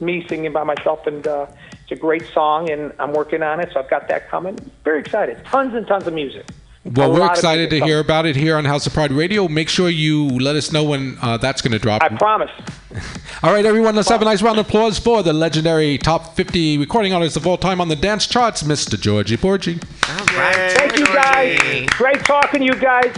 [0.00, 1.46] me singing by myself, and uh,
[1.82, 3.70] it's a great song, and I'm working on it.
[3.72, 4.58] So I've got that coming.
[4.84, 5.42] Very excited.
[5.44, 6.46] Tons and tons of music.
[6.94, 9.46] Well, we're excited to people- hear about it here on House of Pride Radio.
[9.48, 12.02] Make sure you let us know when uh, that's going to drop.
[12.02, 12.50] I promise.
[13.42, 16.78] All right, everyone, let's have a nice round of applause for the legendary top 50
[16.78, 18.98] recording artist of all time on the dance charts, Mr.
[19.00, 19.74] Georgie Porgy.
[19.74, 21.86] Thank you guys.
[21.90, 23.14] Great talking to you guys.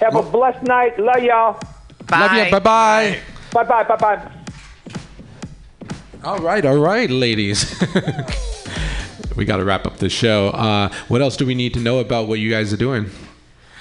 [0.00, 0.98] Have a blessed night.
[0.98, 1.60] Love y'all.
[2.10, 2.50] Love you.
[2.50, 3.20] Bye bye.
[3.52, 3.82] Bye bye.
[3.84, 4.32] Bye bye.
[6.24, 7.72] All right, all right, ladies.
[9.36, 10.48] we got to wrap up the show.
[10.48, 13.10] Uh, what else do we need to know about what you guys are doing?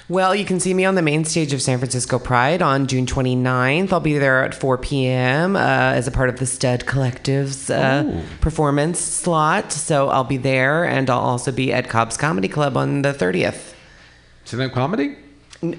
[0.07, 3.07] Well, you can see me on the main stage of San Francisco Pride on June
[3.07, 3.91] 29th.
[3.91, 5.55] I'll be there at 4 p.m.
[5.55, 9.71] Uh, as a part of the Stud Collective's uh, performance slot.
[9.71, 13.73] So I'll be there, and I'll also be at Cobb's Comedy Club on the 30th.
[14.43, 15.15] Stand-up comedy?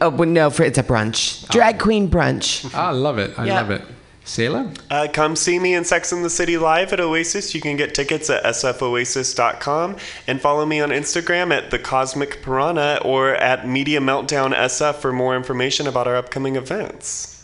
[0.00, 1.48] Oh, no, for, it's a brunch.
[1.50, 2.74] Drag queen brunch.
[2.74, 3.38] I love it.
[3.38, 3.54] I Yeah.
[3.60, 3.82] love it.
[4.26, 4.72] Sailor?
[4.90, 7.54] Uh, come see me in Sex in the City live at Oasis.
[7.54, 9.96] You can get tickets at sfoasis.com
[10.26, 15.12] and follow me on Instagram at the Cosmic Piranha or at Media Meltdown SF for
[15.12, 17.36] more information about our upcoming events.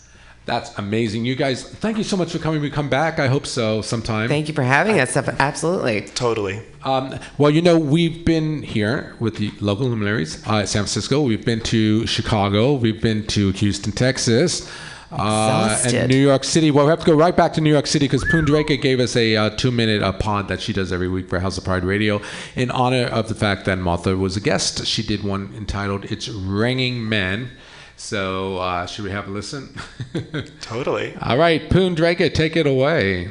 [0.45, 1.25] That's amazing.
[1.25, 2.61] You guys, thank you so much for coming.
[2.61, 3.21] We come back.
[3.21, 4.29] I hope so sometime.
[4.29, 5.17] Thank you for having us.
[5.17, 6.01] Absolutely.
[6.01, 6.63] Totally.
[6.83, 11.23] Um, well, you know, we've been here with the local luminaries uh, San Francisco.
[11.23, 12.73] We've been to Chicago.
[12.73, 14.69] We've been to Houston, Texas.
[15.12, 16.70] Uh, and New York City.
[16.70, 19.14] Well, we have to go right back to New York City because Poondraka gave us
[19.14, 22.20] a uh, two-minute uh, pod that she does every week for House of Pride Radio
[22.56, 24.86] in honor of the fact that Martha was a guest.
[24.86, 27.51] She did one entitled "It's Raining Men."
[27.97, 29.76] So, uh, should we have a listen?
[30.60, 31.14] Totally.
[31.20, 33.30] All right, Poondraka, take it away.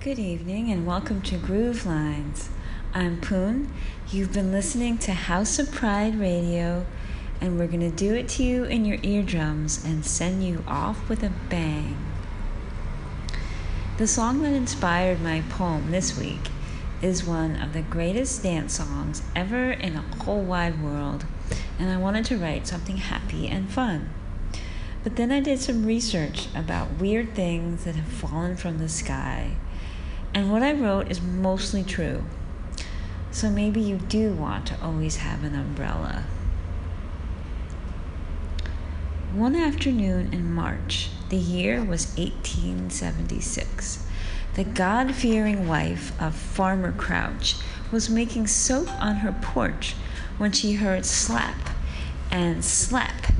[0.00, 2.48] Good evening and welcome to Groove Lines.
[2.94, 3.72] I'm Poon.
[4.10, 6.84] You've been listening to House of Pride Radio,
[7.42, 11.08] and we're going to do it to you in your eardrums and send you off
[11.08, 11.96] with a bang.
[13.98, 16.50] The song that inspired my poem this week
[17.02, 21.26] is one of the greatest dance songs ever in the whole wide world,
[21.80, 24.10] and I wanted to write something happy and fun.
[25.02, 29.56] But then I did some research about weird things that have fallen from the sky,
[30.32, 32.22] and what I wrote is mostly true.
[33.32, 36.24] So maybe you do want to always have an umbrella.
[39.34, 44.06] One afternoon in March, the year was 1876,
[44.56, 47.56] the God fearing wife of Farmer Crouch
[47.90, 49.94] was making soap on her porch
[50.36, 51.70] when she heard slap
[52.30, 53.32] and slap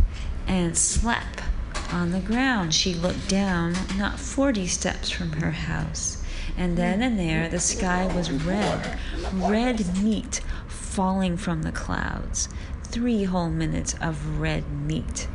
[0.47, 1.43] and slap
[1.91, 2.73] on the ground.
[2.73, 6.25] She looked down, not 40 steps from her house.
[6.57, 8.99] And then and there, the sky was red,
[9.35, 12.49] red meat falling from the clouds.
[12.83, 15.29] Three whole minutes of red meat.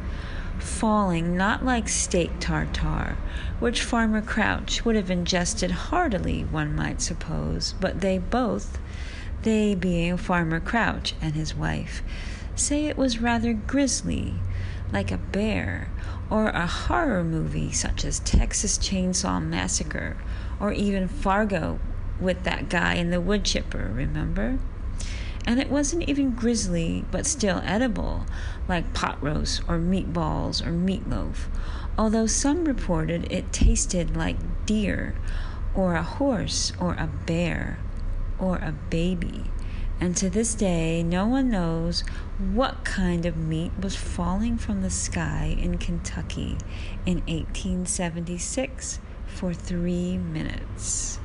[0.59, 3.17] Falling not like steak tartare,
[3.59, 8.79] which Farmer Crouch would have ingested heartily, one might suppose, but they both,
[9.43, 12.01] they being Farmer Crouch and his wife,
[12.55, 14.35] say it was rather grisly,
[14.91, 15.89] like a bear,
[16.29, 20.17] or a horror movie such as Texas Chainsaw Massacre,
[20.59, 21.79] or even Fargo
[22.19, 24.59] with that guy in the wood chipper, remember?
[25.48, 28.26] And it wasn't even grisly, but still edible,
[28.68, 31.48] like pot roast or meatballs or meatloaf,
[31.98, 35.15] although some reported it tasted like deer,
[35.74, 37.80] or a horse, or a bear,
[38.38, 39.45] or a baby.
[40.02, 42.02] And to this day, no one knows
[42.38, 46.57] what kind of meat was falling from the sky in Kentucky
[47.06, 51.19] in 1876 for three minutes.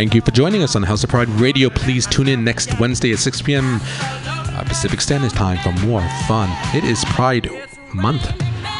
[0.00, 1.68] Thank you for joining us on House of Pride Radio.
[1.68, 3.80] Please tune in next Wednesday at 6 p.m.
[3.82, 6.48] uh, Pacific Standard Time for more fun.
[6.74, 7.50] It is Pride
[7.92, 8.32] Month.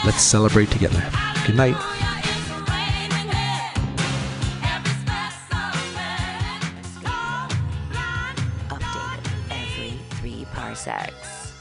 [0.06, 1.06] Let's celebrate together.
[1.46, 1.74] Good night.
[8.70, 11.52] Updated every three parsecs.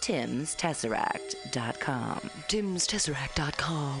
[0.00, 2.30] Tim'sTesseract.com.
[2.48, 4.00] Tim'sTesseract.com.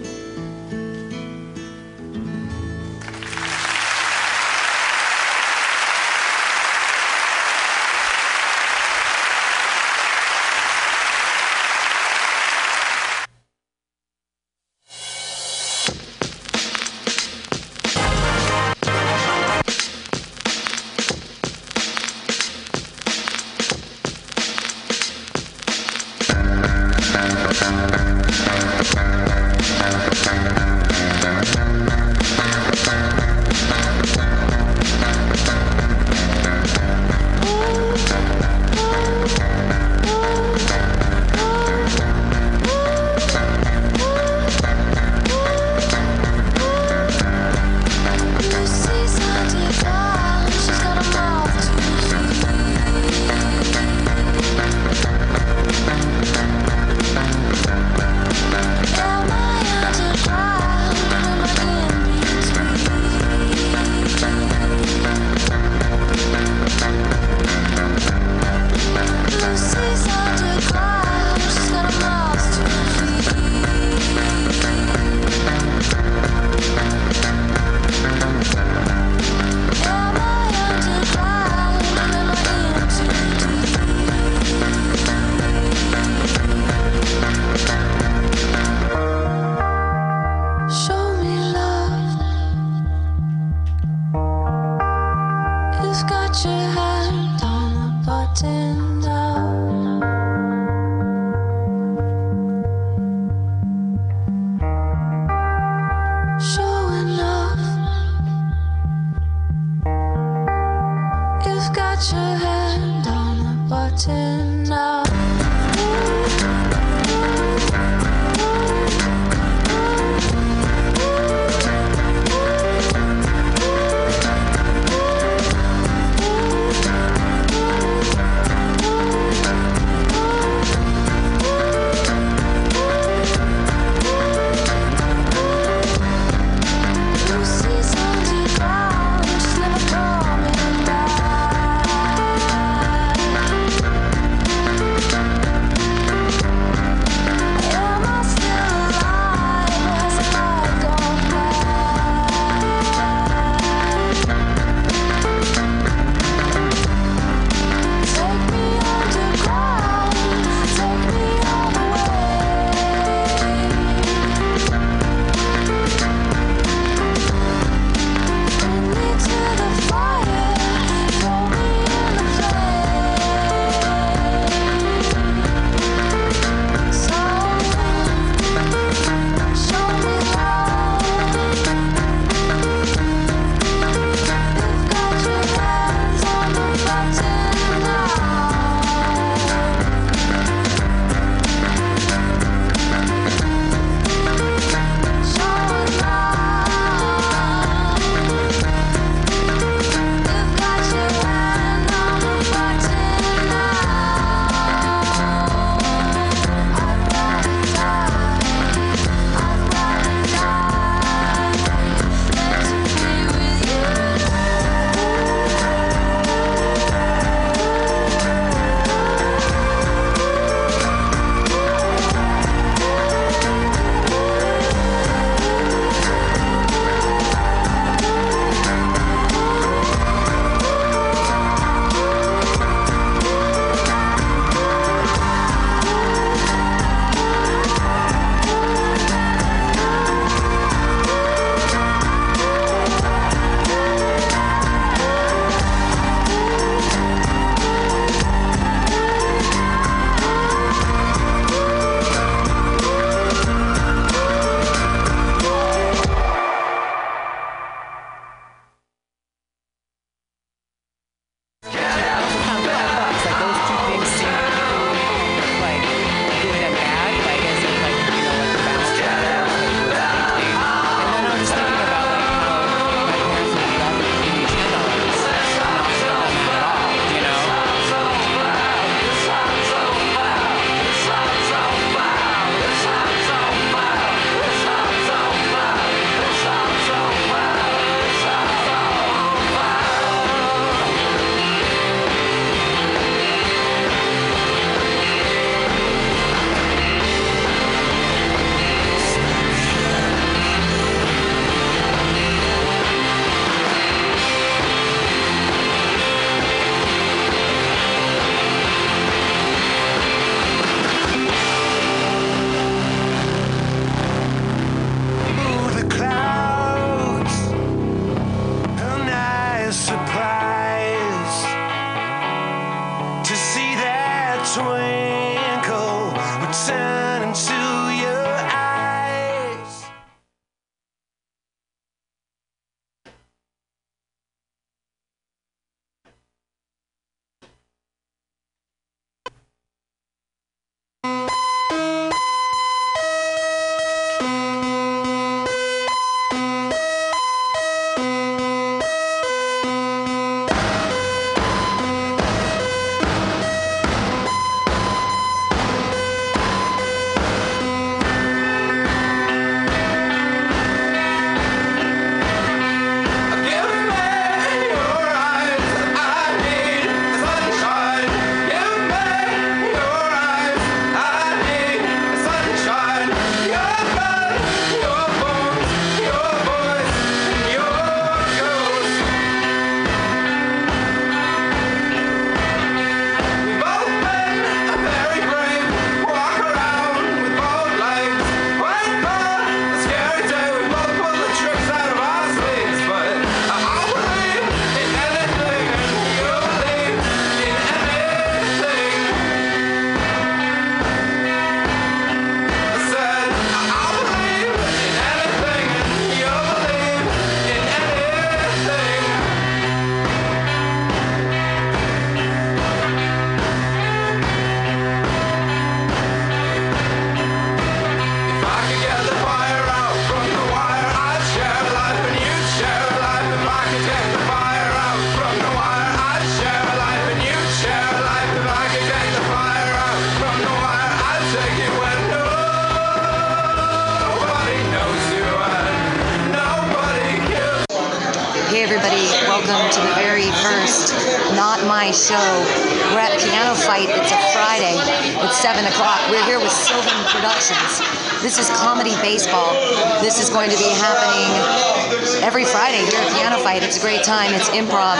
[453.81, 454.33] Great time.
[454.33, 454.97] It's improv.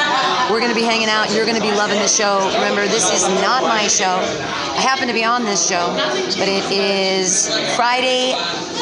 [0.50, 1.32] We're going to be hanging out.
[1.32, 2.40] You're going to be loving the show.
[2.56, 4.18] Remember, this is not my show.
[4.18, 8.34] I happen to be on this show, but it is Friday,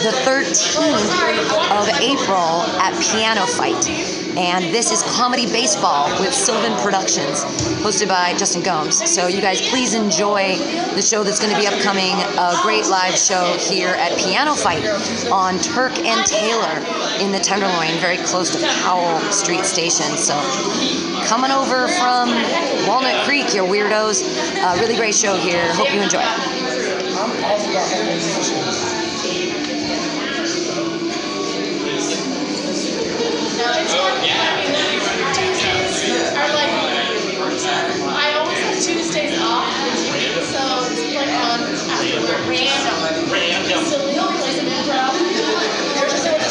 [0.02, 1.12] the 13th
[1.78, 4.09] of April at Piano Fight.
[4.38, 7.44] And this is Comedy Baseball with Sylvan Productions,
[7.82, 9.10] hosted by Justin Gomes.
[9.10, 10.56] So you guys please enjoy
[10.96, 12.14] the show that's going to be upcoming.
[12.38, 14.86] A great live show here at Piano Fight
[15.32, 16.80] on Turk and Taylor
[17.20, 20.18] in the Tenderloin, very close to Powell Street Station.
[20.18, 20.36] So
[21.26, 22.30] coming over from
[22.88, 24.24] Walnut Creek, you weirdos.
[24.58, 25.74] Uh, really great show here.
[25.74, 26.24] Hope you enjoy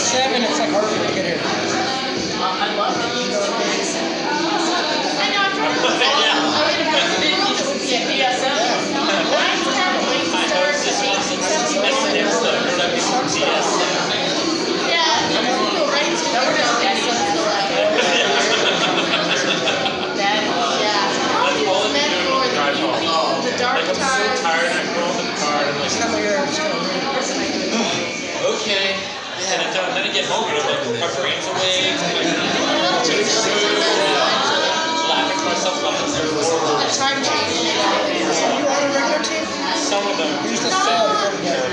[0.08, 1.17] seven, it's like hard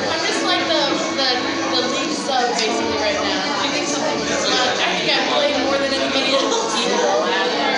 [0.07, 0.83] I'm just like the
[1.19, 1.29] the
[1.75, 3.59] the lead sub basically right now.
[3.59, 4.19] I think something.
[4.23, 7.74] Uh, I think I more than anybody else.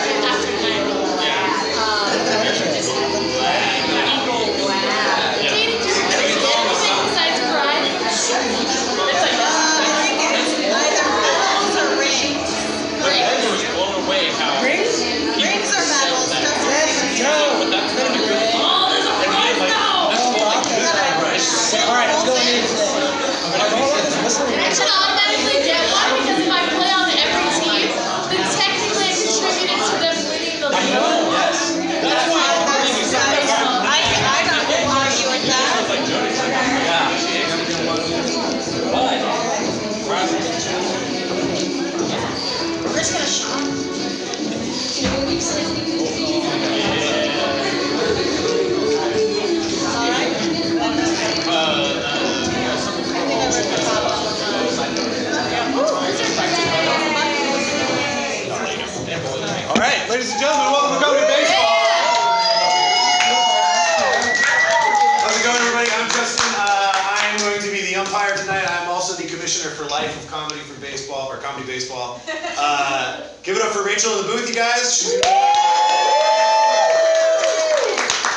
[73.98, 74.96] Rachel in the booth, you guys.
[74.96, 75.24] She's Give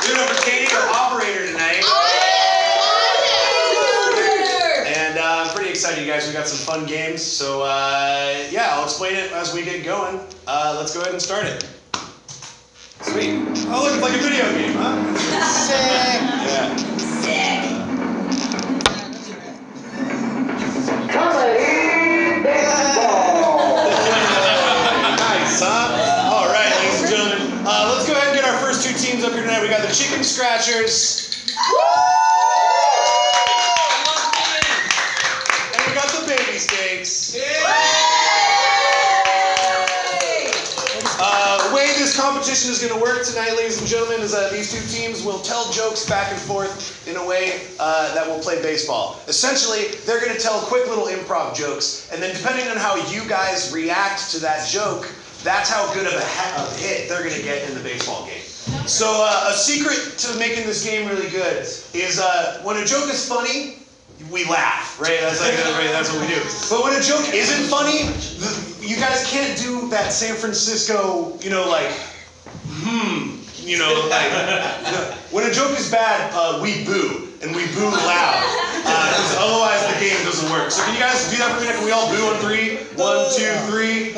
[0.09, 1.83] it up for Katie, our operator tonight.
[4.87, 6.25] And uh, I'm pretty excited, you guys.
[6.25, 7.21] We got some fun games.
[7.21, 10.19] So uh, yeah, I'll explain it as we get going.
[10.47, 11.63] Uh, let's go ahead and start it.
[13.01, 13.45] Sweet.
[13.67, 15.15] Oh, look, it's like a video game, huh?
[15.45, 15.77] Sick.
[16.49, 16.91] Yeah.
[17.21, 17.70] nice,
[29.61, 31.45] We got the Chicken Scratchers.
[35.77, 37.37] And we got the Baby Steaks.
[41.19, 44.51] Uh, the way this competition is going to work tonight, ladies and gentlemen, is that
[44.51, 48.39] these two teams will tell jokes back and forth in a way uh, that will
[48.39, 49.21] play baseball.
[49.27, 53.21] Essentially, they're going to tell quick little improv jokes, and then depending on how you
[53.29, 55.07] guys react to that joke,
[55.43, 58.41] that's how good of a, of hit they're going to get in the baseball game.
[58.85, 61.63] So, uh, a secret to making this game really good
[61.93, 63.77] is uh, when a joke is funny,
[64.31, 65.19] we laugh, right?
[65.21, 66.41] That's like right, that's what we do.
[66.69, 68.05] But when a joke isn't funny,
[68.37, 71.91] the, you guys can't do that San Francisco, you know, like,
[72.67, 74.31] hmm, you know, like.
[75.31, 78.37] when a joke is bad, uh, we boo and we boo loud,
[78.83, 80.69] because otherwise the game doesn't work.
[80.69, 81.71] So can you guys do that for me?
[81.71, 82.77] Can we all boo on three?
[82.99, 84.13] One, two, three.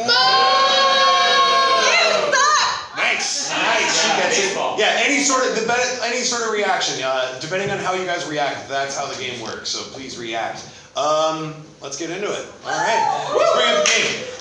[3.24, 4.02] Nice, nice.
[4.02, 4.80] She gets it.
[4.80, 5.58] Yeah, any sort of
[6.04, 7.02] any sort of reaction.
[7.04, 9.70] Uh, depending on how you guys react, that's how the game works.
[9.70, 10.68] So please react.
[10.98, 12.46] Um, let's get into it.
[12.66, 14.34] All right, let's bring up the game.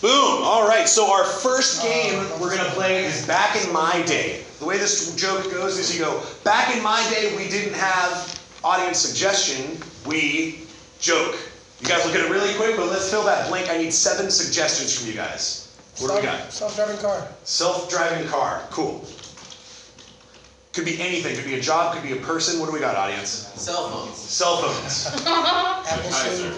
[0.00, 0.42] Boom.
[0.42, 0.88] All right.
[0.88, 4.42] So our first game we're gonna play is Back in My Day.
[4.58, 8.40] The way this joke goes is you go, Back in my day, we didn't have
[8.64, 9.80] audience suggestion.
[10.04, 10.66] We
[10.98, 11.36] joke.
[11.80, 13.70] You guys look at it really quick, but let's fill that blank.
[13.70, 15.61] I need seven suggestions from you guys.
[15.98, 16.52] What do we got?
[16.52, 17.28] Self-driving car.
[17.44, 18.62] Self-driving car.
[18.70, 19.04] Cool.
[20.72, 21.36] Could be anything.
[21.36, 21.94] Could be a job.
[21.94, 22.58] Could be a person.
[22.58, 23.52] What do we got, audience?
[23.56, 24.16] Cell phones.
[24.16, 25.06] Cell phones.
[25.26, 26.54] Apple Kaiser.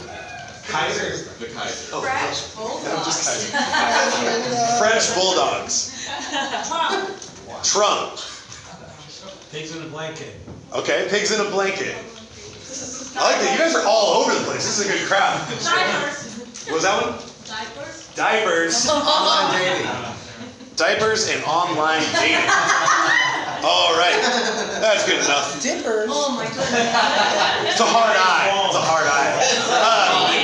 [0.68, 1.24] Kaiser.
[1.40, 1.90] The Kaiser.
[1.92, 3.54] Oh, Fresh no, just bulldogs.
[3.74, 4.78] Kaiser.
[4.78, 6.08] French bulldogs.
[7.64, 8.20] Trump.
[9.50, 10.34] Pigs in a blanket.
[10.72, 11.94] Okay, pigs in a blanket.
[13.16, 13.52] I like that.
[13.52, 14.64] You guys are all over the place.
[14.64, 15.38] This is a good crowd.
[15.62, 16.66] Diapers.
[16.66, 17.18] What was that one?
[17.46, 18.03] Diapers.
[18.14, 18.88] Diapers.
[18.90, 19.90] Online dating.
[20.76, 22.50] Diapers and online dating.
[23.62, 24.18] All right,
[24.82, 25.62] that's good enough.
[25.62, 26.10] Dippers.
[26.10, 27.70] Oh my goodness.
[27.70, 28.50] It's a hard eye.
[28.66, 29.38] It's a hard eye.
[29.70, 30.34] Uh,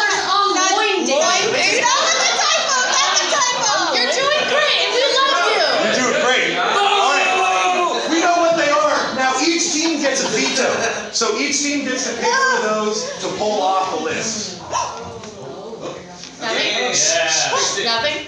[0.00, 1.52] there's online dating.
[1.84, 2.78] That was a typo.
[2.88, 4.00] That's a typo.
[4.00, 4.80] You're doing great.
[4.96, 5.68] We love you.
[5.84, 6.56] You're doing great.
[6.56, 7.36] All right.
[8.08, 8.96] We know what they are.
[9.20, 10.68] Now each team gets a veto.
[11.12, 14.56] So each team gets to pick one of those to pull off the list.
[16.76, 17.84] Nothing.
[17.84, 18.26] Nothing.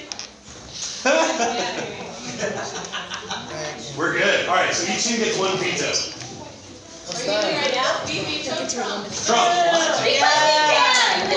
[3.96, 4.48] We're good.
[4.48, 4.72] All right.
[4.72, 5.86] So each team gets one veto.
[5.86, 8.00] Are you doing right now?
[8.06, 9.08] Be veto Trump.
[9.26, 9.48] Trump.
[9.68, 11.28] Because we can.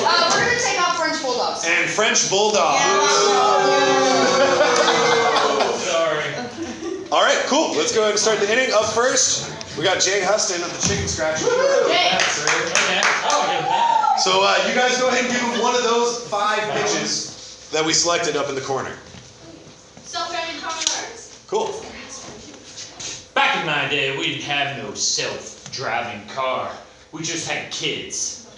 [0.00, 1.64] Uh, we're gonna take off French bulldogs.
[1.66, 2.78] And French bulldog.
[5.78, 6.34] Sorry.
[7.12, 7.38] All right.
[7.46, 7.74] Cool.
[7.76, 8.72] Let's go ahead and start the inning.
[8.72, 11.38] Up first, we got Jay Huston of the Chicken Scratch.
[11.38, 12.18] Jay.
[14.18, 17.86] So uh, you guys go ahead and give him one of those five pitches that
[17.86, 18.92] we selected up in the corner.
[20.02, 21.44] Self-driving cars.
[21.46, 21.80] Cool.
[23.34, 26.72] Back in my day, we didn't have no self-driving car.
[27.12, 28.50] We just had kids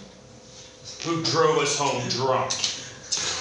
[1.05, 2.53] who drove us home drunk.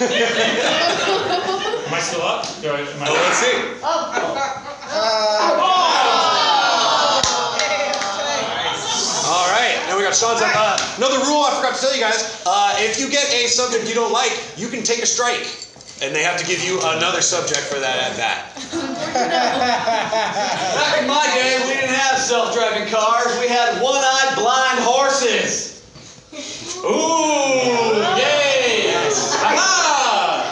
[0.00, 2.44] Am I still up?
[2.60, 3.56] Do I, am I Oh, let's see.
[5.62, 6.19] All
[10.10, 10.50] got Sean's up.
[10.54, 12.42] Uh, another rule I forgot to tell you guys.
[12.44, 15.46] Uh, if you get a subject you don't like, you can take a strike.
[16.02, 18.56] And they have to give you another subject for that at bat.
[20.74, 23.38] Back in my day, we didn't have self-driving cars.
[23.38, 25.84] We had one-eyed blind horses.
[26.82, 28.90] Ooh, yay!
[29.44, 30.42] Aha!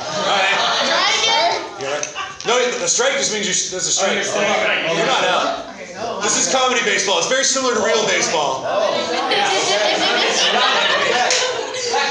[1.81, 2.07] You all right?
[2.47, 4.11] No, the strike just means you there's a strike.
[4.11, 4.97] Oh, you're staying back.
[4.97, 5.68] You're not out.
[6.23, 7.19] This is comedy baseball.
[7.19, 8.63] It's very similar to real baseball.
[8.63, 8.95] Back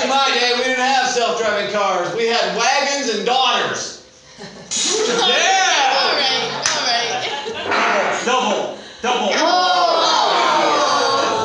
[0.04, 2.14] in my day, we didn't have self-driving cars.
[2.16, 4.04] We had wagons and daughters.
[4.40, 5.96] yeah!
[5.96, 6.52] All right.
[6.66, 8.22] All right.
[8.26, 8.78] Double.
[9.02, 9.30] Double.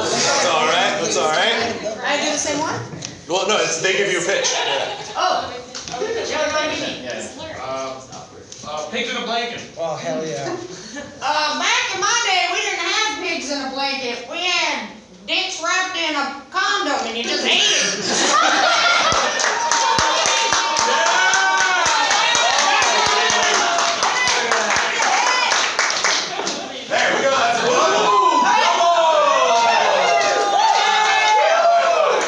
[0.02, 0.98] That's all right.
[1.00, 1.54] That's all right.
[2.02, 2.74] I do the same one.
[3.28, 4.50] Well, no, it's, they give you a pitch.
[4.52, 4.96] Yeah.
[5.16, 5.48] Oh.
[5.92, 6.86] Yeah, what do you?
[8.64, 9.60] Uh, pigs in a blanket.
[9.76, 10.56] Oh, hell yeah.
[11.20, 14.26] Uh, back in my day, we didn't have pigs in a blanket.
[14.30, 14.88] We had
[15.26, 19.02] dicks wrapped in a condom, and you just ate it.
[26.88, 27.30] There we go.
[27.30, 27.66] That's a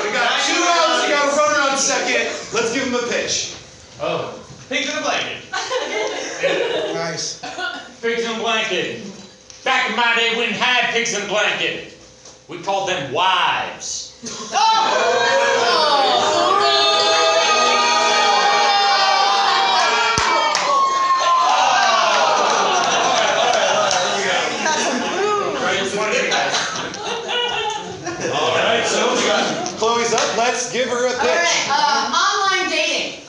[0.04, 1.02] We got two outs.
[1.02, 2.28] We got runner on second.
[2.52, 3.56] Let's give him a pitch.
[4.00, 4.38] Oh,
[4.68, 5.42] pigs in a blanket.
[6.94, 7.40] Nice.
[8.02, 9.03] Pigs in a blanket.
[9.64, 11.94] Back in my day, we didn't have pigs in a blanket.
[12.48, 14.10] We called them wives.
[27.24, 29.16] All right, so
[29.78, 30.36] Chloe's up.
[30.36, 31.28] Let's give her a All pitch.
[31.28, 31.68] right.
[31.70, 33.20] Uh, online dating.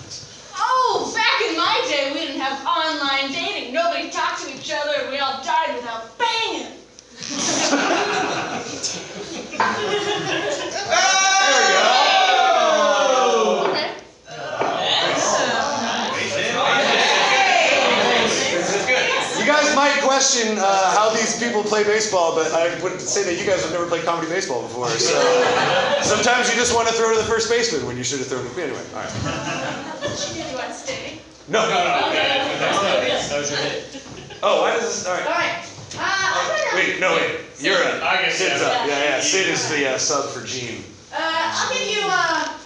[0.57, 3.73] Oh, back in my day, we didn't have online dating.
[3.73, 6.71] Nobody talked to each other, and we all died without banging.
[13.65, 13.91] Okay.
[19.39, 23.35] You guys might question uh, how these people play baseball, but I would say that
[23.37, 24.87] you guys have never played comedy baseball before.
[24.87, 25.11] So
[26.03, 28.47] sometimes you just want to throw to the first baseman when you should have thrown
[28.47, 28.79] to me anyway.
[28.95, 29.11] All right.
[29.11, 31.19] Do you want to stay?
[31.49, 32.07] No, no, no.
[32.07, 34.07] Okay, that's no, that was your hit.
[34.41, 35.05] Oh, why does this?
[35.05, 35.27] All All right.
[35.27, 35.67] right.
[35.95, 36.79] Uh, I'm gonna.
[36.79, 37.39] Wait, no, wait.
[37.59, 37.99] You're a.
[37.99, 38.67] I guess, Sid's yeah.
[38.67, 38.87] up.
[38.87, 39.19] Yeah, yeah.
[39.19, 40.79] Sid is the uh, sub for Gene.
[41.11, 42.57] Uh, I'll give you uh,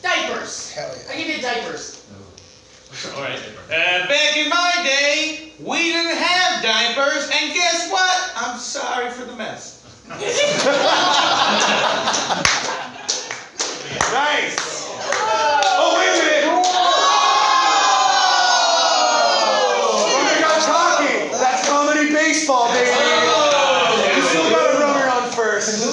[0.00, 0.72] diapers.
[0.72, 1.10] Hell yeah.
[1.10, 2.00] I'll give you diapers.
[3.14, 3.38] All right.
[3.68, 8.32] Uh, back in my day, we didn't have diapers, and guess what?
[8.36, 9.78] I'm sorry for the mess.
[14.10, 14.90] Nice.
[15.78, 16.50] Oh, wait a minute.
[16.50, 16.66] Oh.
[20.10, 21.30] Runner got cocky.
[21.30, 22.90] That's comedy baseball, baby.
[22.90, 24.02] Oh.
[24.16, 25.78] You still got a runner on first.
[25.78, 25.86] It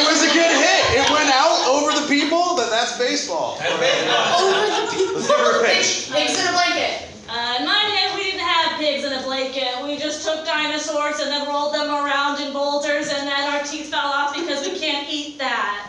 [0.00, 0.82] was a good hit.
[0.96, 3.54] It went out over the people, but that's baseball.
[3.62, 5.14] Over the people.
[5.14, 6.10] Let's give her a pitch.
[6.10, 7.06] Pigs in a blanket.
[7.30, 9.82] Uh, in my day, we didn't have pigs in a blanket.
[9.84, 13.90] We just took dinosaurs and then rolled them around in boulders, and then our teeth
[13.90, 15.83] fell off because we can't eat that.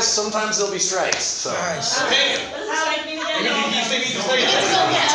[0.00, 1.24] Pop flies, sometimes they'll be strikes.
[1.24, 1.50] So.
[1.52, 3.44] Strike me again.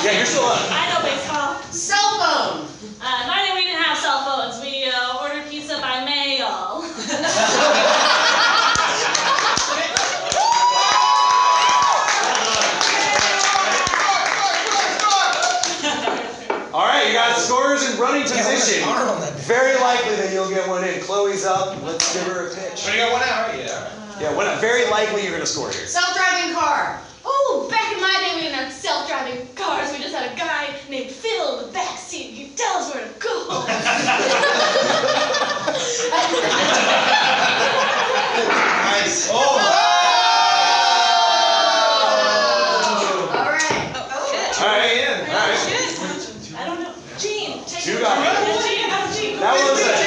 [0.03, 0.60] Yeah, you're still up.
[0.70, 1.62] I know baseball.
[1.72, 2.68] Cell phone.
[3.02, 4.62] Uh, in my day, we didn't have cell phones.
[4.62, 6.45] We uh, ordered pizza by mail.
[16.74, 18.84] All right, you got scorers in running position.
[19.48, 20.99] Very likely that you'll get one in.
[21.02, 21.82] Chloe's up.
[21.84, 22.86] Let's give her a pitch.
[22.88, 23.57] you got one out.
[23.57, 24.05] Yeah.
[24.20, 25.86] Yeah, one, very likely you're gonna score here.
[25.88, 27.02] Self-driving car.
[27.26, 29.92] Oh, back in my day, we didn't have self-driving cars.
[29.92, 32.32] We just had a guy named Phil in the back seat.
[32.32, 33.66] He'd tell us where to go.
[38.36, 39.30] Nice.
[39.32, 39.36] Oh.
[43.36, 43.92] All right.
[43.96, 45.20] Oh, All right, in.
[45.30, 45.60] All right.
[46.58, 46.94] I don't know.
[47.18, 48.02] Gene, take Two it.
[48.02, 48.24] got it.
[48.64, 49.40] Gene, oh, Gene.
[49.40, 50.05] That was a that was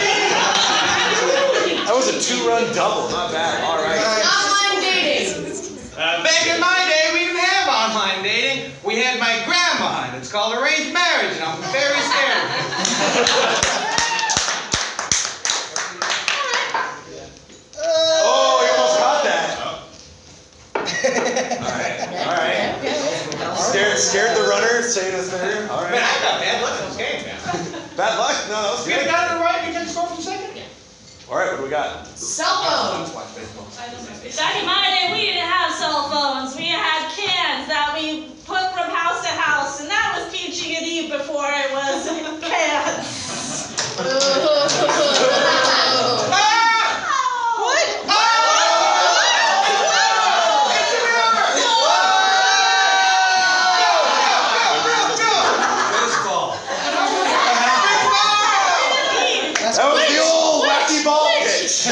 [2.18, 3.08] a two-run double.
[3.10, 3.62] Not bad.
[3.62, 4.00] All right.
[4.02, 5.54] Online dating.
[5.94, 8.72] Uh, back in my day, we didn't have online dating.
[8.84, 12.68] We had my grandma, and it's called arranged marriage, and I'm very scared of it.
[17.80, 19.46] Oh, you almost got that.
[21.62, 22.02] All right.
[22.26, 23.58] All right.
[23.58, 24.82] Scared, scared the runner.
[24.82, 25.70] Say it a third.
[25.70, 26.02] All Man, right.
[26.02, 27.38] I got bad luck in this game, man.
[27.96, 28.34] Bad luck.
[28.48, 30.27] No, that was If you got it right, you can score from second.
[31.30, 32.06] All right, what do we got?
[32.16, 33.14] Cell phone.
[33.14, 33.66] Watch baseball.
[33.76, 36.56] Back in my day, we didn't have cell phones.
[36.56, 41.44] We had cans that we put from house to house, and that was PG&E before
[41.52, 42.08] it was
[42.40, 43.28] cans.
[55.92, 56.56] Baseball.
[59.78, 61.86] That was the old wacky ball pitch.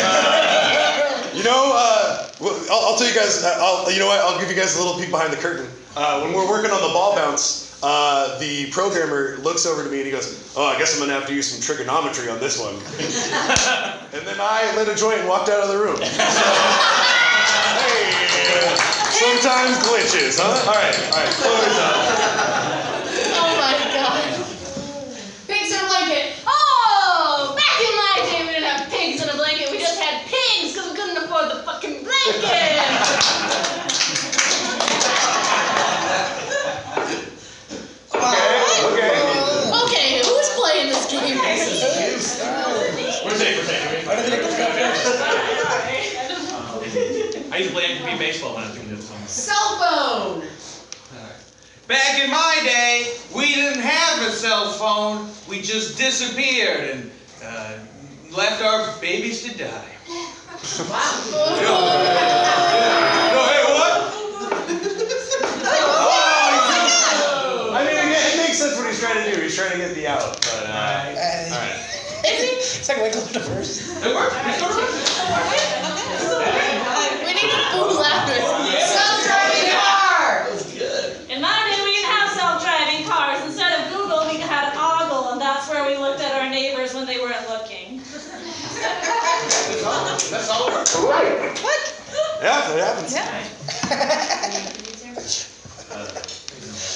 [1.37, 3.43] you know, uh, well, I'll, I'll tell you guys.
[3.43, 4.21] uh, I'll, you know what?
[4.21, 5.67] I'll give you guys a little peek behind the curtain.
[5.97, 9.97] Uh, when we're working on the ball bounce, uh, the programmer looks over to me
[9.99, 12.59] and he goes, "Oh, I guess I'm gonna have to use some trigonometry on this
[12.61, 12.75] one."
[14.13, 15.99] and then I lit a joint and walked out of the room.
[17.47, 18.11] So, hey,
[19.41, 20.69] sometimes glitches, huh?
[20.69, 21.33] All right, all right.
[21.39, 21.95] Chloe's up.
[23.39, 24.23] Oh my god.
[25.47, 26.35] Pigs in a blanket.
[26.47, 29.71] Oh, back in my day, we didn't have pigs in a blanket.
[29.71, 32.83] We just had pigs because we couldn't afford the fucking blanket.
[38.15, 38.61] Okay,
[38.93, 39.13] okay.
[39.85, 41.37] Okay, who's playing this game?
[41.39, 41.83] Where's
[43.41, 43.47] it?
[43.57, 44.37] Where's it?
[47.53, 49.09] I used to play MLB baseball when I was doing this.
[49.31, 50.43] Cell phone.
[51.87, 55.31] Back in my day, we didn't have a cell phone.
[55.49, 57.11] We just disappeared and
[57.45, 57.79] uh,
[58.37, 59.69] left our babies to die.
[59.71, 61.45] No,
[63.47, 63.95] hey, what?
[67.79, 69.41] I mean, it, it makes sense what he's trying to do.
[69.41, 70.41] He's trying to get the out.
[70.41, 71.15] But, uh,
[71.53, 71.83] all right.
[72.27, 73.83] It's like Winkle the first.
[74.05, 74.35] It worked.
[74.47, 74.61] It's
[76.29, 76.66] gonna
[77.47, 77.55] work.
[77.55, 78.39] We need to fool laughter.
[78.87, 79.71] Self-driving.
[81.31, 83.43] In my day, we didn't have self-driving cars.
[83.45, 87.07] Instead of Google, we had Ogle, and that's where we looked at our neighbors when
[87.07, 88.01] they weren't looking.
[90.31, 90.95] That's all it works.
[92.43, 93.15] Yeah, it happens.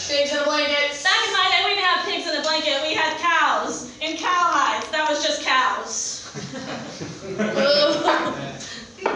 [0.08, 1.02] Pigs in a blanket.
[1.02, 2.82] Back in my day, we didn't have pigs in a blanket.
[2.82, 4.90] We had cows in cowhides.
[4.90, 6.28] That was just cows.
[9.06, 9.12] All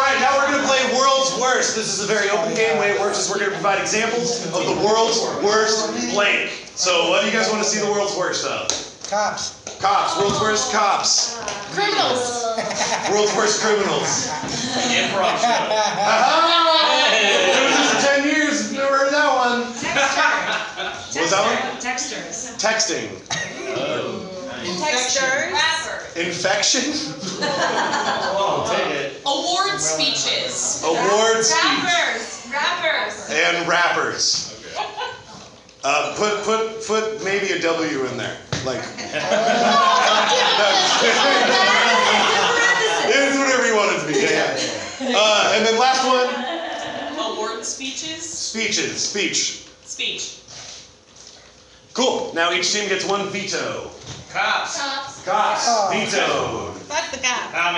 [0.00, 1.76] right, now we're going to play World's Worst.
[1.76, 2.74] This is a very open game.
[2.76, 6.50] The way it works is we're going to provide examples of the world's worst blank.
[6.74, 8.68] So, what do you guys want to see the world's worst of?
[9.10, 9.62] Cops.
[9.78, 10.16] Cops.
[10.18, 11.36] World's worst cops.
[11.74, 12.44] Criminals.
[13.10, 14.28] World's worst criminals.
[14.88, 15.36] Improv.
[15.36, 16.48] Aha!
[17.52, 18.72] Doing this for 10 years.
[18.72, 21.05] Never heard that one.
[21.16, 21.80] What was that one?
[21.80, 22.60] Texters.
[22.60, 23.08] Texting.
[24.76, 25.50] Texters.
[25.50, 26.16] Rappers.
[26.16, 26.92] Infection?
[28.36, 29.22] Oh, take it.
[29.24, 30.82] Award speeches.
[30.84, 31.62] Award speech.
[31.64, 32.46] Rappers.
[32.52, 33.30] Rappers.
[33.32, 34.52] And rappers.
[35.82, 38.36] Uh, put put put maybe a W in there.
[38.66, 38.80] Like
[43.08, 44.18] it's whatever you want it to be.
[44.20, 44.56] Yeah,
[45.00, 45.16] yeah.
[45.16, 46.28] Uh, and then last one,
[47.36, 48.22] Award speeches.
[48.22, 49.00] speeches.
[49.02, 49.66] Speech.
[49.84, 50.40] Speech.
[51.96, 52.30] Cool.
[52.34, 53.88] Now each team gets one veto.
[54.30, 54.76] Cops.
[54.78, 55.24] Cops.
[55.24, 55.64] Cops.
[55.94, 56.72] Veto.
[56.92, 57.54] Fuck the cops.
[57.54, 57.74] How many?